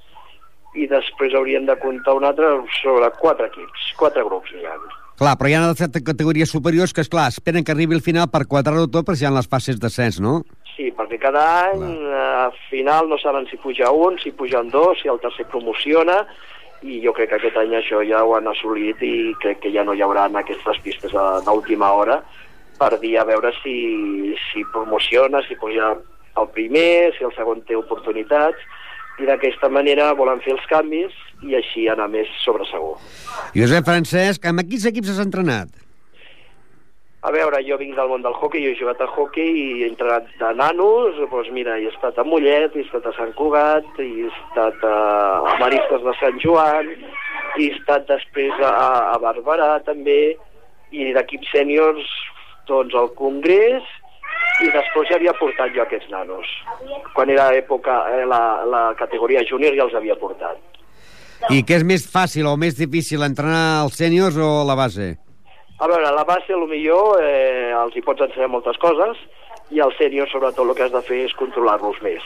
i 0.76 0.88
després 0.88 1.34
haurien 1.34 1.66
de 1.66 1.76
comptar 1.80 2.16
un 2.18 2.26
altre 2.28 2.50
sobre 2.82 3.10
quatre 3.22 3.48
equips, 3.48 3.92
quatre 3.98 4.24
grups 4.24 4.52
ha. 4.64 4.76
Clar, 5.18 5.34
però 5.38 5.50
hi 5.50 5.56
ha 5.58 5.64
altres 5.66 6.04
categories 6.06 6.52
superiors 6.52 6.94
que, 6.94 7.02
és 7.02 7.10
clar 7.10 7.30
esperen 7.32 7.64
que 7.66 7.74
arribi 7.74 7.96
el 7.98 8.04
final 8.06 8.28
per 8.30 8.46
quadrar-ho 8.46 8.86
tot 8.88 9.06
per 9.08 9.16
si 9.18 9.26
hi 9.26 9.28
ha 9.28 9.34
les 9.34 9.48
fases 9.50 9.80
d'ascens, 9.82 10.20
no? 10.22 10.44
Sí, 10.76 10.92
perquè 10.94 11.18
cada 11.18 11.72
any, 11.72 11.82
eh, 11.82 12.44
al 12.44 12.54
final, 12.70 13.10
no 13.10 13.18
saben 13.18 13.48
si 13.50 13.58
puja 13.58 13.90
un, 13.90 14.20
si 14.22 14.30
pugen 14.32 14.70
dos, 14.70 15.00
si 15.02 15.10
el 15.10 15.18
tercer 15.24 15.48
promociona, 15.50 16.20
i 16.86 17.00
jo 17.02 17.14
crec 17.18 17.32
que 17.32 17.40
aquest 17.40 17.58
any 17.58 17.74
això 17.74 18.04
ja 18.06 18.22
ho 18.22 18.36
han 18.38 18.46
assolit 18.52 19.02
i 19.02 19.34
crec 19.42 19.64
que 19.64 19.72
ja 19.74 19.82
no 19.84 19.96
hi 19.98 20.04
haurà 20.06 20.28
aquestes 20.30 20.78
pistes 20.86 21.16
a- 21.18 21.42
d'última 21.42 21.90
hora 21.98 22.20
per 22.78 23.00
dir 23.02 23.18
a 23.18 23.24
veure 23.26 23.50
si, 23.64 24.36
si 24.52 24.62
promociona, 24.66 25.42
si 25.48 25.56
puja 25.56 25.96
el 26.38 26.48
primer, 26.54 27.16
si 27.18 27.24
el 27.26 27.34
segon 27.34 27.64
té 27.66 27.74
oportunitats, 27.76 28.62
i 29.18 29.26
d'aquesta 29.26 29.70
manera 29.74 30.12
volen 30.18 30.42
fer 30.46 30.54
els 30.54 30.70
canvis 30.70 31.16
i 31.48 31.58
així 31.58 31.88
anar 31.90 32.08
més 32.14 32.30
sobre 32.44 32.66
segur. 32.70 32.96
Josep 33.58 33.86
Francesc, 33.88 34.46
amb 34.46 34.66
quins 34.70 34.86
equips 34.90 35.14
has 35.14 35.22
entrenat? 35.24 35.74
A 37.28 37.32
veure, 37.34 37.60
jo 37.66 37.76
vinc 37.82 37.96
del 37.98 38.12
món 38.12 38.22
del 38.24 38.36
hockey, 38.38 38.62
jo 38.62 38.72
he 38.72 38.78
jugat 38.78 39.02
a 39.02 39.08
hockey 39.10 39.50
i 39.50 39.66
he 39.82 39.88
entrenat 39.90 40.30
de 40.40 40.52
nanos, 40.56 41.18
doncs 41.32 41.50
mira, 41.52 41.80
he 41.82 41.90
estat 41.90 42.20
a 42.22 42.24
Mollet, 42.24 42.76
he 42.78 42.86
estat 42.86 43.10
a 43.10 43.14
Sant 43.18 43.34
Cugat, 43.36 43.88
he 44.00 44.28
estat 44.30 44.86
a, 44.86 44.98
Maristes 45.60 46.06
de 46.06 46.14
Sant 46.22 46.38
Joan, 46.44 46.94
he 47.58 47.72
estat 47.74 48.06
després 48.08 48.54
a, 48.62 48.72
a 49.16 49.18
Barberà 49.24 49.74
també, 49.88 50.38
i 50.94 51.10
d'equips 51.18 51.50
sèniors, 51.52 52.14
doncs 52.70 52.96
al 52.96 53.10
Congrés, 53.18 53.84
i 54.64 54.72
després 54.74 55.10
ja 55.10 55.18
havia 55.20 55.36
portat 55.38 55.74
jo 55.76 55.84
aquests 55.84 56.10
nanos. 56.14 56.50
Quan 57.14 57.30
era 57.30 57.52
època, 57.58 58.00
eh, 58.16 58.26
la, 58.26 58.42
la 58.66 58.84
categoria 58.98 59.44
júnior 59.46 59.78
ja 59.78 59.86
els 59.86 59.96
havia 59.98 60.18
portat. 60.18 60.58
I 61.54 61.62
què 61.62 61.78
és 61.78 61.86
més 61.86 62.08
fàcil 62.10 62.48
o 62.50 62.56
més 62.58 62.78
difícil, 62.80 63.22
entrenar 63.24 63.84
els 63.84 63.98
sèniors 64.00 64.38
o 64.42 64.66
la 64.66 64.78
base? 64.78 65.14
A 65.78 65.86
veure, 65.86 66.10
la 66.10 66.26
base, 66.26 66.56
lo 66.58 66.66
millor, 66.66 67.22
eh, 67.22 67.70
els 67.78 67.96
hi 67.96 68.02
pots 68.02 68.26
ensenyar 68.26 68.50
moltes 68.50 68.80
coses, 68.82 69.20
i 69.70 69.82
al 69.84 69.94
sènior, 70.00 70.30
sobretot, 70.32 70.66
el 70.66 70.74
que 70.76 70.88
has 70.88 70.96
de 70.96 71.04
fer 71.06 71.24
és 71.28 71.36
controlar-los 71.38 72.02
més. 72.02 72.26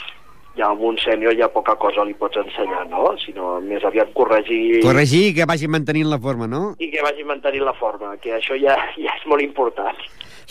Ja 0.55 0.69
amb 0.71 0.83
un 0.87 0.97
sènior 0.99 1.35
ja 1.39 1.47
poca 1.51 1.75
cosa 1.79 2.03
li 2.07 2.15
pots 2.19 2.39
ensenyar, 2.39 2.85
no? 2.91 3.11
Sinó 3.19 3.57
més 3.63 3.83
aviat 3.87 4.11
corregir... 4.15 4.81
Corregir 4.83 5.21
i 5.29 5.35
que 5.35 5.47
vagi 5.47 5.67
mantenint 5.71 6.09
la 6.11 6.19
forma, 6.23 6.47
no? 6.47 6.63
I 6.79 6.91
que 6.91 7.03
vagi 7.03 7.27
mantenint 7.27 7.67
la 7.67 7.75
forma, 7.75 8.15
que 8.23 8.35
això 8.39 8.55
ja, 8.59 8.75
ja 8.95 9.15
és 9.15 9.27
molt 9.31 9.43
important. 9.43 9.99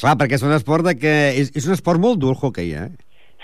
Clar, 0.01 0.17
perquè 0.17 0.39
és 0.39 0.45
un 0.47 0.55
esport 0.57 0.87
de 0.87 0.95
que... 0.97 1.15
És, 1.37 1.51
és 1.53 1.67
un 1.69 1.77
esport 1.77 2.01
molt 2.01 2.21
dur, 2.23 2.33
el 2.33 2.41
hockey, 2.41 2.71
eh? 2.73 2.89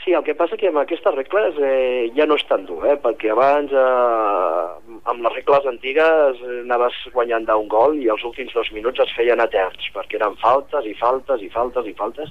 Sí, 0.06 0.14
el 0.14 0.22
que 0.24 0.36
passa 0.38 0.56
que 0.56 0.68
amb 0.70 0.78
aquestes 0.80 1.12
regles 1.16 1.56
eh, 1.60 2.06
ja 2.16 2.24
no 2.30 2.36
és 2.38 2.44
tan 2.48 2.62
dur, 2.64 2.78
eh? 2.88 2.94
perquè 3.02 3.32
abans 3.32 3.72
eh, 3.74 4.92
amb 5.10 5.24
les 5.24 5.34
regles 5.34 5.66
antigues 5.66 6.38
eh, 6.46 6.60
anaves 6.62 6.96
guanyant 7.12 7.44
d'un 7.48 7.66
gol 7.68 7.98
i 7.98 8.06
els 8.14 8.22
últims 8.24 8.54
dos 8.54 8.70
minuts 8.72 9.02
es 9.02 9.12
feien 9.18 9.42
eterns, 9.42 9.90
perquè 9.96 10.16
eren 10.20 10.38
faltes 10.40 10.86
i 10.86 10.94
faltes 10.96 11.42
i 11.42 11.50
faltes 11.50 11.90
i 11.90 11.96
faltes, 11.98 12.30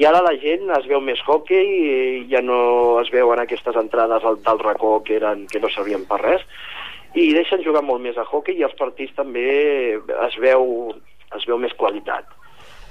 i 0.00 0.08
ara 0.08 0.24
la 0.24 0.32
gent 0.40 0.72
es 0.80 0.88
veu 0.90 1.04
més 1.04 1.20
hockey 1.28 1.70
i 1.76 2.24
ja 2.32 2.40
no 2.40 2.58
es 3.04 3.12
veuen 3.12 3.44
aquestes 3.44 3.76
entrades 3.76 4.24
al 4.24 4.40
del 4.48 4.64
racó 4.64 4.96
que, 5.04 5.20
eren, 5.20 5.44
que 5.52 5.60
no 5.60 5.70
servien 5.76 6.08
per 6.08 6.22
res, 6.24 6.48
i 7.12 7.34
deixen 7.36 7.62
jugar 7.62 7.84
molt 7.84 8.00
més 8.02 8.16
a 8.16 8.24
hockey 8.24 8.56
i 8.56 8.66
els 8.66 8.80
partits 8.80 9.14
també 9.20 9.46
es 10.00 10.42
veu, 10.42 10.94
es 11.36 11.46
veu 11.52 11.60
més 11.60 11.76
qualitat 11.76 12.32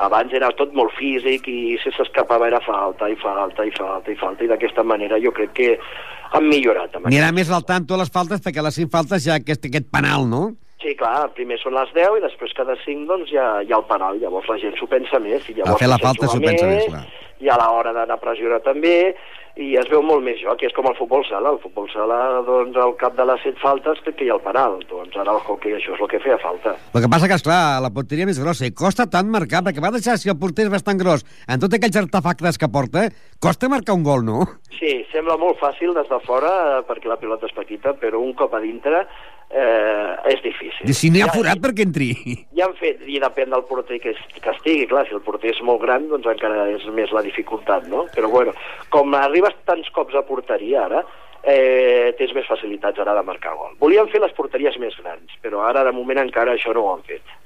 abans 0.06 0.34
era 0.34 0.52
tot 0.56 0.72
molt 0.78 0.94
físic 0.98 1.48
i 1.52 1.76
si 1.84 1.92
s'escapava 1.96 2.48
era 2.48 2.62
falta 2.64 3.10
i 3.12 3.18
falta 3.20 3.66
i 3.68 3.74
falta 3.76 4.12
i 4.12 4.18
falta 4.20 4.46
i 4.46 4.50
d'aquesta 4.52 4.86
manera 4.88 5.20
jo 5.20 5.34
crec 5.36 5.54
que 5.58 5.70
han 6.32 6.48
millorat 6.48 6.96
Anirà 7.02 7.32
més 7.36 7.52
al 7.52 7.66
tanto 7.68 7.98
les 8.00 8.12
faltes 8.14 8.42
perquè 8.46 8.64
les 8.64 8.80
5 8.80 8.92
faltes 8.94 9.28
ha 9.28 9.40
aquest, 9.42 9.66
aquest 9.70 9.90
penal, 9.92 10.28
no? 10.30 10.44
Sí, 10.80 10.94
clar, 10.96 11.28
primer 11.36 11.58
són 11.60 11.76
les 11.76 11.90
10 11.96 12.22
i 12.22 12.22
després 12.24 12.54
cada 12.56 12.78
5 12.86 13.10
doncs 13.10 13.34
hi 13.34 13.40
ha, 13.42 13.50
hi 13.68 13.74
ha 13.74 13.80
el 13.82 13.88
penal, 13.90 14.16
llavors 14.22 14.48
la 14.48 14.56
gent 14.62 14.78
s'ho 14.80 14.88
pensa 14.88 15.20
més 15.20 15.44
i 15.52 15.58
llavors 15.58 15.76
A 15.76 15.82
fer 15.82 15.90
la 15.92 16.00
falta 16.00 16.30
s'ho 16.32 16.40
pensa 16.40 16.70
més, 16.70 16.86
clar. 16.88 17.04
i 17.44 17.52
a 17.52 17.58
l'hora 17.60 17.92
d'anar 17.98 18.16
a 18.16 18.22
pressionar 18.22 18.62
també 18.64 18.94
i 19.60 19.74
es 19.76 19.90
veu 19.92 20.00
molt 20.06 20.24
més 20.24 20.38
joc, 20.40 20.62
i 20.64 20.70
és 20.70 20.76
com 20.78 20.88
el 20.88 20.96
futbol 20.96 21.26
sala 21.28 21.52
el 21.52 21.60
futbol 21.60 21.90
sala, 21.92 22.20
doncs 22.48 22.78
al 22.80 22.94
cap 23.02 23.18
de 23.18 23.26
les 23.28 23.42
7 23.44 23.60
faltes 23.60 24.00
crec 24.06 24.16
que 24.22 24.28
hi 24.28 24.32
ha 24.32 24.38
el 24.38 24.44
penal, 24.46 24.78
doncs 24.88 25.18
ara 25.20 25.34
el 25.36 25.42
hockey 25.44 25.76
això 25.76 25.98
és 25.98 26.04
el 26.06 26.12
que 26.14 26.22
feia 26.24 26.38
falta 26.40 26.78
El 26.94 27.04
que 27.04 27.12
passa 27.12 27.28
que, 27.28 27.40
esclar, 27.42 27.60
la 27.84 27.92
porteria 27.92 28.30
més 28.30 28.40
grossa 28.40 28.70
i 28.70 28.72
costa 28.72 29.10
tant 29.12 29.28
marcar, 29.28 29.66
perquè 29.68 29.84
va 29.84 29.92
deixar 29.98 30.16
si 30.16 30.32
el 30.32 30.40
porter 30.40 30.70
és 30.70 30.72
bastant 30.72 31.02
gros, 31.02 31.26
en 31.44 31.60
tots 31.60 31.76
aquells 31.76 32.00
artefactes 32.06 32.62
que 32.62 32.72
porta, 32.72 33.10
costa 33.44 33.68
marcar 33.68 34.00
un 34.00 34.08
gol, 34.08 34.24
no? 34.24 34.46
Sí, 34.80 34.94
sembla 35.12 35.36
molt 35.36 35.60
fàcil 35.60 35.92
des 35.98 36.08
de 36.08 36.22
fora 36.24 36.54
eh, 36.78 36.80
perquè 36.88 37.12
la 37.12 37.20
pilota 37.20 37.50
és 37.50 37.58
petita, 37.58 37.98
però 38.00 38.24
un 38.24 38.32
cop 38.40 38.56
a 38.56 38.64
dintre 38.64 39.04
eh, 39.50 40.34
és 40.34 40.42
difícil. 40.44 40.90
I 40.90 40.96
si 40.96 41.10
n'hi 41.12 41.24
ha 41.26 41.30
forat 41.34 41.62
perquè 41.62 41.86
entri. 41.88 42.10
Ja 42.58 42.68
han 42.68 42.76
fet, 42.80 43.02
i 43.08 43.20
depèn 43.22 43.54
del 43.54 43.66
porter 43.70 44.00
que, 44.04 44.14
que 44.14 44.54
estigui, 44.54 44.88
clar, 44.92 45.06
si 45.08 45.18
el 45.18 45.24
porter 45.26 45.54
és 45.54 45.62
molt 45.66 45.82
gran, 45.84 46.08
doncs 46.12 46.30
encara 46.30 46.68
és 46.74 46.86
més 46.96 47.14
la 47.16 47.26
dificultat, 47.26 47.88
no? 47.92 48.06
Però 48.16 48.30
bueno, 48.32 48.54
com 48.94 49.16
arribes 49.18 49.58
tants 49.70 49.90
cops 49.96 50.18
a 50.18 50.26
porteria 50.28 50.86
ara, 50.86 51.04
eh, 51.44 52.14
tens 52.20 52.34
més 52.36 52.48
facilitats 52.50 53.00
ara 53.02 53.16
de 53.18 53.26
marcar 53.26 53.56
gol. 53.58 53.76
Volien 53.82 54.10
fer 54.12 54.22
les 54.24 54.36
porteries 54.38 54.78
més 54.82 54.98
grans, 55.02 55.40
però 55.44 55.64
ara 55.68 55.86
de 55.88 55.96
moment 55.96 56.22
encara 56.22 56.56
això 56.56 56.76
no 56.76 56.86
ho 56.86 56.94
han 56.96 57.06
fet. 57.08 57.38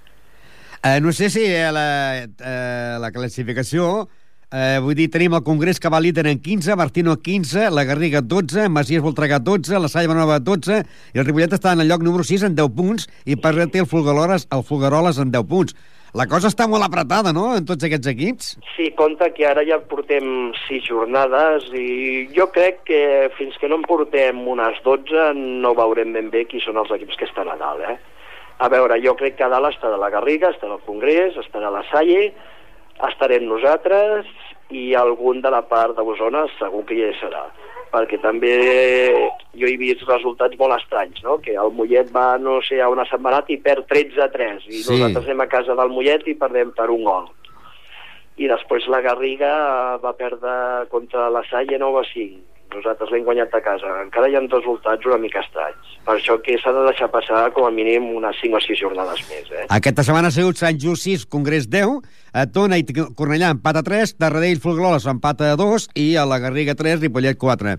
Eh, 0.83 0.99
no 0.99 1.13
sé 1.15 1.29
si 1.31 1.45
eh, 1.47 1.69
la, 1.71 1.87
eh, 2.25 2.99
la 2.99 3.13
classificació... 3.15 4.09
Eh, 4.53 4.77
vull 4.85 4.93
dir, 4.93 5.07
tenim 5.09 5.33
el 5.33 5.41
Congrés 5.41 5.79
que 5.81 5.89
va 5.89 5.97
líder 5.97 6.27
en 6.29 6.37
15, 6.37 6.75
Martino 6.77 7.15
15, 7.17 7.71
la 7.73 7.83
Garriga 7.89 8.19
12, 8.21 8.67
Masies 8.69 9.01
Voltregà 9.01 9.39
12, 9.41 9.79
la 9.81 9.89
Salla 9.89 10.13
Nova 10.13 10.37
12, 10.37 10.77
i 11.09 11.17
el 11.17 11.25
Ripollet 11.25 11.55
està 11.57 11.71
en 11.73 11.81
el 11.81 11.89
lloc 11.89 12.05
número 12.05 12.21
6 12.21 12.45
en 12.45 12.59
10 12.59 12.69
punts, 12.77 13.07
i 13.25 13.33
per 13.33 13.55
té 13.73 13.81
el 13.81 13.89
Fulgaroles, 13.89 14.45
el 14.53 14.61
Fulgaroles 14.67 15.17
en 15.17 15.33
10 15.33 15.49
punts. 15.49 15.73
La 16.13 16.29
cosa 16.29 16.53
està 16.53 16.69
molt 16.69 16.85
apretada, 16.85 17.33
no?, 17.33 17.47
en 17.57 17.65
tots 17.65 17.81
aquests 17.81 18.13
equips. 18.13 18.53
Sí, 18.75 18.91
compte 18.93 19.31
que 19.33 19.49
ara 19.49 19.65
ja 19.65 19.81
portem 19.89 20.53
sis 20.67 20.85
jornades 20.85 21.65
i 21.73 22.29
jo 22.37 22.51
crec 22.53 22.83
que 22.85 23.03
fins 23.33 23.57
que 23.57 23.65
no 23.65 23.81
en 23.81 23.89
portem 23.89 24.45
unes 24.53 24.77
12 24.85 25.31
no 25.33 25.73
veurem 25.81 26.13
ben 26.13 26.29
bé 26.29 26.45
qui 26.45 26.61
són 26.61 26.77
els 26.77 26.93
equips 26.93 27.17
que 27.17 27.25
estan 27.25 27.49
a 27.49 27.57
dalt, 27.57 27.81
eh? 27.89 27.97
A 28.61 28.69
veure, 28.69 29.01
jo 29.01 29.17
crec 29.17 29.41
que 29.41 29.49
a 29.49 29.49
dalt 29.49 29.73
estarà 29.73 29.97
la 29.97 30.13
Garriga, 30.13 30.53
estarà 30.53 30.77
el 30.77 30.85
Congrés, 30.85 31.41
estarà 31.41 31.73
la 31.73 31.81
Salle, 31.89 32.35
estarem 33.09 33.45
nosaltres 33.49 34.25
i 34.71 34.93
algun 34.95 35.41
de 35.41 35.49
la 35.53 35.61
part 35.69 35.95
d'Osona 35.97 36.45
segur 36.59 36.85
que 36.89 36.95
hi 36.97 37.11
serà 37.19 37.43
perquè 37.93 38.17
també 38.23 38.53
jo 39.53 39.67
he 39.69 39.75
vist 39.77 40.01
resultats 40.07 40.57
molt 40.57 40.73
estranys, 40.79 41.19
no? 41.21 41.37
que 41.37 41.53
el 41.53 41.69
Mollet 41.77 42.09
va, 42.15 42.39
no 42.41 42.57
sé, 42.65 42.79
a 42.81 42.89
una 42.89 43.05
setmanat 43.05 43.51
i 43.53 43.59
perd 43.61 43.85
13 43.91 44.23
a 44.25 44.29
3, 44.33 44.65
i 44.65 44.81
Sí. 44.81 44.91
nosaltres 44.95 45.27
anem 45.29 45.43
a 45.45 45.47
casa 45.51 45.75
del 45.77 45.93
Mollet 45.93 46.25
i 46.27 46.33
perdem 46.33 46.71
per 46.73 46.89
un 46.89 47.03
gol. 47.05 47.29
I 48.41 48.47
després 48.49 48.87
la 48.89 49.01
Garriga 49.05 49.99
va 50.01 50.15
perdre 50.17 50.87
contra 50.89 51.29
la 51.29 51.43
Salle 51.51 51.77
9 51.77 52.01
a 52.01 52.07
5. 52.09 52.41
Nosaltres 52.73 53.11
l'hem 53.13 53.23
guanyat 53.27 53.53
a 53.53 53.61
casa. 53.61 53.89
Encara 54.03 54.27
hi 54.29 54.35
ha 54.35 54.41
resultats 54.43 55.05
una 55.05 55.17
mica 55.21 55.39
estranys. 55.43 55.91
Per 56.03 56.15
això 56.17 56.35
que 56.43 56.57
s'ha 56.59 56.73
de 56.75 56.83
deixar 56.89 57.07
passar 57.13 57.45
com 57.55 57.65
a 57.67 57.71
mínim 57.71 58.09
unes 58.17 58.35
5 58.41 58.57
o 58.57 58.61
6 58.65 58.79
jornades 58.81 59.21
més. 59.29 59.51
Eh? 59.51 59.65
Aquesta 59.69 60.03
setmana 60.03 60.27
ha 60.31 60.35
sigut 60.35 60.57
Sant 60.59 60.79
Just 60.81 61.05
6, 61.07 61.25
Congrés 61.31 61.69
10, 61.69 61.99
a 62.33 62.45
Tona 62.51 62.77
i 62.81 62.83
Cornellà 62.89 63.51
empat 63.55 63.77
a 63.79 63.83
3, 63.85 64.15
Tarradell 64.19 64.59
Folgueroles 64.63 65.05
empat 65.07 65.41
a 65.47 65.55
2 65.59 65.89
i 65.95 66.15
a 66.17 66.25
la 66.25 66.39
Garriga 66.43 66.75
3, 66.75 66.99
Ripollet 67.05 67.37
4. 67.37 67.77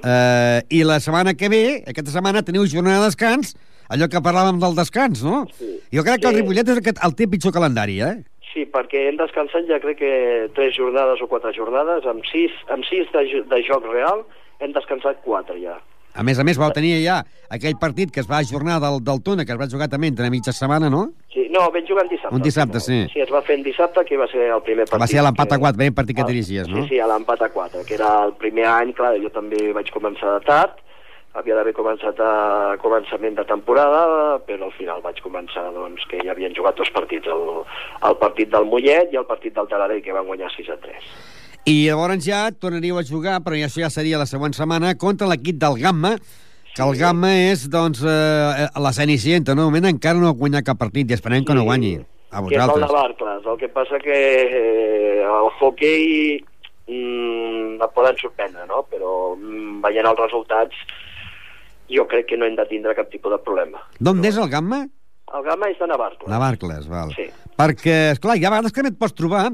Uh, 0.00 0.60
I 0.68 0.82
la 0.84 0.98
setmana 1.00 1.34
que 1.36 1.48
ve, 1.52 1.62
aquesta 1.88 2.12
setmana, 2.14 2.42
teniu 2.46 2.64
jornada 2.68 3.04
de 3.04 3.10
descans, 3.12 3.54
allò 3.90 4.06
que 4.08 4.20
parlàvem 4.24 4.58
del 4.62 4.76
descans, 4.78 5.22
no? 5.26 5.44
Sí. 5.58 5.76
Jo 5.92 6.04
crec 6.06 6.20
que 6.22 6.28
el 6.30 6.34
Sí. 6.36 6.40
Ripollet 6.42 6.68
és 6.68 6.76
el, 6.78 6.82
que- 6.82 6.94
el 7.02 7.14
té 7.18 7.26
pitjor 7.28 7.52
calendari, 7.52 8.00
eh? 8.00 8.16
Sí, 8.52 8.64
perquè 8.66 9.04
hem 9.08 9.16
descansat 9.20 9.68
ja 9.70 9.78
crec 9.78 9.98
que 10.00 10.48
3 10.56 10.74
jornades 10.74 11.20
o 11.22 11.28
4 11.30 11.52
jornades, 11.54 12.06
amb 12.10 12.24
6, 12.26 12.50
amb 12.74 12.84
6 12.88 13.12
de, 13.14 13.44
de 13.46 13.62
joc 13.62 13.84
real 13.92 14.24
hem 14.60 14.72
descansat 14.74 15.22
4 15.24 15.54
ja. 15.62 15.76
A 16.18 16.24
més 16.26 16.40
a 16.40 16.42
més, 16.42 16.58
vau 16.58 16.72
tenir 16.74 16.96
ja 17.04 17.20
aquell 17.54 17.76
partit 17.78 18.10
que 18.10 18.18
es 18.18 18.26
va 18.26 18.40
ajornar 18.42 18.80
del, 18.82 18.96
del 19.06 19.20
Tona, 19.22 19.44
que 19.46 19.54
es 19.54 19.60
va 19.60 19.68
jugar 19.70 19.86
també 19.88 20.08
entre 20.10 20.26
mitja 20.34 20.50
setmana, 20.50 20.88
no? 20.90 21.04
Sí, 21.30 21.44
no, 21.54 21.68
vam 21.70 21.86
jugar 21.86 22.02
en 22.02 22.10
dissabte. 22.10 22.34
Un 22.34 22.42
dissabte, 22.42 22.80
final. 22.82 23.06
sí. 23.06 23.14
Sí, 23.14 23.20
es 23.22 23.30
va 23.30 23.40
fer 23.46 23.54
en 23.60 23.62
dissabte, 23.62 24.02
que 24.08 24.18
va 24.18 24.26
ser 24.26 24.48
el 24.50 24.62
primer 24.66 24.88
partit. 24.90 25.04
Va 25.04 25.06
ser 25.06 25.22
l'empat 25.22 25.52
a 25.52 25.54
que- 25.54 25.60
4, 25.62 25.78
primer 25.78 25.94
partit 25.94 26.16
que 26.18 26.22
Ah, 26.26 26.30
dirigies, 26.32 26.66
no? 26.68 26.82
Sí, 26.82 26.88
sí, 26.96 26.98
a 26.98 27.06
l'empat 27.06 27.42
a 27.46 27.48
4, 27.54 27.84
que 27.86 27.94
era 27.94 28.10
el 28.24 28.34
primer 28.42 28.66
any, 28.66 28.90
clar, 28.92 29.14
jo 29.22 29.30
també 29.30 29.70
vaig 29.72 29.92
començar 29.94 30.34
de 30.40 30.44
tard, 30.50 30.82
havia 31.38 31.54
d'haver 31.54 31.74
començat 31.76 32.18
a 32.24 32.76
començament 32.82 33.36
de 33.38 33.44
temporada, 33.46 34.38
però 34.46 34.66
al 34.66 34.74
final 34.74 35.02
vaig 35.04 35.20
començar 35.22 35.68
doncs, 35.74 36.02
que 36.10 36.18
ja 36.24 36.32
havien 36.34 36.54
jugat 36.56 36.78
dos 36.80 36.90
partits, 36.94 37.28
el, 37.30 37.62
el 38.08 38.16
partit 38.18 38.50
del 38.50 38.66
Mollet 38.66 39.14
i 39.14 39.20
el 39.20 39.28
partit 39.28 39.54
del 39.54 39.68
Taradell, 39.70 40.02
que 40.02 40.16
van 40.16 40.26
guanyar 40.26 40.50
6 40.56 40.72
a 40.74 40.78
3. 40.82 41.10
I 41.70 41.76
llavors 41.86 42.24
ja 42.24 42.46
tornaríeu 42.50 42.98
a 42.98 43.06
jugar, 43.06 43.38
però 43.44 43.58
això 43.58 43.84
ja 43.84 43.90
seria 43.92 44.18
la 44.18 44.26
següent 44.26 44.56
setmana, 44.56 44.96
contra 44.98 45.28
l'equip 45.30 45.60
del 45.60 45.78
Gamma, 45.78 46.16
que 46.74 46.82
el 46.82 46.96
Gamma 46.98 47.30
és, 47.50 47.66
doncs, 47.70 48.02
eh, 48.02 48.66
la 48.80 48.92
Cenicienta, 48.96 49.54
no? 49.54 49.68
Moment 49.68 49.90
encara 49.90 50.18
no 50.18 50.30
ha 50.30 50.38
guanyat 50.38 50.66
cap 50.66 50.78
partit 50.80 51.10
i 51.10 51.18
esperem 51.18 51.44
que 51.44 51.54
no 51.54 51.66
guanyi. 51.66 51.98
A 52.30 52.42
Que 52.46 52.54
és 52.54 52.62
el 52.62 52.70
vosaltres. 52.70 52.86
de 52.86 52.94
Barclays. 52.94 53.46
El 53.46 53.58
que 53.58 53.68
passa 53.74 53.98
que 53.98 54.14
eh, 54.14 55.22
el 55.26 55.48
hockey 55.58 56.38
mm, 56.86 57.82
et 57.82 57.94
poden 57.94 58.18
sorprendre, 58.22 58.66
no? 58.70 58.84
Però 58.86 59.34
mm, 59.34 59.80
veient 59.82 60.06
els 60.06 60.22
resultats 60.22 60.78
jo 61.90 62.06
crec 62.10 62.28
que 62.30 62.38
no 62.38 62.46
hem 62.48 62.56
de 62.58 62.66
tindre 62.70 62.94
cap 62.98 63.10
tipus 63.12 63.34
de 63.34 63.40
problema. 63.44 63.82
D'on 63.98 64.22
és 64.24 64.38
el 64.40 64.48
Gamma? 64.52 64.84
El 65.30 65.44
Gamma 65.46 65.70
és 65.70 65.78
de 65.78 65.86
Navarcles. 65.90 66.30
Navarcles, 66.30 66.88
val. 66.90 67.12
Sí. 67.14 67.28
Perquè, 67.58 67.98
esclar, 68.14 68.38
hi 68.38 68.46
ha 68.46 68.54
vegades 68.54 68.74
que 68.74 68.86
et 68.86 68.98
pots 68.98 69.14
trobar 69.14 69.44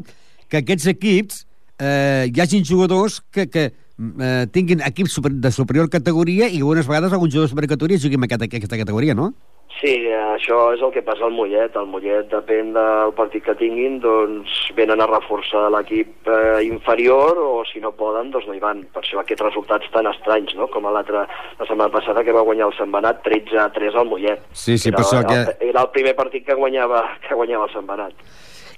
que 0.49 0.62
aquests 0.62 0.87
equips 0.95 1.43
eh, 1.80 2.28
hi 2.30 2.41
hagin 2.41 2.64
jugadors 2.64 3.18
que, 3.32 3.49
que 3.51 3.66
eh, 3.72 4.47
tinguin 4.53 4.84
equips 4.87 5.18
super, 5.18 5.32
de 5.32 5.53
superior 5.53 5.91
categoria 5.93 6.49
i 6.49 6.62
algunes 6.62 6.89
vegades 6.89 7.12
algun 7.12 7.30
jugador 7.30 7.49
de 7.49 7.55
superior 7.55 7.74
categoria 7.74 8.03
jugui 8.03 8.20
en 8.20 8.28
aquesta, 8.28 8.49
aquesta 8.49 8.80
categoria, 8.80 9.16
no? 9.18 9.32
Sí, 9.77 9.93
això 10.09 10.70
és 10.72 10.81
el 10.81 10.93
que 10.95 11.03
passa 11.05 11.27
al 11.27 11.35
Mollet. 11.37 11.74
El 11.77 11.89
Mollet, 11.93 12.31
depèn 12.33 12.70
del 12.72 13.11
partit 13.18 13.45
que 13.45 13.55
tinguin, 13.61 13.99
doncs 14.01 14.55
venen 14.79 15.03
a 15.05 15.09
reforçar 15.11 15.66
l'equip 15.74 16.31
eh, 16.33 16.62
inferior 16.64 17.37
o 17.43 17.61
si 17.68 17.83
no 17.85 17.91
poden, 17.93 18.31
doncs 18.33 18.47
no 18.49 18.55
hi 18.57 18.62
van. 18.62 18.81
Per 18.95 19.03
això 19.03 19.20
aquests 19.20 19.45
resultats 19.45 19.91
tan 19.93 20.09
estranys, 20.09 20.55
no? 20.57 20.70
Com 20.72 20.89
a 20.89 20.95
l'altra, 20.97 21.27
la 21.61 21.68
setmana 21.68 21.93
passada 21.93 22.24
que 22.24 22.33
va 22.33 22.41
guanyar 22.47 22.70
el 22.70 22.77
Sentmenat 22.79 23.20
13 23.27 23.59
a 23.66 23.68
3 23.77 24.01
al 24.01 24.09
Mollet. 24.09 24.47
Sí, 24.53 24.79
sí, 24.79 24.89
era, 24.89 24.97
per 24.97 25.05
això 25.05 25.20
que- 25.29 25.68
era 25.68 25.83
el 25.85 25.91
primer 25.93 26.16
partit 26.16 26.47
que 26.47 26.55
guanyava, 26.57 27.05
que 27.29 27.35
guanyava 27.37 27.68
el 27.68 27.74
Sentmenat. 27.77 28.14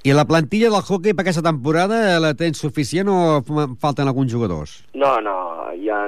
I 0.02 0.12
la 0.14 0.24
plantilla 0.26 0.68
del 0.70 0.82
hockey 0.82 1.12
per 1.14 1.22
aquesta 1.24 1.42
temporada 1.42 1.96
eh, 2.16 2.18
la 2.22 2.34
tens 2.34 2.58
suficient 2.58 3.08
o 3.10 3.40
falten 3.82 4.06
alguns 4.06 4.32
jugadors? 4.32 4.84
No, 4.94 5.20
no, 5.20 5.36
hi 5.74 5.88
ha 5.90 6.04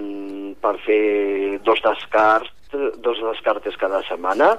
per 0.63 0.77
fer 0.83 1.59
dos 1.67 1.79
descarts, 1.83 2.51
dos 3.03 3.19
descartes 3.23 3.77
cada 3.77 3.99
setmana, 4.07 4.53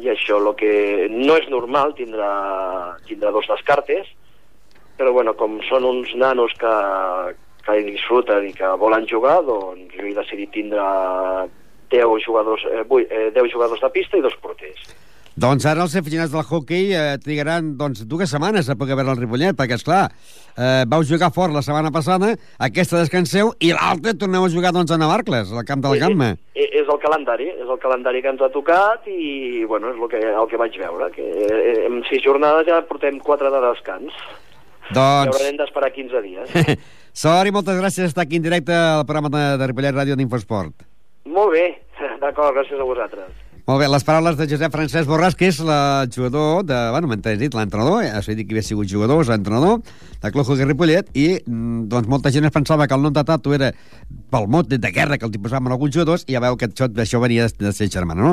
i 0.00 0.08
això 0.08 0.38
lo 0.40 0.54
que 0.56 1.08
no 1.10 1.36
és 1.36 1.48
normal 1.52 1.94
tindre, 1.98 2.28
tindre 3.08 3.32
dos 3.34 3.48
descartes, 3.50 4.08
però 4.96 5.12
bueno, 5.12 5.34
com 5.36 5.58
són 5.68 5.84
uns 5.88 6.14
nanos 6.16 6.54
que, 6.60 6.74
que 7.66 7.78
disfruten 7.88 8.48
i 8.48 8.54
que 8.56 8.72
volen 8.80 9.06
jugar, 9.10 9.40
doncs 9.44 9.92
jo 9.96 10.08
he 10.08 10.14
decidit 10.16 10.52
tindre 10.54 10.86
10 11.92 12.24
jugadors, 12.24 12.64
eh, 12.72 12.84
8, 12.88 13.06
eh, 13.10 13.30
10 13.36 13.52
jugadors 13.52 13.80
de 13.80 13.90
pista 13.92 14.16
i 14.16 14.24
dos 14.24 14.36
porters. 14.40 14.80
Doncs 15.32 15.64
ara 15.64 15.80
els 15.86 15.94
aficionats 15.96 16.32
del 16.34 16.44
hockey 16.44 16.90
eh, 16.92 17.16
trigaran 17.22 17.70
doncs, 17.80 18.02
dues 18.04 18.28
setmanes 18.28 18.68
a 18.68 18.76
poder 18.76 18.98
veure 18.98 19.14
el 19.14 19.20
Ripollet, 19.22 19.56
perquè, 19.56 19.78
és 19.78 19.84
clar, 19.86 20.02
eh, 20.52 20.84
vau 20.92 21.00
jugar 21.08 21.30
fort 21.32 21.54
la 21.54 21.62
setmana 21.64 21.88
passada, 21.94 22.34
aquesta 22.60 23.00
descanseu, 23.00 23.54
i 23.64 23.70
l'altra 23.72 24.12
torneu 24.12 24.44
a 24.44 24.50
jugar 24.52 24.74
doncs, 24.76 24.92
a 24.92 24.98
Navarcles, 25.00 25.54
al 25.56 25.64
camp 25.64 25.80
del 25.84 25.98
Gamma. 26.02 26.34
Eh, 26.54 26.68
És 26.82 26.88
el 26.90 26.98
calendari, 27.00 27.46
és 27.48 27.68
el 27.70 27.78
calendari 27.80 28.20
que 28.20 28.28
ens 28.28 28.42
ha 28.42 28.50
tocat 28.52 29.06
i 29.08 29.64
bueno, 29.70 29.92
és 29.94 30.00
el 30.02 30.08
que, 30.10 30.20
el 30.20 30.48
que 30.50 30.58
vaig 30.60 30.76
veure, 30.76 31.08
que 31.14 31.24
eh, 31.24 31.86
en 31.86 32.02
sis 32.10 32.20
jornades 32.24 32.66
ja 32.68 32.82
portem 32.88 33.20
quatre 33.22 33.48
de 33.54 33.60
descans. 33.64 34.16
I 34.90 34.96
Doncs, 34.98 35.30
haurem 35.32 35.56
d'esperar 35.60 35.92
15 35.94 36.22
dies. 36.26 36.52
sort 37.22 37.48
i 37.48 37.54
moltes 37.54 37.78
gràcies 37.78 38.04
per 38.04 38.10
estar 38.10 38.26
aquí 38.26 38.40
en 38.40 38.44
directe 38.44 38.74
al 38.74 39.06
programa 39.06 39.32
de, 39.32 39.44
de 39.62 39.70
Ripollet 39.70 39.96
Ràdio 39.96 40.18
d'Infosport. 40.18 40.84
Molt 41.32 41.54
bé, 41.54 41.64
d'acord, 42.20 42.52
gràcies 42.58 42.76
a 42.82 42.88
vosaltres. 42.88 43.41
Molt 43.62 43.78
bé, 43.78 43.86
les 43.86 44.02
paraules 44.02 44.34
de 44.34 44.46
Josep 44.50 44.72
Francesc 44.74 45.06
Borràs, 45.06 45.36
que 45.38 45.46
és 45.46 45.60
el 45.62 46.08
jugador 46.10 46.64
de... 46.66 46.74
Bueno, 46.90 47.06
m'han 47.06 47.20
dit 47.38 47.54
l'entrenador, 47.54 48.00
eh? 48.02 48.08
has 48.10 48.26
dit 48.26 48.40
que 48.42 48.56
havia 48.56 48.64
sigut 48.66 48.88
jugador, 48.90 49.20
és 49.22 49.30
entrenador 49.30 49.76
de 50.18 50.32
Club 50.34 50.48
Hockey 50.48 50.66
Ripollet, 50.66 51.12
i 51.14 51.28
mm, 51.38 51.84
doncs 51.92 52.10
molta 52.10 52.32
gent 52.34 52.48
es 52.48 52.50
pensava 52.50 52.88
que 52.90 52.98
el 52.98 53.06
nom 53.06 53.14
de 53.14 53.22
Tato 53.22 53.54
era 53.54 53.68
pel 54.34 54.48
mot 54.50 54.66
de 54.66 54.90
guerra 54.90 55.14
que 55.14 55.28
el 55.28 55.38
posaven 55.38 55.70
alguns 55.70 55.94
jugadors, 55.94 56.24
i 56.26 56.34
ja 56.34 56.42
veu 56.42 56.58
que 56.58 56.66
això, 56.72 56.88
això 56.90 57.20
venia 57.22 57.46
de 57.46 57.70
ser 57.76 57.86
germana, 57.92 58.32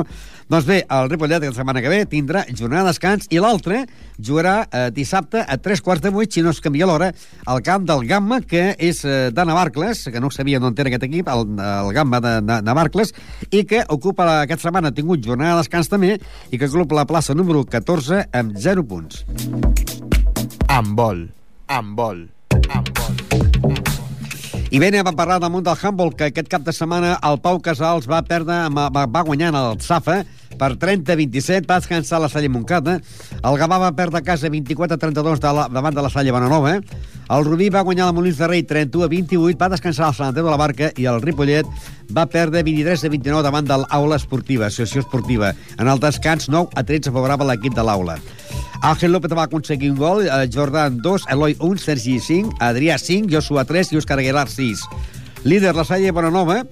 Doncs 0.50 0.66
bé, 0.66 0.80
el 0.90 1.10
Ripollet 1.12 1.46
la 1.46 1.52
setmana 1.54 1.84
que 1.84 1.92
ve 1.92 2.00
tindrà 2.10 2.42
jornada 2.50 2.88
de 2.88 2.90
descans 2.90 3.30
i 3.30 3.38
l'altre 3.38 3.84
jugarà 4.18 4.64
eh, 4.66 4.88
dissabte 4.90 5.44
a 5.46 5.58
tres 5.62 5.78
quarts 5.78 6.02
de 6.02 6.10
vuit, 6.10 6.32
si 6.34 6.42
no 6.42 6.50
es 6.50 6.58
canvia 6.58 6.90
l'hora, 6.90 7.12
al 7.46 7.62
camp 7.62 7.86
del 7.86 8.02
Gamma, 8.10 8.40
que 8.42 8.72
és 8.82 9.04
eh, 9.06 9.30
de 9.30 9.46
Navarcles, 9.46 10.08
que 10.10 10.18
no 10.18 10.32
sabia 10.34 10.58
d'on 10.58 10.74
era 10.74 10.90
aquest 10.90 11.06
equip, 11.06 11.30
el, 11.30 11.46
el 11.54 11.94
Gamma 11.94 12.18
de, 12.24 12.36
de 12.50 12.60
Navarcles, 12.66 13.14
i 13.54 13.62
que 13.62 13.84
ocupa 13.86 14.26
la, 14.26 14.36
aquesta 14.48 14.66
setmana 14.66 14.90
ha 14.90 14.96
tingut 14.96 15.20
jornada 15.30 15.56
de 15.56 15.64
descans 15.64 15.90
també, 15.92 16.16
i 16.50 16.58
que 16.58 16.68
ocupa 16.70 16.98
la 16.98 17.06
plaça 17.08 17.36
número 17.38 17.64
14 17.64 18.26
amb 18.34 18.58
0 18.58 18.86
punts. 18.90 19.24
Amb 20.68 20.98
vol. 20.98 21.28
Amb 21.70 21.96
vol. 21.98 22.26
Amb 22.68 22.92
vol. 22.98 23.40
I 24.70 24.78
bé, 24.78 24.86
anem 24.86 25.08
a 25.10 25.12
parlar 25.18 25.40
damunt 25.42 25.64
del 25.66 25.74
handball, 25.74 26.12
que 26.14 26.28
aquest 26.30 26.46
cap 26.46 26.62
de 26.62 26.70
setmana 26.70 27.16
el 27.26 27.40
Pau 27.42 27.58
Casals 27.58 28.04
va 28.06 28.20
perdre, 28.22 28.54
va, 28.70 29.02
va 29.10 29.22
guanyant 29.26 29.56
el 29.58 29.80
Safa 29.82 30.20
per 30.60 30.68
30-27, 30.78 31.66
va 31.66 31.80
descansar 31.80 32.20
la 32.22 32.28
Salle 32.30 32.52
Montcada, 32.54 33.00
el 33.40 33.58
Gavà 33.58 33.80
va 33.82 33.90
perdre 33.98 34.20
a 34.20 34.26
casa 34.28 34.46
24-32 34.46 35.42
de 35.42 35.52
la, 35.56 35.66
davant 35.74 35.98
de 35.98 36.04
la 36.06 36.12
Salle 36.14 36.30
Bonanova, 36.30 36.76
el 37.30 37.44
Rubí 37.46 37.68
va 37.70 37.84
guanyar 37.86 38.08
la 38.08 38.12
Molins 38.12 38.40
de 38.40 38.46
Rei 38.50 38.64
31-28, 38.66 39.54
va 39.60 39.68
descansar 39.70 40.08
el 40.10 40.16
Sant 40.16 40.32
Andreu 40.32 40.48
de 40.48 40.50
la 40.50 40.58
Barca 40.58 40.88
i 40.98 41.04
el 41.06 41.20
Ripollet 41.22 41.68
va 42.10 42.24
perdre 42.26 42.64
23-29 42.66 43.44
davant 43.46 43.68
de 43.68 43.76
l'Aula 43.84 44.18
Esportiva, 44.18 44.66
Associació 44.66 45.04
Esportiva. 45.04 45.52
En 45.78 45.86
el 45.86 46.02
descans, 46.02 46.48
9 46.50 46.74
a 46.74 46.82
13 46.82 47.12
favorable 47.14 47.46
a 47.46 47.52
l'equip 47.52 47.76
de 47.76 47.84
l'Aula. 47.86 48.18
Ángel 48.82 49.12
López 49.12 49.36
va 49.36 49.44
aconseguir 49.46 49.92
un 49.92 49.98
gol, 50.00 50.26
eh, 50.26 50.48
Jordan 50.52 50.98
2, 51.04 51.28
Eloi 51.30 51.54
1, 51.60 51.78
Sergi 51.78 52.18
5, 52.18 52.56
Adrià 52.58 52.98
5, 52.98 53.30
Joshua 53.30 53.64
3 53.64 53.92
i 53.92 54.00
Òscar 54.00 54.18
Aguilar 54.18 54.48
6. 54.48 54.82
Líder, 55.44 55.74
la 55.76 55.84
Salle 55.84 56.10
Bonanova, 56.10 56.64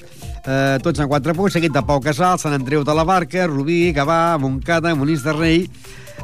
eh, 0.44 0.78
tots 0.82 0.98
en 0.98 1.06
4 1.08 1.34
punts, 1.34 1.52
seguit 1.52 1.72
de 1.72 1.84
Pau 1.86 2.00
Casal, 2.00 2.38
Sant 2.40 2.56
Andreu 2.56 2.82
de 2.82 2.94
la 2.94 3.04
Barca, 3.04 3.46
Rubí, 3.46 3.92
Gavà, 3.92 4.38
Montcada, 4.38 4.94
Monís 4.94 5.22
de 5.22 5.32
Rei, 5.32 5.70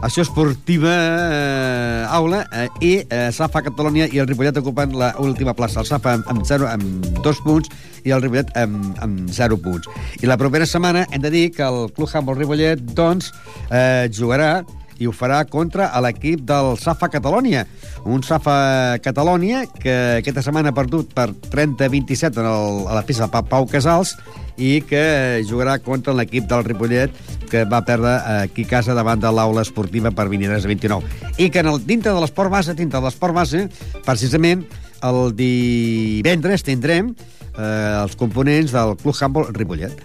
Acció 0.03 0.22
Esportiva 0.22 0.92
eh, 0.92 2.07
Aula 2.11 2.45
eh, 2.53 2.68
i 2.80 2.92
eh, 3.09 3.30
Safa 3.32 3.62
Catalunya 3.64 4.09
i 4.12 4.20
el 4.20 4.28
Ripollet 4.28 4.59
ocupen 4.61 4.97
la 4.99 5.14
última 5.18 5.55
plaça. 5.55 5.80
El 5.80 5.88
Safa 5.88 6.14
amb, 6.18 6.28
amb, 6.28 6.45
zero, 6.45 6.68
amb 6.68 7.07
dos 7.24 7.40
punts 7.45 7.70
i 8.05 8.12
el 8.12 8.22
Ripollet 8.22 8.53
amb, 8.61 8.95
amb 9.05 9.30
zero 9.32 9.57
punts. 9.61 9.88
I 10.20 10.30
la 10.30 10.38
propera 10.40 10.68
setmana 10.68 11.07
hem 11.11 11.24
de 11.24 11.32
dir 11.32 11.45
que 11.57 11.64
el 11.64 11.88
Club 11.97 12.11
Handball 12.12 12.40
Ripollet 12.42 12.82
doncs, 12.95 13.32
eh, 13.70 14.11
jugarà 14.12 14.64
i 14.99 15.09
ho 15.09 15.12
farà 15.14 15.42
contra 15.51 15.88
l'equip 16.05 16.45
del 16.47 16.74
Safa 16.80 17.09
Catalònia. 17.12 17.64
Un 18.05 18.22
Safa 18.22 18.99
Catalònia 19.03 19.64
que 19.80 19.97
aquesta 20.20 20.45
setmana 20.45 20.70
ha 20.70 20.76
perdut 20.76 21.14
per 21.16 21.30
30-27 21.32 22.40
en 22.40 22.49
el, 22.49 22.80
a 22.88 22.99
la 23.01 23.05
pista 23.07 23.28
de 23.28 23.45
Pau 23.51 23.68
Casals 23.70 24.14
i 24.57 24.78
que 24.86 25.42
jugarà 25.49 25.80
contra 25.82 26.14
l'equip 26.14 26.47
del 26.51 26.62
Ripollet 26.66 27.14
que 27.51 27.64
va 27.70 27.82
perdre 27.86 28.14
aquí 28.45 28.64
a 28.66 28.70
casa 28.76 28.95
davant 28.95 29.20
de 29.22 29.30
l'aula 29.30 29.62
esportiva 29.66 30.11
per 30.14 30.28
23-29. 30.30 31.38
I 31.38 31.51
que 31.51 31.62
en 31.62 31.70
el, 31.72 31.82
dintre 31.86 32.14
de 32.14 32.22
l'esport 32.22 32.51
base, 32.51 32.74
dintre 32.74 33.01
de 33.01 33.07
l'esport 33.09 33.34
base, 33.34 33.66
precisament 34.07 34.64
el 35.05 35.34
divendres 35.36 36.64
tindrem 36.64 37.12
eh, 37.12 38.03
els 38.03 38.16
components 38.16 38.74
del 38.74 38.97
Club 39.03 39.18
Handball 39.20 39.53
Ripollet. 39.55 40.05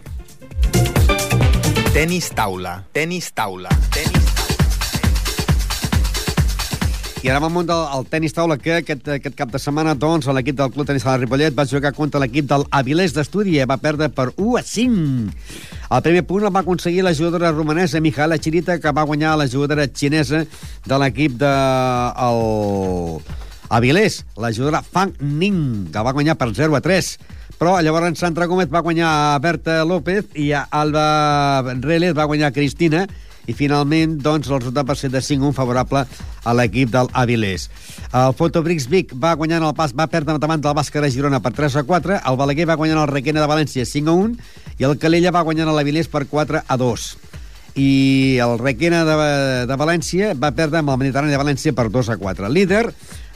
Tenis 1.94 2.30
taula, 2.38 2.80
tenis 2.94 3.32
taula, 3.36 3.74
tenis 3.96 4.29
I 7.20 7.28
ara 7.28 7.42
món 7.52 7.68
del 7.68 7.82
el 7.98 8.06
tenis 8.08 8.32
taula, 8.32 8.56
que 8.56 8.78
aquest, 8.80 9.08
aquest 9.12 9.34
cap 9.36 9.50
de 9.52 9.60
setmana, 9.60 9.92
doncs, 10.00 10.30
l'equip 10.32 10.56
del 10.56 10.70
Club 10.72 10.88
Tenis 10.88 11.04
Sala 11.04 11.20
Ripollet 11.20 11.52
va 11.58 11.66
jugar 11.68 11.92
contra 11.92 12.22
l'equip 12.24 12.48
del 12.48 12.64
Avilés 12.72 13.12
d'Estudi 13.12 13.58
i 13.58 13.66
va 13.68 13.76
perdre 13.76 14.08
per 14.08 14.30
1 14.38 14.56
a 14.56 14.62
5. 14.64 15.34
El 15.98 16.06
primer 16.06 16.24
punt 16.30 16.48
el 16.48 16.54
va 16.56 16.64
aconseguir 16.64 17.04
la 17.04 17.12
jugadora 17.12 17.52
romanesa 17.52 18.00
Mijaela 18.00 18.40
Chirita, 18.40 18.80
que 18.80 18.96
va 18.96 19.04
guanyar 19.04 19.36
la 19.36 19.50
jugadora 19.52 19.90
xinesa 19.92 20.46
de 20.88 21.04
l'equip 21.04 21.36
de... 21.44 21.54
El... 22.30 23.20
Avilés, 23.70 24.24
la 24.40 24.54
jugadora 24.56 24.80
Fang 24.82 25.12
Ning, 25.20 25.90
que 25.92 26.02
va 26.08 26.16
guanyar 26.16 26.40
per 26.40 26.54
0 26.56 26.80
a 26.80 26.82
3. 26.88 27.16
Però 27.60 27.76
llavors 27.84 28.24
Sandra 28.24 28.48
Gómez 28.48 28.72
va 28.72 28.80
guanyar 28.80 29.12
a 29.12 29.40
Berta 29.44 29.82
López 29.84 30.32
i 30.40 30.54
a 30.56 30.70
Alba 30.72 31.76
Reles 31.84 32.16
va 32.16 32.32
guanyar 32.32 32.56
Cristina 32.56 33.10
i 33.50 33.56
finalment 33.58 34.18
doncs, 34.22 34.50
el 34.50 34.60
resultat 34.60 34.88
va 34.90 34.96
ser 34.98 35.10
de 35.14 35.22
5-1 35.26 35.56
favorable 35.58 36.06
a 36.46 36.54
l'equip 36.54 36.92
del 36.94 37.10
Avilés. 37.18 37.70
El 38.14 38.36
Fotobrix 38.38 38.86
Vic 38.92 39.16
va 39.18 39.36
guanyar 39.40 39.64
el 39.64 39.74
pas, 39.78 39.96
va 39.98 40.10
perdre 40.12 40.38
davant 40.38 40.62
del 40.62 40.78
Bàsquet 40.78 41.04
de 41.06 41.12
Girona 41.14 41.42
per 41.42 41.56
3 41.58 41.80
a 41.82 41.86
4, 41.88 42.22
el 42.30 42.40
Balaguer 42.40 42.70
va 42.70 42.78
guanyar 42.80 43.02
el 43.02 43.12
Requena 43.12 43.42
de 43.42 43.50
València 43.50 43.88
5 43.90 44.14
a 44.14 44.20
1 44.28 44.80
i 44.80 44.88
el 44.88 45.00
Calella 45.02 45.34
va 45.36 45.46
guanyar 45.48 45.68
l'Avilés 45.74 46.12
per 46.12 46.28
4 46.30 46.64
a 46.68 46.78
2 46.78 47.10
i 47.80 48.38
el 48.42 48.58
Requena 48.60 49.04
de, 49.08 49.16
de 49.70 49.78
València 49.80 50.34
va 50.38 50.52
perdre 50.56 50.82
amb 50.82 50.94
el 50.94 51.00
Mediterrani 51.02 51.34
de 51.34 51.42
València 51.42 51.74
per 51.76 51.88
2 51.94 52.14
a 52.14 52.18
4. 52.20 52.50
Líder, 52.52 52.86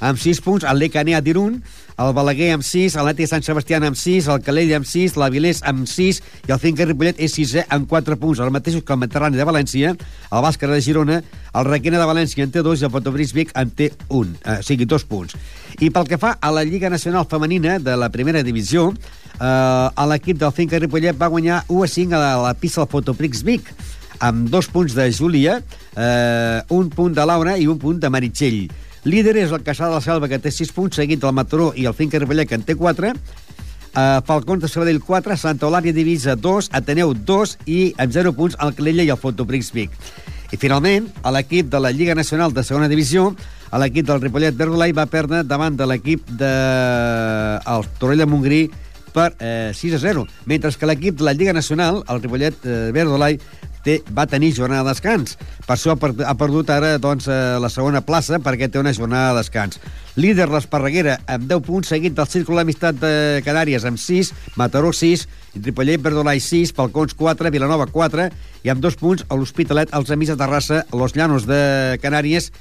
amb 0.04 0.20
6 0.20 0.42
punts, 0.44 0.66
el 0.68 0.82
Lecanea 0.82 1.22
d'Irun, 1.24 1.56
el 2.04 2.14
Balaguer 2.16 2.50
amb 2.58 2.66
6, 2.66 2.98
el 3.00 3.08
Nati 3.08 3.28
Sant 3.30 3.46
Sebastià 3.46 3.80
amb 3.80 3.98
6, 3.98 4.28
el 4.34 4.42
Calella 4.44 4.80
amb 4.82 4.88
6, 4.90 5.16
l'Avilés 5.22 5.62
amb 5.70 5.88
6 5.88 6.20
i 6.50 6.52
el 6.52 6.60
Finca 6.60 6.88
Ripollet 6.90 7.22
és 7.24 7.36
6è 7.38 7.66
amb 7.74 7.88
4 7.90 8.18
punts, 8.20 8.42
el 8.44 8.52
mateix 8.52 8.80
que 8.82 8.96
el 8.96 9.00
Mediterrani 9.00 9.40
de 9.40 9.48
València, 9.48 9.94
el 9.96 10.44
Bàsquet 10.44 10.74
de 10.74 10.82
Girona, 10.84 11.22
el 11.54 11.70
Requena 11.70 12.02
de 12.02 12.10
València 12.10 12.44
en 12.44 12.52
té 12.52 12.64
2 12.66 12.84
i 12.84 12.90
el 12.90 12.94
Potobris 12.94 13.34
Vic 13.38 13.54
en 13.56 13.72
té 13.72 13.92
1, 14.10 14.36
eh, 14.44 14.60
o 14.60 14.68
sigui, 14.68 14.90
2 14.90 15.08
punts. 15.08 15.38
I 15.80 15.90
pel 15.94 16.10
que 16.10 16.20
fa 16.22 16.36
a 16.42 16.52
la 16.52 16.66
Lliga 16.68 16.92
Nacional 16.92 17.28
Femenina 17.30 17.80
de 17.80 17.96
la 17.98 18.12
primera 18.12 18.44
divisió, 18.44 18.90
eh, 19.40 20.06
l'equip 20.12 20.40
del 20.42 20.52
Finca 20.52 20.82
Ripollet 20.82 21.20
va 21.20 21.32
guanyar 21.32 21.64
1 21.70 21.84
a 21.84 21.92
5 21.96 22.16
a 22.16 22.24
la, 22.24 22.50
a 22.50 22.54
pista 22.54 22.84
del 22.84 22.92
Fotoprix 22.92 23.44
Vic, 23.48 23.72
amb 24.20 24.50
dos 24.50 24.68
punts 24.72 24.96
de 24.96 25.12
Júlia, 25.12 25.62
eh, 25.96 26.62
un 26.70 26.90
punt 26.90 27.14
de 27.16 27.26
Laura 27.26 27.58
i 27.58 27.68
un 27.68 27.80
punt 27.80 28.00
de 28.00 28.10
Meritxell. 28.10 28.66
Líder 29.04 29.36
és 29.36 29.52
el 29.52 29.64
Caçà 29.64 29.90
de 29.90 29.98
la 29.98 30.02
Selva, 30.04 30.30
que 30.32 30.40
té 30.40 30.52
6 30.52 30.70
punts, 30.72 30.96
seguit 30.96 31.20
del 31.20 31.34
Mataró 31.36 31.74
i 31.76 31.84
el 31.90 31.96
Finca 31.98 32.22
Ripollet, 32.22 32.48
que 32.48 32.56
en 32.56 32.64
té 32.64 32.76
4. 32.80 33.10
Uh, 33.94 34.22
Falcons 34.26 34.64
de 34.64 34.70
Sabadell 34.72 35.02
4, 35.04 35.36
Santa 35.38 35.68
Eulària 35.68 35.94
Divisa 35.94 36.38
2, 36.40 36.70
Ateneu 36.74 37.12
2 37.14 37.58
i 37.68 37.82
amb 38.00 38.16
0 38.16 38.32
punts 38.38 38.56
el 38.64 38.72
Calella 38.78 39.04
i 39.04 39.12
el 39.12 39.20
Fotoprix 39.20 39.74
Vic. 39.76 39.92
I 40.56 40.60
finalment, 40.62 41.10
a 41.22 41.34
l'equip 41.36 41.68
de 41.70 41.82
la 41.84 41.92
Lliga 41.92 42.16
Nacional 42.16 42.56
de 42.56 42.64
Segona 42.64 42.88
Divisió, 42.88 43.34
a 43.74 43.82
l'equip 43.82 44.08
del 44.08 44.22
Ripollet 44.24 44.56
Verdolai 44.56 44.96
va 44.96 45.06
perdre 45.10 45.44
davant 45.44 45.76
de 45.76 45.90
l'equip 45.90 46.24
de 46.40 46.54
el 47.60 47.88
Torrella 48.00 48.30
Montgrí 48.30 48.68
per 49.14 49.34
eh, 49.40 49.72
6 49.76 49.98
a 49.98 50.02
0, 50.08 50.26
mentre 50.50 50.72
que 50.80 50.90
l'equip 50.90 51.20
de 51.20 51.28
la 51.28 51.36
Lliga 51.36 51.54
Nacional, 51.54 52.06
el 52.08 52.24
Ripollet 52.24 52.66
eh, 52.66 52.92
Verdolai, 52.96 53.38
té, 53.84 54.00
va 54.16 54.26
tenir 54.30 54.54
jornada 54.56 54.88
de 54.88 54.94
descans. 54.94 55.38
Per 55.68 55.76
això 55.76 55.94
ha, 55.94 55.98
per, 56.00 56.12
ha 56.26 56.34
perdut 56.40 56.72
ara 56.74 56.96
doncs, 57.02 57.28
eh, 57.28 57.58
la 57.62 57.70
segona 57.72 58.04
plaça 58.06 58.40
perquè 58.44 58.70
té 58.72 58.82
una 58.82 58.94
jornada 58.96 59.34
de 59.34 59.44
descans. 59.44 59.80
Líder 60.16 60.50
l'Esparreguera 60.52 61.18
amb 61.28 61.48
10 61.50 61.64
punts, 61.66 61.90
seguit 61.90 62.16
del 62.18 62.30
Círculo 62.30 62.60
d'Amistat 62.60 63.00
de 63.02 63.14
Canàries 63.46 63.86
amb 63.90 64.02
6, 64.02 64.34
Mataró 64.60 64.94
6, 64.94 65.26
i 65.54 65.62
Tripollet 65.62 66.02
Verdolai 66.02 66.42
6, 66.44 66.74
Falcons 66.78 67.16
4, 67.18 67.52
Vilanova 67.54 67.88
4, 67.90 68.30
i 68.64 68.72
amb 68.74 68.84
2 68.84 69.00
punts 69.02 69.26
a 69.28 69.38
l'Hospitalet, 69.38 69.94
els 69.94 70.14
Amics 70.14 70.34
de 70.34 70.40
Terrassa, 70.40 70.86
Los 70.94 71.18
Llanos 71.18 71.48
de 71.50 72.00
Canàries, 72.04 72.52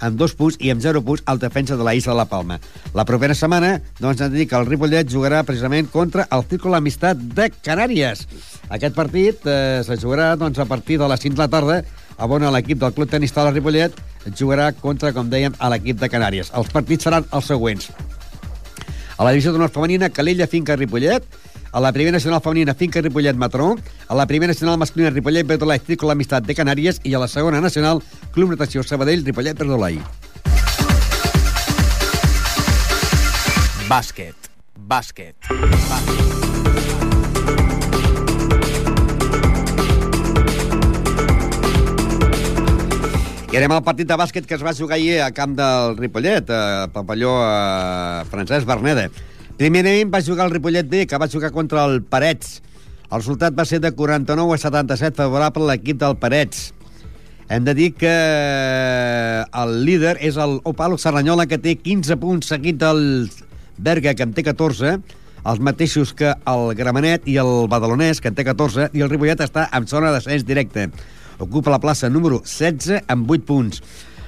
amb 0.00 0.18
dos 0.18 0.34
punts 0.36 0.58
i 0.60 0.72
amb 0.72 0.82
zero 0.82 1.02
punts 1.06 1.22
al 1.26 1.38
defensa 1.38 1.76
de 1.76 1.86
la 1.86 1.94
Isla 1.94 2.14
de 2.14 2.20
la 2.22 2.28
Palma. 2.28 2.58
La 2.96 3.06
propera 3.08 3.36
setmana, 3.36 3.76
doncs, 4.00 4.20
hem 4.20 4.32
de 4.32 4.42
dir 4.42 4.48
que 4.50 4.58
el 4.58 4.68
Ripollet 4.68 5.08
jugarà 5.08 5.42
precisament 5.44 5.90
contra 5.92 6.26
el 6.30 6.44
Círculo 6.50 6.76
Amistat 6.76 7.20
de 7.36 7.50
Canàries. 7.62 8.26
Aquest 8.70 8.94
partit 8.96 9.46
eh, 9.46 9.82
se 9.86 9.98
jugarà 10.00 10.34
doncs, 10.40 10.58
a 10.58 10.68
partir 10.68 10.98
de 11.00 11.08
les 11.08 11.20
5 11.20 11.36
de 11.36 11.44
la 11.44 11.50
tarda 11.52 11.82
on 12.20 12.44
l'equip 12.52 12.78
del 12.78 12.92
Club 12.92 13.08
Tenis 13.08 13.32
Taula 13.32 13.50
Ripollet 13.50 13.94
jugarà 14.36 14.72
contra, 14.76 15.12
com 15.16 15.30
dèiem, 15.30 15.54
a 15.58 15.70
l'equip 15.72 15.96
de 16.00 16.08
Canàries. 16.12 16.50
Els 16.52 16.68
partits 16.68 17.04
seran 17.04 17.24
els 17.32 17.46
següents. 17.48 17.88
A 19.16 19.24
la 19.24 19.32
divisió 19.32 19.52
d'honor 19.52 19.72
femenina, 19.72 20.10
Calella, 20.12 20.46
Finca, 20.46 20.76
Ripollet. 20.76 21.24
A 21.72 21.78
la 21.78 21.92
primera 21.92 22.16
nacional 22.16 22.40
femenina, 22.40 22.74
Finca, 22.74 23.00
Ripollet, 23.00 23.36
Matró. 23.36 23.76
A 24.08 24.14
la 24.14 24.26
primera 24.26 24.50
nacional 24.50 24.76
masculina, 24.76 25.10
Ripollet, 25.10 25.46
Verdolai, 25.46 25.78
Círculo 25.78 26.10
Amistat 26.10 26.44
de 26.44 26.54
Canàries. 26.54 26.98
I 27.04 27.14
a 27.14 27.20
la 27.22 27.28
segona 27.28 27.60
nacional, 27.60 28.02
Club 28.34 28.50
Natació 28.50 28.82
Sabadell, 28.82 29.24
Ripollet, 29.24 29.54
Verdolai. 29.56 30.00
Bàsquet, 33.86 34.50
bàsquet, 34.74 35.36
bàsquet. 35.46 36.38
I 43.50 43.58
anem 43.58 43.72
al 43.74 43.82
partit 43.82 44.06
de 44.06 44.14
bàsquet 44.14 44.46
que 44.46 44.54
es 44.54 44.62
va 44.62 44.74
jugar 44.74 44.94
ahir 44.98 45.20
a 45.22 45.32
camp 45.34 45.56
del 45.58 45.96
Ripollet, 45.98 46.50
a 46.50 46.86
pavelló 46.90 47.32
a 47.42 48.24
Francesc 48.30 48.66
Berneda. 48.66 49.08
Primerament 49.60 50.08
va 50.08 50.22
jugar 50.24 50.46
el 50.46 50.54
Ripollet 50.54 50.86
B, 50.88 51.02
que 51.04 51.18
va 51.20 51.26
jugar 51.28 51.50
contra 51.52 51.82
el 51.84 51.98
Parets. 52.00 52.62
El 53.12 53.18
resultat 53.18 53.52
va 53.52 53.66
ser 53.68 53.82
de 53.84 53.90
49 53.92 54.54
a 54.56 54.58
77 54.62 55.18
favorable 55.18 55.66
a 55.66 55.74
l'equip 55.74 55.98
del 56.00 56.16
Parets. 56.16 56.70
Hem 57.52 57.66
de 57.66 57.74
dir 57.76 57.90
que 57.92 58.14
el 59.62 59.74
líder 59.84 60.14
és 60.24 60.38
el 60.40 60.62
Opalo 60.64 60.96
Serranyola, 60.96 61.44
que 61.44 61.60
té 61.60 61.74
15 61.76 62.16
punts, 62.22 62.48
seguit 62.54 62.80
del 62.80 63.28
Berga, 63.76 64.14
que 64.16 64.24
en 64.24 64.32
té 64.32 64.46
14, 64.48 64.96
els 65.44 65.60
mateixos 65.60 66.14
que 66.16 66.32
el 66.32 66.72
Gramenet 66.78 67.28
i 67.28 67.36
el 67.44 67.68
Badalonès, 67.68 68.24
que 68.24 68.32
en 68.32 68.40
té 68.40 68.48
14, 68.48 68.88
i 68.96 69.04
el 69.04 69.12
Ripollet 69.12 69.44
està 69.44 69.68
en 69.76 69.84
zona 69.92 70.14
d'ascens 70.14 70.48
directe. 70.48 70.88
Ocupa 71.36 71.76
la 71.76 71.82
plaça 71.84 72.08
número 72.08 72.40
16 72.46 73.04
amb 73.12 73.28
8 73.28 73.44
punts. 73.44 73.84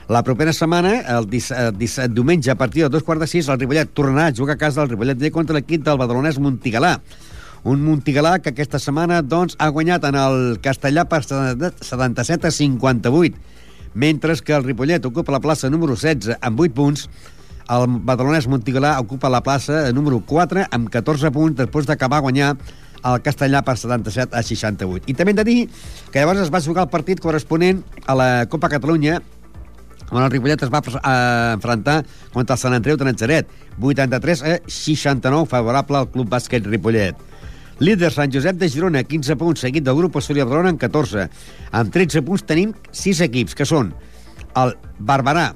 La 0.08 0.22
propera 0.24 0.52
setmana, 0.52 0.96
el 1.14 1.28
17, 1.30 1.76
17 1.78 2.14
diumenge, 2.14 2.50
a 2.50 2.56
partir 2.56 2.82
de 2.82 2.88
dos 2.88 3.04
quarts 3.06 3.22
de 3.22 3.28
sis, 3.30 3.48
el 3.48 3.60
Ripollet 3.60 3.92
tornarà 3.94 4.32
a 4.32 4.34
jugar 4.34 4.56
a 4.56 4.58
casa 4.58 4.80
del 4.80 4.90
Ripollet 4.90 5.18
D 5.18 5.30
contra 5.30 5.54
l'equip 5.54 5.84
del 5.86 5.98
Badalonès 6.00 6.40
Montigalà. 6.42 6.96
Un 7.62 7.84
Montigalà 7.86 8.40
que 8.42 8.50
aquesta 8.50 8.80
setmana 8.82 9.20
doncs, 9.22 9.54
ha 9.62 9.68
guanyat 9.70 10.08
en 10.08 10.18
el 10.18 10.40
Castellà 10.62 11.04
per 11.06 11.22
77 11.22 12.48
a 12.48 12.50
58, 12.50 13.38
mentre 13.94 14.34
que 14.42 14.56
el 14.56 14.64
Ripollet 14.64 15.06
ocupa 15.06 15.32
la 15.32 15.40
plaça 15.40 15.70
número 15.70 15.94
16 15.94 16.40
amb 16.40 16.60
8 16.66 16.74
punts, 16.74 17.06
el 17.70 17.86
Badalonès 18.02 18.48
Montigalà 18.50 18.96
ocupa 19.00 19.30
la 19.30 19.40
plaça 19.46 19.84
número 19.94 20.18
4 20.26 20.66
amb 20.66 20.90
14 20.90 21.30
punts 21.30 21.60
després 21.60 21.86
d'acabar 21.86 22.18
a 22.18 22.26
guanyar 22.26 22.56
el 23.02 23.22
Castellà 23.22 23.62
per 23.62 23.76
77 23.78 24.34
a 24.34 24.42
68. 24.42 25.06
I 25.06 25.14
també 25.14 25.30
hem 25.30 25.38
de 25.38 25.46
dir 25.46 25.60
que 26.10 26.18
llavors 26.18 26.42
es 26.42 26.50
va 26.50 26.60
jugar 26.62 26.88
el 26.88 26.90
partit 26.90 27.22
corresponent 27.22 27.84
a 28.06 28.18
la 28.18 28.28
Copa 28.50 28.70
Catalunya 28.70 29.20
on 30.12 30.22
el 30.22 30.30
Ripollet 30.30 30.62
es 30.62 30.70
va 30.70 30.82
eh, 30.84 31.54
enfrontar 31.56 32.02
contra 32.32 32.54
el 32.54 32.60
Sant 32.60 32.76
Andreu 32.76 32.98
de 33.00 33.08
Natzaret, 33.08 33.48
83 33.80 34.42
a 34.44 34.56
69, 34.68 35.48
favorable 35.48 36.02
al 36.02 36.10
Club 36.12 36.28
Bàsquet 36.30 36.68
Ripollet. 36.68 37.16
Líder 37.82 38.12
Sant 38.14 38.30
Josep 38.30 38.60
de 38.60 38.68
Girona, 38.70 39.02
15 39.02 39.34
punts, 39.40 39.64
seguit 39.64 39.82
del 39.82 39.96
grup 39.98 40.16
Osoria 40.20 40.44
Badalona 40.44 40.70
en 40.74 40.78
14. 40.78 41.28
Amb 41.72 41.92
13 41.92 42.22
punts 42.22 42.44
tenim 42.46 42.76
6 42.92 43.24
equips, 43.26 43.56
que 43.58 43.66
són 43.66 43.94
el 44.60 44.76
Barberà, 45.00 45.48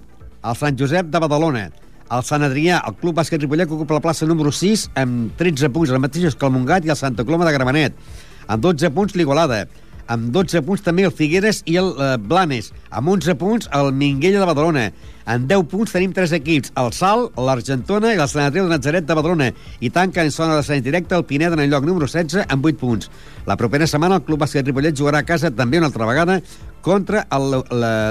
el 0.43 0.57
Sant 0.59 0.79
Josep 0.81 1.13
de 1.13 1.21
Badalona, 1.23 1.69
el 2.17 2.25
Sant 2.27 2.47
Adrià, 2.47 2.81
el 2.89 2.97
Club 2.99 3.21
Bàsquet 3.21 3.43
Ripollet, 3.45 3.69
que 3.69 3.77
ocupa 3.77 3.99
la 3.99 4.03
plaça 4.03 4.27
número 4.27 4.51
6, 4.55 4.89
amb 4.99 5.37
13 5.39 5.71
punts, 5.75 5.93
el 5.93 6.03
mateix 6.03 6.35
que 6.35 6.49
el 6.49 6.55
Montgat 6.55 6.87
i 6.87 6.95
el 6.95 6.99
Santa 6.99 7.27
Coloma 7.29 7.47
de 7.47 7.55
Gramenet. 7.55 8.01
Amb 8.47 8.63
12 8.63 8.91
punts, 8.95 9.17
l'Igualada. 9.19 9.67
Amb 10.07 10.29
12 10.31 10.61
punts 10.63 10.83
també 10.87 11.03
el 11.03 11.11
Figueres 11.13 11.63
i 11.67 11.75
el 11.81 11.89
eh, 11.99 12.13
Blanes. 12.23 12.73
Amb 12.95 13.09
11 13.11 13.35
punts, 13.41 13.69
el 13.75 13.93
Minguella 13.93 14.39
de 14.43 14.47
Badalona. 14.47 14.85
En 15.27 15.49
10 15.51 15.65
punts 15.67 15.91
tenim 15.91 16.13
tres 16.15 16.31
equips, 16.37 16.71
el 16.79 16.93
Sal, 16.95 17.25
l'Argentona 17.35 18.13
i 18.15 18.21
el 18.23 18.29
Sant 18.31 18.45
Andreu 18.45 18.69
de 18.69 18.77
Nazaret 18.77 19.09
de 19.09 19.17
Badalona. 19.19 19.49
I 19.83 19.91
tanca 19.91 20.23
en 20.23 20.31
zona 20.31 20.55
de 20.61 20.63
Sant 20.63 20.85
directe 20.87 21.17
el 21.19 21.25
Pineda 21.27 21.59
en 21.59 21.65
el 21.65 21.71
lloc 21.75 21.83
número 21.89 22.07
16 22.07 22.47
amb 22.47 22.65
8 22.71 22.79
punts. 22.79 23.11
La 23.51 23.57
propera 23.59 23.89
setmana 23.91 24.21
el 24.21 24.23
Club 24.29 24.45
Bàsquet 24.45 24.67
Ripollet 24.71 24.95
jugarà 24.95 25.25
a 25.25 25.27
casa 25.27 25.51
també 25.51 25.83
una 25.83 25.91
altra 25.91 26.07
vegada 26.07 26.39
contra 26.87 27.27
la- 27.31 27.65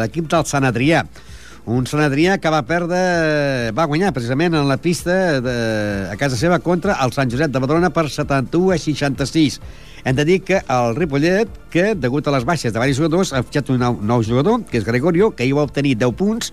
l'equip 0.03 0.27
del 0.27 0.43
Sant 0.45 0.67
Adrià. 0.67 1.05
Un 1.65 1.87
Sant 1.89 2.03
Adrià 2.05 2.35
que 2.37 2.51
va 2.53 2.59
perdre, 2.67 3.71
va 3.73 3.87
guanyar 3.89 4.11
precisament 4.13 4.53
en 4.53 4.67
la 4.69 4.75
pista 4.77 5.39
de, 5.41 5.55
a 6.11 6.15
casa 6.19 6.37
seva 6.37 6.59
contra 6.59 6.99
el 7.01 7.15
Sant 7.15 7.31
Josep 7.31 7.49
de 7.55 7.61
Badalona 7.63 7.89
per 7.89 8.03
71 8.11 8.75
a 8.75 8.77
66. 8.77 9.59
Hem 10.05 10.15
de 10.15 10.23
dir 10.23 10.43
que 10.45 10.59
el 10.69 10.95
Ripollet, 10.95 11.49
que 11.73 11.95
degut 11.97 12.27
a 12.29 12.33
les 12.35 12.43
baixes 12.45 12.69
de 12.69 12.77
diversos 12.77 12.99
jugadors, 12.99 13.31
ha 13.33 13.39
fitxat 13.41 13.71
un 13.73 13.79
nou, 13.81 13.95
nou 14.05 14.21
jugador, 14.21 14.59
que 14.69 14.77
és 14.77 14.85
Gregorio, 14.85 15.31
que 15.33 15.47
hi 15.47 15.53
va 15.57 15.63
obtenir 15.65 15.95
10 15.97 16.13
punts, 16.19 16.51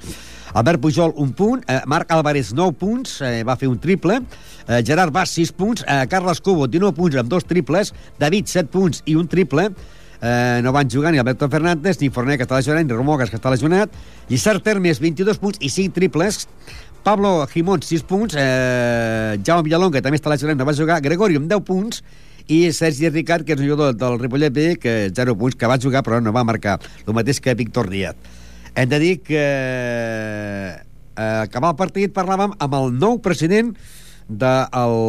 Albert 0.56 0.80
Pujol, 0.80 1.12
un 1.20 1.34
punt, 1.36 1.60
eh, 1.68 1.82
Marc 1.84 2.14
Álvarez, 2.16 2.54
9 2.56 2.72
punts, 2.80 3.18
eh, 3.20 3.42
va 3.44 3.58
fer 3.60 3.68
un 3.68 3.76
triple, 3.78 4.22
eh, 4.68 4.80
Gerard 4.88 5.12
Bas, 5.12 5.34
6 5.36 5.52
punts, 5.52 5.84
eh, 5.86 6.06
Carles 6.08 6.40
Cubo, 6.40 6.66
19 6.66 6.96
punts 6.96 7.20
amb 7.20 7.28
dos 7.28 7.44
triples, 7.44 7.92
David, 8.18 8.48
7 8.48 8.70
punts 8.72 9.02
i 9.04 9.18
un 9.20 9.28
triple, 9.28 9.68
eh, 10.22 10.60
no 10.64 10.72
van 10.72 10.88
jugar 10.88 11.12
ni 11.12 11.18
Alberto 11.18 11.50
Fernández, 11.50 12.00
ni 12.00 12.08
Forner, 12.08 12.38
que 12.38 12.48
està 12.48 12.56
lesionat, 12.56 12.86
ni 12.86 12.96
Romogas, 12.96 13.28
que 13.28 13.36
està 13.36 13.50
lesionat, 13.50 13.90
Lliçard 14.30 14.64
Termes, 14.64 14.98
22 14.98 15.36
punts 15.36 15.60
i 15.60 15.68
5 15.68 15.92
triples, 15.92 16.48
Pablo 17.04 17.46
Gimón, 17.52 17.82
6 17.82 18.02
punts, 18.04 18.34
eh, 18.34 19.38
Jaume 19.44 19.64
Villalón, 19.64 19.92
que 19.92 20.00
també 20.00 20.16
està 20.16 20.30
lesionat, 20.30 20.56
no 20.56 20.64
va 20.64 20.72
jugar, 20.72 21.02
Gregorio, 21.02 21.38
amb 21.38 21.50
10 21.50 21.60
punts, 21.60 22.02
i 22.48 22.72
Sergi 22.72 23.10
Ricard, 23.10 23.46
que 23.46 23.54
és 23.56 23.60
un 23.60 23.68
jugador 23.68 23.96
del 23.98 24.18
Ripollet 24.20 24.52
B, 24.54 24.76
que 24.80 25.10
0 25.14 25.36
punts, 25.38 25.56
que 25.58 25.70
va 25.70 25.80
jugar 25.80 26.02
però 26.06 26.20
no 26.22 26.32
va 26.34 26.44
marcar, 26.44 26.78
el 27.06 27.14
mateix 27.14 27.40
que 27.40 27.54
Víctor 27.58 27.90
Díaz. 27.90 28.16
Hem 28.74 28.88
de 28.88 28.98
dir 28.98 29.12
que 29.20 29.42
eh, 29.42 30.72
acabar 31.16 31.74
el 31.74 31.78
partit 31.80 32.14
parlàvem 32.16 32.54
amb 32.58 32.78
el 32.78 32.92
nou 32.96 33.18
president 33.20 33.74
de 34.28 34.52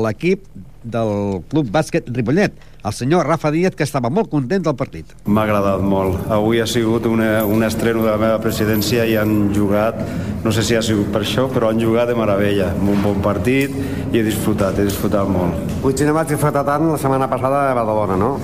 l'equip 0.04 0.46
del 0.84 1.42
Club 1.52 1.72
Bàsquet 1.72 2.08
Ripollet, 2.14 2.54
el 2.84 2.94
senyor 2.94 3.26
Rafa 3.28 3.52
Díaz, 3.52 3.76
que 3.76 3.86
estava 3.88 4.10
molt 4.12 4.30
content 4.32 4.64
del 4.66 4.76
partit. 4.76 5.14
M'ha 5.26 5.46
agradat 5.48 5.82
molt. 5.88 6.20
Avui 6.34 6.60
ha 6.60 6.68
sigut 6.68 7.08
una, 7.08 7.46
un 7.48 7.64
estreno 7.64 8.04
de 8.04 8.12
la 8.12 8.20
meva 8.20 8.42
presidència 8.44 9.08
i 9.08 9.16
han 9.20 9.54
jugat, 9.56 10.00
no 10.44 10.52
sé 10.52 10.66
si 10.68 10.76
ha 10.76 10.84
sigut 10.84 11.12
per 11.14 11.24
això, 11.24 11.48
però 11.52 11.72
han 11.72 11.80
jugat 11.80 12.12
de 12.12 12.18
meravella. 12.20 12.74
Un 12.84 13.02
bon 13.04 13.24
partit 13.24 13.72
i 14.12 14.20
he 14.20 14.24
disfrutat, 14.26 14.80
he 14.80 14.88
disfrutat 14.90 15.32
molt. 15.32 15.76
Potser 15.84 16.10
no 16.10 16.18
vaig 16.18 16.36
disfrutar 16.36 16.66
tant 16.68 16.90
la 16.92 17.00
setmana 17.00 17.30
passada 17.32 17.70
a 17.72 17.76
Badalona, 17.78 18.20
no? 18.20 18.36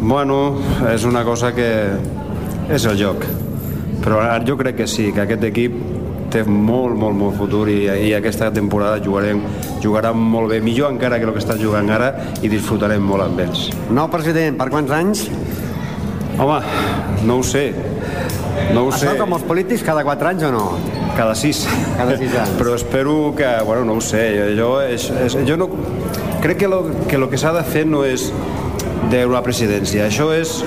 Bueno, 0.00 0.60
és 0.90 1.04
una 1.08 1.24
cosa 1.24 1.52
que 1.56 1.68
és 2.72 2.84
el 2.88 2.96
joc. 3.00 3.28
Però 4.04 4.18
ara 4.20 4.40
jo 4.44 4.56
crec 4.60 4.82
que 4.82 4.88
sí, 4.90 5.10
que 5.12 5.24
aquest 5.24 5.44
equip 5.48 5.76
té 6.32 6.42
molt, 6.46 6.96
molt, 6.98 7.16
molt 7.18 7.36
futur 7.38 7.66
i, 7.72 7.84
i 8.08 8.12
aquesta 8.16 8.50
temporada 8.54 9.00
jugarem, 9.04 9.42
jugaran 9.82 10.18
molt 10.18 10.52
bé, 10.52 10.60
millor 10.64 10.92
encara 10.94 11.18
que 11.20 11.28
el 11.28 11.34
que 11.34 11.42
estan 11.42 11.60
jugant 11.60 11.90
ara 11.94 12.12
i 12.42 12.50
disfrutarem 12.52 13.04
molt 13.04 13.26
amb 13.26 13.44
ells. 13.46 13.68
Nou 13.90 14.08
president, 14.12 14.58
per 14.60 14.70
quants 14.72 14.94
anys? 14.94 15.26
Home, 16.34 16.58
no 17.28 17.38
ho 17.38 17.46
sé. 17.46 17.68
No 18.74 18.86
ho 18.86 18.92
sé. 18.92 19.06
Això 19.06 19.18
com 19.20 19.36
els 19.36 19.44
polítics, 19.46 19.84
cada 19.86 20.02
4 20.06 20.30
anys 20.32 20.46
o 20.48 20.50
no? 20.54 20.64
Cada 21.14 21.36
sis. 21.38 21.62
Cada 21.98 22.16
sis 22.18 22.34
anys. 22.42 22.56
Però 22.58 22.74
espero 22.74 23.34
que, 23.36 23.50
bueno, 23.66 23.84
no 23.86 23.98
ho 24.00 24.02
sé, 24.02 24.26
jo, 24.58 24.76
és, 24.82 25.10
és, 25.26 25.38
jo 25.46 25.58
no... 25.60 25.70
Crec 26.44 26.58
que 26.60 26.68
lo 26.68 26.82
que, 27.08 27.16
lo 27.16 27.30
que 27.30 27.38
s'ha 27.40 27.54
de 27.56 27.62
fer 27.64 27.86
no 27.88 28.02
és 28.04 28.26
de 29.12 29.22
la 29.30 29.40
presidència, 29.44 30.08
això 30.08 30.28
és 30.34 30.58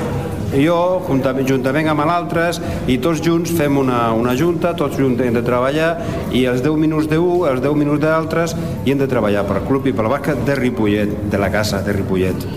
jo, 0.55 1.01
juntament, 1.47 1.89
amb 1.91 2.05
altres, 2.05 2.61
i 2.87 2.97
tots 3.03 3.21
junts 3.23 3.51
fem 3.57 3.77
una, 3.77 4.13
una 4.13 4.35
junta, 4.37 4.73
tots 4.77 4.97
junts 4.97 5.21
hem 5.23 5.35
de 5.35 5.43
treballar, 5.43 5.91
i 6.31 6.45
els 6.45 6.63
10 6.63 6.79
minuts 6.79 7.09
d'un, 7.11 7.47
els 7.49 7.61
10 7.61 7.75
minuts 7.75 8.03
d'altres, 8.03 8.55
i 8.85 8.93
hem 8.93 9.01
de 9.01 9.09
treballar 9.11 9.43
per 9.47 9.65
club 9.67 9.87
i 9.87 9.93
pel 9.93 10.09
bàsquet 10.11 10.45
de 10.47 10.55
Ripollet, 10.55 11.13
de 11.31 11.41
la 11.41 11.51
casa 11.51 11.81
de 11.83 11.95
Ripollet. 11.97 12.47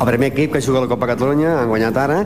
El 0.00 0.06
primer 0.08 0.30
equip 0.30 0.54
que 0.54 0.62
juga 0.64 0.80
la 0.80 0.88
Copa 0.88 1.10
Catalunya, 1.10 1.58
han 1.60 1.68
guanyat 1.68 1.96
ara, 2.00 2.22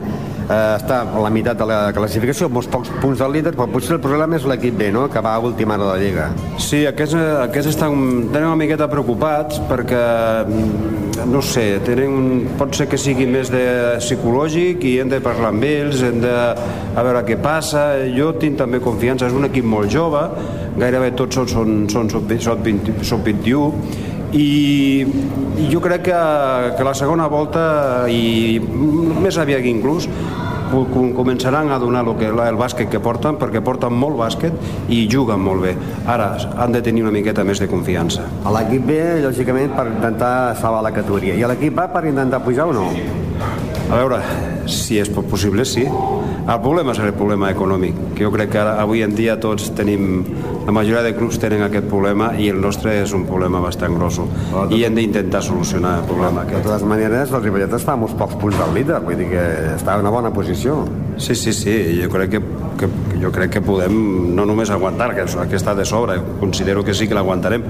eh, 0.49 0.75
està 0.77 1.01
a 1.03 1.21
la 1.21 1.31
meitat 1.33 1.59
de 1.59 1.67
la 1.69 1.79
classificació, 1.95 2.49
molts 2.51 2.69
pocs 2.71 2.91
punts 3.01 3.21
del 3.21 3.33
líder, 3.37 3.55
però 3.57 3.67
potser 3.71 3.95
el 3.97 4.03
problema 4.03 4.37
és 4.37 4.45
l'equip 4.47 4.77
B, 4.79 4.91
no?, 4.95 5.07
que 5.11 5.23
va 5.23 5.35
a 5.35 5.43
última 5.43 5.75
hora 5.75 5.85
de 5.85 5.91
la 5.91 5.97
Lliga. 6.01 6.27
Sí, 6.61 6.83
aquests, 6.89 7.15
aquests 7.45 7.73
estan 7.73 7.95
tenen 8.33 8.49
una 8.49 8.59
miqueta 8.59 8.87
preocupats 8.91 9.61
perquè, 9.69 10.03
mm, 10.45 11.27
no 11.31 11.41
sé, 11.45 11.65
tenen, 11.85 12.45
pot 12.59 12.75
ser 12.75 12.89
que 12.91 12.99
sigui 13.01 13.27
més 13.29 13.51
de 13.53 13.65
psicològic 14.03 14.83
i 14.85 14.97
hem 15.01 15.11
de 15.11 15.21
parlar 15.23 15.53
amb 15.53 15.65
ells, 15.67 16.03
hem 16.05 16.21
de 16.23 16.35
a 16.35 17.03
veure 17.03 17.23
què 17.27 17.37
passa. 17.41 17.87
Jo 18.15 18.33
tinc 18.39 18.59
també 18.59 18.81
confiança, 18.83 19.27
és 19.29 19.35
un 19.35 19.47
equip 19.47 19.65
molt 19.65 19.91
jove, 19.91 20.21
gairebé 20.77 21.13
tots 21.15 21.35
són, 21.35 21.47
són, 21.49 21.77
són 21.91 22.11
sub, 22.11 22.31
sub, 22.39 22.61
20, 22.63 23.03
sub 23.03 23.23
21, 23.25 24.13
i, 24.35 25.05
i 25.57 25.67
jo 25.71 25.79
crec 25.83 26.03
que, 26.09 26.17
que 26.77 26.83
la 26.87 26.93
segona 26.97 27.27
volta 27.31 28.05
i 28.11 28.59
més 28.61 29.37
aviat 29.39 29.63
inclús 29.69 30.09
com- 30.71 31.13
començaran 31.15 31.69
a 31.71 31.77
donar 31.79 32.01
el, 32.03 32.15
que, 32.19 32.27
el 32.27 32.57
bàsquet 32.59 32.89
que 32.91 32.99
porten 32.99 33.37
perquè 33.39 33.61
porten 33.63 33.93
molt 33.95 34.17
bàsquet 34.19 34.89
i 34.91 35.05
juguen 35.11 35.39
molt 35.39 35.63
bé 35.63 35.75
ara 36.11 36.33
han 36.59 36.75
de 36.75 36.81
tenir 36.83 37.05
una 37.05 37.13
miqueta 37.15 37.45
més 37.47 37.61
de 37.63 37.69
confiança 37.71 38.25
A 38.43 38.51
l'equip 38.57 38.83
B, 38.89 38.97
lògicament, 39.23 39.71
per 39.77 39.87
intentar 39.93 40.33
salvar 40.59 40.83
la 40.85 40.91
categoria. 40.95 41.37
I 41.37 41.43
a 41.45 41.53
l'equip 41.53 41.79
A 41.79 41.87
per 41.93 42.03
intentar 42.11 42.43
pujar 42.43 42.67
o 42.69 42.73
no? 42.75 42.89
a 43.85 43.95
veure, 44.01 44.19
si 44.67 44.99
és 44.99 45.09
possible 45.09 45.65
sí. 45.65 45.85
El 46.45 46.59
problema 46.61 46.93
és 46.93 46.99
el 47.01 47.13
problema 47.17 47.49
econòmic 47.49 48.13
que 48.15 48.25
jo 48.25 48.31
crec 48.33 48.51
que 48.53 48.59
ara, 48.61 48.75
avui 48.81 49.01
en 49.01 49.15
dia 49.17 49.39
tots 49.41 49.71
tenim 49.77 50.23
la 50.65 50.73
majoria 50.73 51.03
de 51.05 51.13
clubs 51.17 51.37
tenen 51.41 51.61
aquest 51.65 51.85
problema 51.89 52.31
i 52.41 52.49
el 52.49 52.59
nostre 52.61 52.95
és 53.03 53.13
un 53.13 53.25
problema 53.29 53.59
bastant 53.61 53.97
grosso. 53.97 54.25
I 54.73 54.83
hem 54.87 54.95
d'intentar 54.97 55.43
solucionar 55.45 55.99
el 55.99 56.07
problema 56.09 56.41
De 56.41 56.55
aquest. 56.55 56.65
totes 56.65 56.85
maneres, 56.89 57.31
el 57.31 57.43
Ripollet 57.43 57.73
està 57.77 57.93
a 57.93 57.99
uns 58.01 58.15
pocs 58.17 58.37
punts 58.41 58.57
del 58.57 58.73
líder, 58.73 59.01
vull 59.05 59.17
dir 59.17 59.29
que 59.29 59.43
està 59.75 59.93
en 59.93 60.05
una 60.05 60.13
bona 60.13 60.33
posició. 60.33 60.83
Sí, 61.17 61.35
sí, 61.35 61.53
sí, 61.53 61.75
jo 62.01 62.09
crec 62.09 62.31
que, 62.31 62.41
que, 62.79 62.89
jo 63.21 63.31
crec 63.31 63.51
que 63.51 63.61
podem 63.61 64.35
no 64.35 64.45
només 64.45 64.69
aguantar, 64.69 65.13
que, 65.15 65.25
que 65.25 65.55
està 65.55 65.75
de 65.75 65.85
sobre, 65.85 66.17
considero 66.39 66.83
que 66.83 66.93
sí 66.93 67.07
que 67.07 67.15
l'aguantarem, 67.15 67.63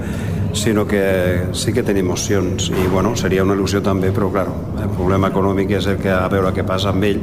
sinó 0.56 0.86
que 0.86 1.48
sí 1.52 1.72
que 1.72 1.82
tenim 1.82 2.10
opcions. 2.10 2.70
I 2.70 2.88
bueno, 2.88 3.14
seria 3.14 3.44
una 3.44 3.54
il·lusió 3.54 3.82
també, 3.84 4.10
però 4.10 4.30
clar, 4.32 4.46
el 4.82 4.88
problema 4.96 5.28
econòmic 5.28 5.76
és 5.78 5.86
el 5.92 6.00
que 6.00 6.10
a 6.10 6.26
veure 6.32 6.54
què 6.56 6.64
passa 6.66 6.85
amb 6.88 7.06
ell. 7.08 7.20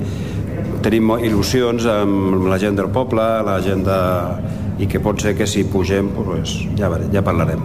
Tenim 0.83 1.13
il·lusions 1.23 1.87
amb 1.87 2.47
la 2.51 2.59
gent 2.61 2.77
del 2.79 2.91
poble, 2.93 3.23
la 3.47 3.59
gent 3.63 3.85
de... 3.87 4.01
i 4.83 4.87
que 4.89 4.99
pot 4.99 5.21
ser 5.21 5.35
que 5.37 5.45
si 5.47 5.63
pugem, 5.69 6.09
pues, 6.17 6.57
ja, 6.79 6.89
ja 7.13 7.21
parlarem. 7.23 7.61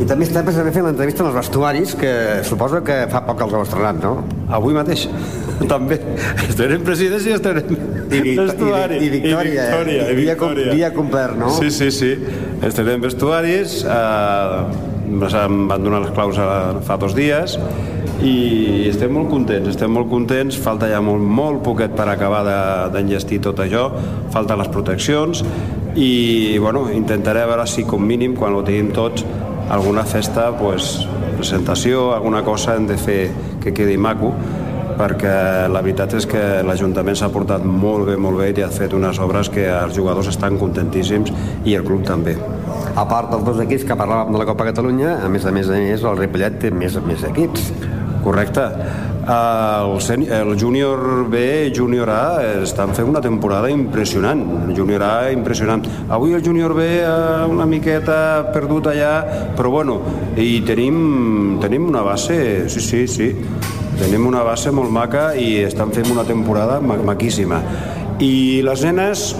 I 0.00 0.06
també 0.08 0.24
està 0.24 0.40
precisament 0.40 0.72
fent 0.72 0.86
l'entrevista 0.86 1.24
als 1.26 1.34
vestuaris, 1.36 1.90
que 2.00 2.12
suposo 2.48 2.80
que 2.86 3.02
fa 3.12 3.20
poc 3.26 3.42
els 3.44 3.56
heu 3.56 3.64
estrenat, 3.66 3.98
no? 4.00 4.22
Avui 4.56 4.72
mateix, 4.72 5.02
també. 5.72 5.98
Estrenem 6.46 6.86
presidència 6.86 7.34
i 7.34 7.36
estrenem 7.36 7.74
I, 8.08 8.36
vestuari. 8.38 8.96
i, 8.96 9.10
i, 9.10 9.10
victòria, 9.18 9.66
I 9.66 9.74
victòria, 9.74 10.06
eh? 10.06 10.14
i 10.14 10.20
dia, 10.22 10.36
victòria. 10.38 10.78
dia 10.78 10.92
complert, 10.94 11.36
no? 11.42 11.50
Sí, 11.58 11.68
sí, 11.74 11.90
sí. 11.92 12.14
Estrenem 12.64 13.04
vestuaris, 13.04 13.82
eh, 13.84 14.88
em 15.10 15.60
van 15.68 15.84
donar 15.84 16.00
les 16.06 16.12
claus 16.14 16.38
fa 16.86 16.96
dos 17.00 17.14
dies 17.18 17.58
i 18.22 18.88
estem 18.90 19.12
molt 19.14 19.30
contents, 19.32 19.70
estem 19.72 19.92
molt 19.92 20.10
contents, 20.10 20.58
falta 20.60 20.88
ja 20.90 21.00
molt, 21.00 21.22
molt 21.24 21.62
poquet 21.64 21.94
per 21.96 22.08
acabar 22.08 22.42
de- 22.44 22.90
d'enllestir 22.92 23.40
tot 23.40 23.58
això, 23.58 23.90
falten 24.30 24.58
les 24.58 24.68
proteccions 24.68 25.44
i 25.96 26.58
bueno, 26.58 26.90
intentaré 26.92 27.46
veure 27.46 27.66
si 27.66 27.84
com 27.84 28.02
mínim 28.04 28.36
quan 28.36 28.54
ho 28.54 28.62
tenim 28.62 28.92
tots 28.92 29.24
alguna 29.70 30.04
festa, 30.04 30.50
pues, 30.58 31.06
presentació, 31.36 32.12
alguna 32.12 32.42
cosa 32.42 32.76
hem 32.76 32.86
de 32.86 32.96
fer 32.98 33.30
que 33.62 33.72
quedi 33.72 33.96
maco 33.96 34.34
perquè 34.98 35.68
la 35.72 35.80
veritat 35.80 36.12
és 36.18 36.26
que 36.26 36.62
l'Ajuntament 36.66 37.16
s'ha 37.16 37.30
portat 37.32 37.64
molt 37.64 38.06
bé, 38.06 38.16
molt 38.20 38.36
bé 38.36 38.50
i 38.52 38.62
ha 38.62 38.68
fet 38.68 38.92
unes 38.92 39.18
obres 39.18 39.48
que 39.48 39.64
els 39.66 39.96
jugadors 39.96 40.28
estan 40.28 40.58
contentíssims 40.58 41.32
i 41.64 41.74
el 41.74 41.84
club 41.84 42.04
també. 42.04 42.36
A 42.96 43.06
part 43.08 43.30
dels 43.30 43.44
dos 43.46 43.60
equips 43.60 43.84
que 43.84 43.96
parlàvem 43.96 44.32
de 44.34 44.38
la 44.38 44.44
Copa 44.44 44.66
Catalunya, 44.68 45.24
a 45.24 45.28
més 45.28 45.46
a 45.46 45.52
més 45.52 45.70
a 45.70 45.78
més, 45.78 46.04
el 46.04 46.18
Ripollet 46.18 46.58
té 46.60 46.70
més, 46.70 46.98
més 47.06 47.24
equips. 47.24 47.72
Correcte. 48.22 48.66
El, 49.30 50.22
el 50.32 50.60
júnior 50.60 51.28
B 51.30 51.72
júnior 51.76 52.10
A 52.10 52.42
estan 52.62 52.94
fent 52.96 53.08
una 53.08 53.20
temporada 53.20 53.70
impressionant. 53.70 54.42
Júnior 54.76 55.04
A 55.04 55.30
impressionant. 55.32 55.84
Avui 56.08 56.34
el 56.34 56.44
júnior 56.44 56.74
B 56.74 56.86
una 57.48 57.66
miqueta 57.66 58.50
perdut 58.52 58.90
allà, 58.92 59.12
però 59.56 59.70
bueno, 59.70 60.00
i 60.36 60.60
tenim, 60.66 61.58
tenim 61.62 61.88
una 61.88 62.02
base, 62.02 62.68
sí, 62.68 62.80
sí, 62.80 63.06
sí, 63.08 63.30
tenim 64.00 64.26
una 64.26 64.42
base 64.46 64.72
molt 64.72 64.90
maca 64.92 65.30
i 65.36 65.60
estan 65.66 65.92
fent 65.92 66.10
una 66.12 66.24
temporada 66.24 66.80
ma 66.80 66.98
maquíssima. 67.12 67.60
I 68.20 68.62
les 68.66 68.84
nenes, 68.84 69.30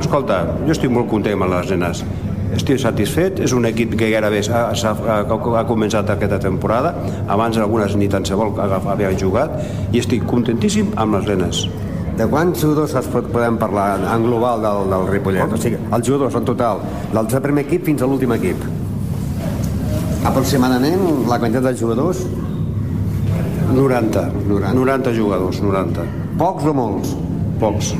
escolta, 0.00 0.44
jo 0.66 0.76
estic 0.76 0.92
molt 0.92 1.10
content 1.10 1.40
amb 1.40 1.52
les 1.52 1.72
nenes. 1.74 2.04
Estic 2.52 2.80
satisfet, 2.82 3.40
és 3.40 3.52
un 3.56 3.64
equip 3.64 3.94
que 3.96 4.10
gairebé 4.12 4.42
ha, 4.52 4.66
ha, 4.72 4.92
ha, 5.24 5.62
començat 5.68 6.10
aquesta 6.12 6.38
temporada, 6.42 6.92
abans 7.32 7.56
algunes 7.56 7.96
ni 7.96 8.10
tan 8.12 8.26
se 8.28 8.36
vol 8.36 8.52
havien 8.60 9.16
jugat, 9.18 9.56
i 9.92 10.02
estic 10.02 10.26
contentíssim 10.28 10.92
amb 11.00 11.16
les 11.16 11.30
nenes. 11.32 11.64
De 12.18 12.26
quants 12.28 12.60
jugadors 12.60 12.92
es 13.00 13.08
pot, 13.08 13.24
podem 13.32 13.56
parlar 13.56 13.96
en 14.04 14.26
global 14.26 14.60
del, 14.60 14.84
del 14.92 15.08
Ripollet? 15.08 15.48
O 15.48 15.60
sigui, 15.60 15.80
els 15.80 16.06
jugadors 16.06 16.36
en 16.36 16.48
total, 16.48 16.82
del 17.14 17.30
primer 17.46 17.64
equip 17.64 17.88
fins 17.88 18.04
a 18.04 18.08
l'últim 18.10 18.36
equip. 18.36 18.66
Aproximadament 20.28 21.24
la 21.30 21.40
quantitat 21.40 21.70
de 21.70 21.76
jugadors, 21.80 22.20
90, 23.72 24.26
90. 24.50 24.74
90 24.76 25.16
jugadors, 25.16 25.62
90. 25.64 26.04
pocs 26.38 26.68
o 26.68 26.76
molts? 26.76 27.16
Pocs, 27.62 27.94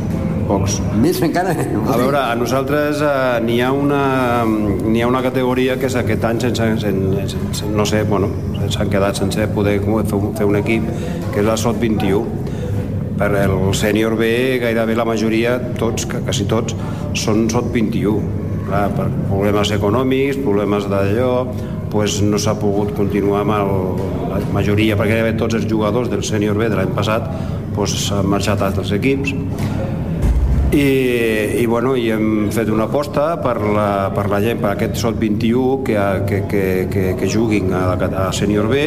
pocs. 0.53 0.79
Més 1.01 1.21
encara? 1.25 1.55
A 1.55 1.97
veure, 2.01 2.21
a 2.21 2.37
nosaltres 2.39 3.01
eh, 3.05 3.41
n'hi 3.45 3.59
ha, 3.65 3.73
una, 3.73 4.03
ha 4.45 5.09
una 5.09 5.23
categoria 5.25 5.79
que 5.81 5.89
és 5.89 5.97
aquest 5.99 6.25
any 6.29 6.43
sense, 6.45 6.69
sense, 6.85 7.33
sense 7.33 7.71
no 7.73 7.87
sé, 7.89 8.05
bueno, 8.09 8.31
s'han 8.73 8.93
quedat 8.93 9.19
sense 9.21 9.49
poder 9.57 9.79
fer 9.81 10.19
un, 10.19 10.33
fer 10.39 10.49
un 10.49 10.61
equip, 10.61 10.87
que 11.33 11.43
és 11.43 11.49
la 11.49 11.57
SOT 11.61 11.81
21. 11.83 12.41
Per 13.23 13.29
el 13.39 13.53
sènior 13.79 14.17
B, 14.19 14.31
gairebé 14.63 14.97
la 14.99 15.07
majoria, 15.07 15.57
tots, 15.79 16.09
quasi 16.13 16.49
tots, 16.51 16.77
són 17.19 17.47
SOT 17.53 17.71
21. 17.75 18.41
Clar, 18.67 18.87
per 18.97 19.09
problemes 19.29 19.73
econòmics, 19.75 20.41
problemes 20.43 20.89
d'allò, 20.91 21.33
pues 21.93 22.23
no 22.25 22.39
s'ha 22.41 22.55
pogut 22.57 22.95
continuar 22.97 23.43
amb 23.45 23.53
el, 23.59 23.73
la 24.33 24.39
majoria, 24.55 24.97
perquè 24.97 25.19
gairebé 25.19 25.35
tots 25.41 25.59
els 25.59 25.67
jugadors 25.69 26.09
del 26.13 26.25
sènior 26.25 26.57
B 26.57 26.71
de 26.73 26.79
l'any 26.79 26.95
passat 26.97 27.29
pues, 27.77 27.95
marxat 28.25 28.63
a 28.63 28.71
altres 28.71 28.95
equips 28.97 29.35
i, 30.73 31.61
i, 31.61 31.67
bueno, 31.67 31.93
i 31.97 32.09
hem 32.11 32.49
fet 32.53 32.71
una 32.73 32.87
aposta 32.89 33.37
per 33.45 33.59
la, 33.61 34.09
per 34.15 34.25
la 34.33 34.41
gent, 34.41 34.61
per 34.63 34.73
aquest 34.73 34.97
SOT 34.97 35.19
21 35.21 35.83
que, 35.85 35.99
que, 36.29 36.41
que, 36.49 36.65
que, 36.93 37.05
que 37.21 37.29
juguin 37.29 37.73
a, 37.77 37.93
a 37.93 38.27
Sènior 38.33 38.71
B 38.73 38.87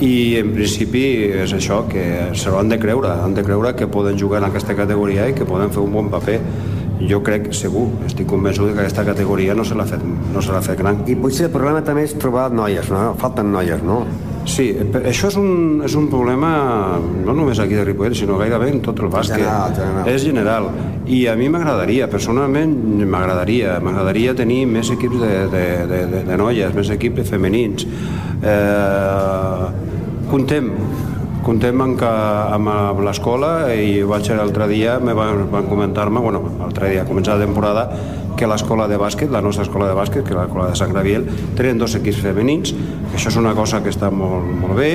i 0.00 0.38
en 0.40 0.54
principi 0.54 1.02
és 1.42 1.52
això, 1.52 1.82
que 1.90 2.04
se 2.38 2.52
l'han 2.54 2.70
de 2.72 2.78
creure, 2.80 3.10
han 3.20 3.34
de 3.36 3.44
creure 3.44 3.74
que 3.76 3.90
poden 3.90 4.16
jugar 4.18 4.40
en 4.40 4.48
aquesta 4.48 4.76
categoria 4.78 5.26
i 5.28 5.34
que 5.36 5.48
poden 5.48 5.74
fer 5.74 5.82
un 5.82 5.92
bon 5.92 6.08
paper. 6.12 6.38
Jo 7.10 7.20
crec, 7.24 7.50
segur, 7.56 7.86
estic 8.06 8.28
convençut 8.28 8.70
que 8.70 8.80
aquesta 8.80 9.04
categoria 9.04 9.56
no 9.56 9.64
se 9.64 9.76
l'ha 9.76 9.88
fet, 9.88 10.02
no 10.04 10.40
se 10.44 10.56
fet 10.64 10.78
gran. 10.78 11.02
I 11.08 11.16
potser 11.20 11.48
el 11.48 11.52
problema 11.52 11.82
també 11.84 12.04
és 12.06 12.16
trobar 12.20 12.50
noies, 12.52 12.88
no? 12.92 13.10
Falten 13.20 13.52
noies, 13.52 13.82
no? 13.84 14.04
Sí, 14.50 14.66
això 15.06 15.28
és 15.30 15.36
un, 15.38 15.80
és 15.86 15.94
un 15.98 16.08
problema 16.10 16.50
no 16.98 17.34
només 17.36 17.60
aquí 17.62 17.76
de 17.78 17.84
Ripollet, 17.86 18.16
sinó 18.18 18.38
gairebé 18.40 18.70
en 18.74 18.80
tot 18.82 18.98
el 18.98 19.10
bàsquet. 19.12 19.44
General, 19.44 19.74
general. 19.76 20.08
És 20.10 20.24
general. 20.26 20.66
I 21.10 21.20
a 21.30 21.36
mi 21.38 21.46
m'agradaria, 21.52 22.08
personalment 22.10 22.74
m'agradaria, 23.10 23.78
m'agradaria 23.84 24.34
tenir 24.38 24.64
més 24.70 24.90
equips 24.90 25.20
de, 25.22 25.30
de, 25.54 25.62
de, 25.92 26.00
de, 26.14 26.24
de 26.26 26.40
noies, 26.40 26.74
més 26.74 26.90
equips 26.96 27.30
femenins. 27.30 27.86
Eh, 28.42 29.70
contem, 30.30 30.72
contem 31.44 31.80
amb, 31.82 31.98
que, 32.00 32.10
amb 32.56 33.02
l'escola 33.06 33.52
i 33.74 34.00
vaig 34.06 34.26
ser 34.28 34.38
l'altre 34.38 34.68
dia, 34.70 34.98
me 35.02 35.14
van, 35.16 35.46
van 35.52 35.68
comentar-me, 35.70 36.20
bueno, 36.22 36.42
l'altre 36.60 36.92
dia, 36.92 37.06
començar 37.08 37.38
la 37.38 37.46
temporada, 37.46 37.86
que 38.36 38.48
l'escola 38.48 38.86
de 38.88 38.96
bàsquet, 39.00 39.30
la 39.32 39.42
nostra 39.44 39.66
escola 39.66 39.88
de 39.90 39.96
bàsquet, 39.98 40.24
que 40.24 40.32
és 40.32 40.38
l'escola 40.38 40.70
de 40.70 40.78
Sant 40.78 40.92
Graviel, 40.94 41.26
tenen 41.58 41.80
dos 41.80 41.96
equips 41.98 42.22
femenins, 42.24 42.72
que 42.72 43.18
això 43.18 43.32
és 43.32 43.38
una 43.40 43.52
cosa 43.58 43.82
que 43.84 43.92
està 43.92 44.08
molt, 44.14 44.46
molt 44.62 44.78
bé, 44.78 44.92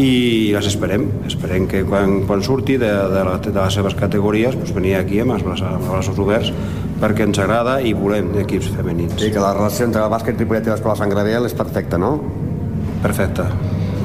i 0.00 0.52
les 0.54 0.68
esperem. 0.70 1.08
Esperem 1.28 1.66
que 1.68 1.82
quan, 1.88 2.20
quan 2.28 2.44
surti 2.46 2.78
de, 2.80 2.92
de, 3.12 3.24
la, 3.26 3.36
de 3.42 3.56
les 3.56 3.76
seves 3.76 3.96
categories 3.98 4.56
pues, 4.56 4.72
venir 4.76 4.94
aquí 5.00 5.20
amb 5.20 5.34
els, 5.36 5.44
braços, 5.44 5.66
amb 5.66 5.82
els 5.82 5.92
braços 5.96 6.22
oberts 6.22 6.54
perquè 7.00 7.24
ens 7.26 7.40
agrada 7.42 7.78
i 7.80 7.94
volem 7.96 8.30
equips 8.44 8.70
femenins. 8.76 9.16
Sí, 9.20 9.32
que 9.32 9.42
la 9.42 9.54
relació 9.56 9.88
entre 9.88 10.04
el 10.04 10.12
bàsquet 10.12 10.40
Ripollet 10.40 10.68
i 10.68 10.74
l'escola 10.74 10.96
Sant 11.00 11.12
Graviel 11.12 11.48
és 11.48 11.56
perfecta, 11.56 12.00
no? 12.00 12.18
Perfecte, 13.00 13.48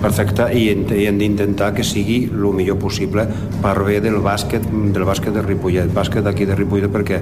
perfecte, 0.03 0.47
i, 0.53 0.67
i 0.71 1.05
hem 1.09 1.19
d'intentar 1.21 1.71
que 1.75 1.85
sigui 1.85 2.25
el 2.31 2.47
millor 2.55 2.79
possible 2.81 3.27
per 3.61 3.75
bé 3.85 3.99
del 4.03 4.21
bàsquet, 4.23 4.65
del 4.65 5.07
bàsquet 5.07 5.35
de 5.35 5.45
Ripollet, 5.45 5.91
bàsquet 5.93 6.25
d'aquí 6.25 6.47
de 6.49 6.57
Ripollet, 6.57 6.91
perquè 6.93 7.21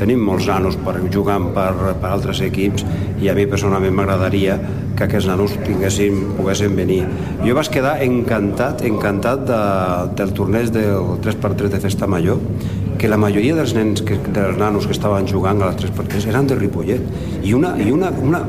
tenim 0.00 0.22
molts 0.24 0.48
nanos 0.50 0.78
per 0.82 0.96
jugar 1.14 1.38
per, 1.54 1.94
per 2.00 2.10
altres 2.10 2.40
equips 2.42 2.84
i 3.22 3.28
a 3.30 3.36
mi 3.38 3.46
personalment 3.46 3.94
m'agradaria 3.94 4.56
que 4.96 5.06
aquests 5.06 5.28
nanos 5.30 5.54
tinguessin, 5.64 6.34
poguessin 6.36 6.74
venir. 6.76 7.02
Jo 7.44 7.54
vaig 7.58 7.70
quedar 7.72 7.96
encantat, 8.04 8.82
encantat 8.88 9.44
de, 9.48 9.60
del 10.18 10.34
torneig 10.36 10.72
del 10.74 11.18
3x3 11.24 11.72
de 11.76 11.82
Festa 11.82 12.08
Major, 12.10 12.40
que 12.98 13.10
la 13.10 13.18
majoria 13.18 13.56
dels 13.58 13.74
nens, 13.74 14.02
que, 14.06 14.18
dels 14.34 14.58
nanos 14.60 14.86
que 14.86 14.94
estaven 14.96 15.26
jugant 15.30 15.62
a 15.62 15.70
les 15.72 15.80
3x3 15.80 16.28
eren 16.30 16.50
de 16.50 16.58
Ripollet. 16.58 17.08
I 17.42 17.54
una, 17.58 17.74
i 17.82 17.90
una, 17.90 18.12
una, 18.22 18.42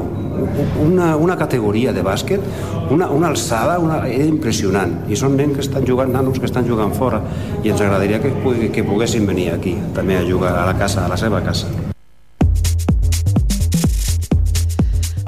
una, 0.84 1.14
una 1.18 1.38
categoria 1.38 1.94
de 1.94 2.04
bàsquet, 2.06 2.44
una, 2.92 3.10
una 3.10 3.30
alçada, 3.34 3.78
una, 3.80 4.04
era 4.08 4.26
impressionant. 4.26 5.00
I 5.10 5.18
són 5.20 5.38
nens 5.40 5.58
que 5.58 5.66
estan 5.66 5.88
jugant, 5.88 6.14
nanos 6.14 6.40
que 6.40 6.50
estan 6.50 6.68
jugant 6.70 6.94
fora, 6.98 7.24
i 7.64 7.74
ens 7.74 7.82
agradaria 7.82 8.22
que, 8.24 8.34
que 8.74 8.86
poguessin 8.88 9.28
venir 9.30 9.52
aquí, 9.54 9.78
també 9.96 10.20
a 10.20 10.28
jugar 10.28 10.56
a 10.60 10.70
la 10.70 10.78
casa, 10.78 11.06
a 11.06 11.12
la 11.12 11.20
seva 11.20 11.44
casa. 11.46 11.72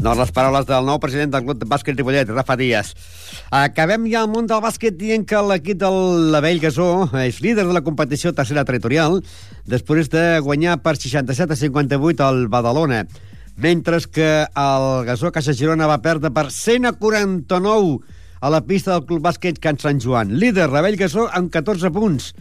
Doncs 0.05 0.19
les 0.21 0.31
paraules 0.35 0.67
del 0.69 0.85
nou 0.85 0.99
president 1.01 1.31
del 1.33 1.47
Club 1.47 1.57
de 1.57 1.65
Bàsquet 1.65 1.97
Ripollet, 1.97 2.29
Rafa 2.29 2.53
Díaz. 2.59 2.91
Acabem 3.49 4.05
ja 4.11 4.21
el 4.21 4.29
món 4.29 4.45
del 4.45 4.61
bàsquet 4.61 4.93
dient 4.99 5.25
que 5.25 5.39
l'equip 5.41 5.79
del 5.81 6.29
Lavell 6.33 6.61
Gasó 6.61 7.07
és 7.23 7.39
líder 7.41 7.65
de 7.65 7.73
la 7.73 7.81
competició 7.81 8.29
tercera 8.37 8.65
territorial 8.67 9.17
després 9.65 10.11
de 10.13 10.37
guanyar 10.45 10.77
per 10.85 10.93
67 10.99 11.57
a 11.57 11.57
58 11.57 12.25
al 12.25 12.45
Badalona, 12.53 13.05
mentre 13.55 13.99
que 14.11 14.29
el 14.43 15.05
Gasó 15.07 15.31
Caixa 15.31 15.55
Girona 15.55 15.87
va 15.87 16.01
perdre 16.03 16.31
per 16.31 16.49
100 16.51 16.89
a 16.89 16.93
49 16.99 17.99
a 18.41 18.49
la 18.51 18.61
pista 18.67 18.93
del 18.93 19.05
Club 19.07 19.23
Bàsquet 19.23 19.59
Can 19.63 19.79
Sant 19.79 20.01
Joan. 20.03 20.35
Líder, 20.37 20.69
Lavell 20.69 20.99
Gasó, 20.99 21.29
amb 21.31 21.51
14 21.53 21.91
punts 21.95 22.33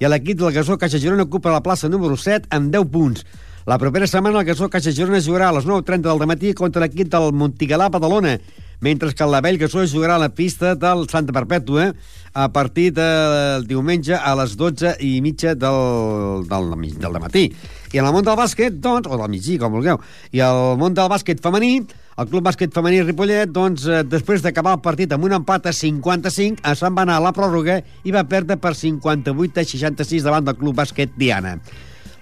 i 0.00 0.08
l'equip 0.08 0.38
del 0.40 0.54
Gasó 0.54 0.78
Caixa 0.80 0.98
Girona 0.98 1.26
ocupa 1.28 1.52
la 1.52 1.60
plaça 1.60 1.88
número 1.92 2.16
7 2.16 2.48
amb 2.56 2.72
10 2.72 2.88
punts. 2.92 3.24
La 3.68 3.76
propera 3.78 4.06
setmana 4.08 4.40
el 4.40 4.46
Gasó 4.48 4.70
Caixa 4.72 4.94
Girona 4.96 5.20
jugarà 5.20 5.50
a 5.50 5.56
les 5.58 5.66
9.30 5.68 6.06
del 6.06 6.26
matí 6.30 6.54
contra 6.56 6.80
l'equip 6.80 7.10
del 7.12 7.34
Montigalà 7.36 7.90
Badalona, 7.92 8.38
mentre 8.80 9.12
que 9.14 9.24
el 9.24 9.32
Lavell 9.32 9.58
Gasó 9.60 9.84
jugarà 9.86 10.16
a 10.16 10.24
la 10.24 10.30
pista 10.34 10.74
del 10.74 11.06
Santa 11.08 11.32
Perpètua 11.36 11.92
a 12.32 12.48
partir 12.52 12.90
del 12.94 13.66
diumenge 13.66 14.14
a 14.14 14.34
les 14.38 14.56
12 14.56 14.96
i 15.04 15.18
mitja 15.24 15.54
del, 15.54 16.44
del, 16.48 16.70
del 17.00 17.18
matí. 17.20 17.48
I 17.92 17.98
en 17.98 18.06
el 18.06 18.14
món 18.14 18.26
del 18.26 18.38
bàsquet, 18.38 18.78
doncs, 18.82 19.10
o 19.10 19.18
del 19.18 19.32
migí, 19.32 19.58
com 19.58 19.74
vulgueu, 19.74 19.98
i 20.30 20.42
el 20.44 20.78
món 20.78 20.94
del 20.94 21.10
bàsquet 21.10 21.42
femení, 21.42 21.80
el 22.20 22.28
Club 22.28 22.44
Bàsquet 22.44 22.74
Femení 22.74 22.98
Ripollet, 23.00 23.48
doncs, 23.48 23.86
eh, 23.88 24.02
després 24.04 24.42
d'acabar 24.44 24.74
el 24.76 24.82
partit 24.84 25.12
amb 25.14 25.24
un 25.24 25.32
empat 25.38 25.70
a 25.70 25.72
55, 25.72 26.60
es 26.68 26.82
van 26.84 26.98
anar 27.06 27.16
a 27.16 27.24
la 27.24 27.32
pròrroga 27.32 27.78
i 28.04 28.12
va 28.12 28.26
perdre 28.28 28.58
per 28.60 28.74
58 28.76 29.62
a 29.62 29.64
66 29.64 30.26
davant 30.26 30.44
del 30.44 30.58
Club 30.58 30.76
Bàsquet 30.76 31.14
Diana. 31.16 31.56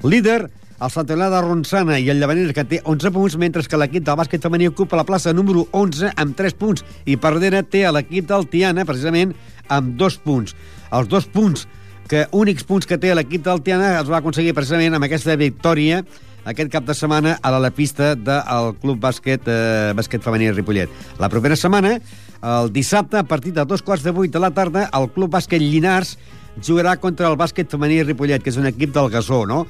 Líder, 0.04 0.44
el 0.78 0.90
Sant 0.94 1.08
Helena 1.10 1.30
de 1.32 1.40
Ronçana 1.42 1.96
i 1.98 2.06
el 2.12 2.20
Llavaners, 2.22 2.54
que 2.54 2.64
té 2.68 2.78
11 2.84 3.10
punts, 3.14 3.36
mentre 3.40 3.64
que 3.66 3.80
l'equip 3.80 4.04
del 4.06 4.18
bàsquet 4.20 4.44
femení 4.44 4.68
ocupa 4.70 4.98
la 4.98 5.06
plaça 5.08 5.34
número 5.34 5.66
11 5.74 6.12
amb 6.14 6.36
3 6.38 6.54
punts. 6.58 6.84
I 7.06 7.18
per 7.18 7.34
darrere 7.34 7.64
té 7.66 7.82
l'equip 7.90 8.28
del 8.30 8.46
Tiana, 8.52 8.86
precisament, 8.86 9.34
amb 9.68 9.96
2 9.98 10.20
punts. 10.22 10.54
Els 10.94 11.10
dos 11.10 11.26
punts, 11.26 11.66
que 12.08 12.24
únics 12.32 12.64
punts 12.64 12.86
que 12.86 12.96
té 13.00 13.10
l'equip 13.14 13.42
del 13.44 13.60
Tiana, 13.66 13.96
els 13.98 14.08
va 14.08 14.22
aconseguir 14.22 14.54
precisament 14.56 14.94
amb 14.94 15.08
aquesta 15.08 15.36
victòria 15.36 16.04
aquest 16.48 16.70
cap 16.72 16.86
de 16.86 16.94
setmana 16.96 17.34
a 17.42 17.50
la, 17.52 17.58
la 17.60 17.70
pista 17.74 18.14
del 18.14 18.70
Club 18.80 19.02
Bàsquet, 19.02 19.44
eh, 19.50 19.92
bàsquet 19.98 20.24
femení 20.24 20.48
Ripollet. 20.54 20.88
La 21.20 21.28
propera 21.28 21.58
setmana, 21.58 21.98
el 22.40 22.72
dissabte, 22.72 23.18
a 23.18 23.26
partir 23.28 23.52
de 23.52 23.66
dos 23.68 23.82
quarts 23.82 24.06
de 24.06 24.14
vuit 24.16 24.32
de 24.32 24.40
la 24.40 24.52
tarda, 24.54 24.88
el 24.94 25.10
Club 25.12 25.34
Bàsquet 25.34 25.60
Llinars 25.60 26.16
jugarà 26.64 26.96
contra 27.00 27.28
el 27.30 27.36
bàsquet 27.40 27.70
femení 27.70 28.02
Ripollet, 28.04 28.42
que 28.42 28.52
és 28.52 28.60
un 28.60 28.68
equip 28.70 28.94
del 28.94 29.10
Gasó, 29.12 29.44
no? 29.46 29.64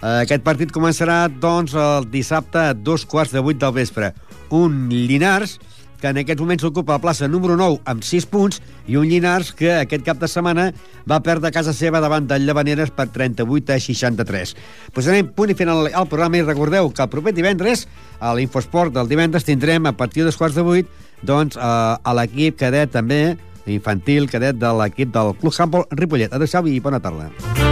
Eh, 0.00 0.24
aquest 0.24 0.44
partit 0.46 0.72
començarà, 0.74 1.24
doncs, 1.28 1.74
el 1.74 2.10
dissabte 2.12 2.70
a 2.70 2.74
dos 2.74 3.06
quarts 3.06 3.34
de 3.34 3.42
vuit 3.44 3.60
del 3.60 3.74
vespre. 3.76 4.12
Un 4.54 4.88
Llinars 4.92 5.58
que 6.04 6.10
en 6.12 6.18
aquests 6.20 6.42
moments 6.42 6.64
ocupa 6.68 6.98
la 6.98 7.00
plaça 7.00 7.24
número 7.32 7.54
9 7.56 7.78
amb 7.88 8.02
6 8.04 8.26
punts, 8.28 8.58
i 8.84 8.98
un 9.00 9.06
Llinars 9.08 9.54
que 9.56 9.70
aquest 9.72 10.02
cap 10.04 10.18
de 10.20 10.28
setmana 10.28 10.66
va 11.08 11.22
perdre 11.24 11.52
casa 11.54 11.72
seva 11.72 12.02
davant 12.04 12.26
del 12.28 12.44
Llavaneres 12.44 12.92
per 12.92 13.06
38 13.14 13.72
a 13.72 13.78
63. 13.80 14.52
Posarem 14.92 15.30
punt 15.32 15.54
i 15.54 15.56
final 15.56 15.88
al 15.88 16.10
programa 16.10 16.36
i 16.36 16.44
recordeu 16.44 16.90
que 16.92 17.06
el 17.06 17.08
proper 17.08 17.32
divendres, 17.32 17.86
a 18.20 18.34
l'Infosport 18.36 18.92
del 18.92 19.08
divendres, 19.08 19.48
tindrem 19.48 19.88
a 19.88 19.94
partir 19.96 20.26
dels 20.26 20.36
quarts 20.36 20.60
de 20.60 20.66
8 20.76 21.24
doncs, 21.24 21.56
a, 21.56 21.96
a 21.96 22.16
l'equip 22.20 22.60
cadet 22.60 22.92
també 22.92 23.38
infantil 23.66 24.28
cadet 24.30 24.58
de 24.60 24.72
l'equip 24.80 25.12
del 25.14 25.34
Club 25.40 25.54
Handball 25.58 25.88
Ripollet. 25.90 26.32
Adéu-siau 26.32 26.68
i 26.68 26.80
bona 26.84 27.00
tarda. 27.00 27.63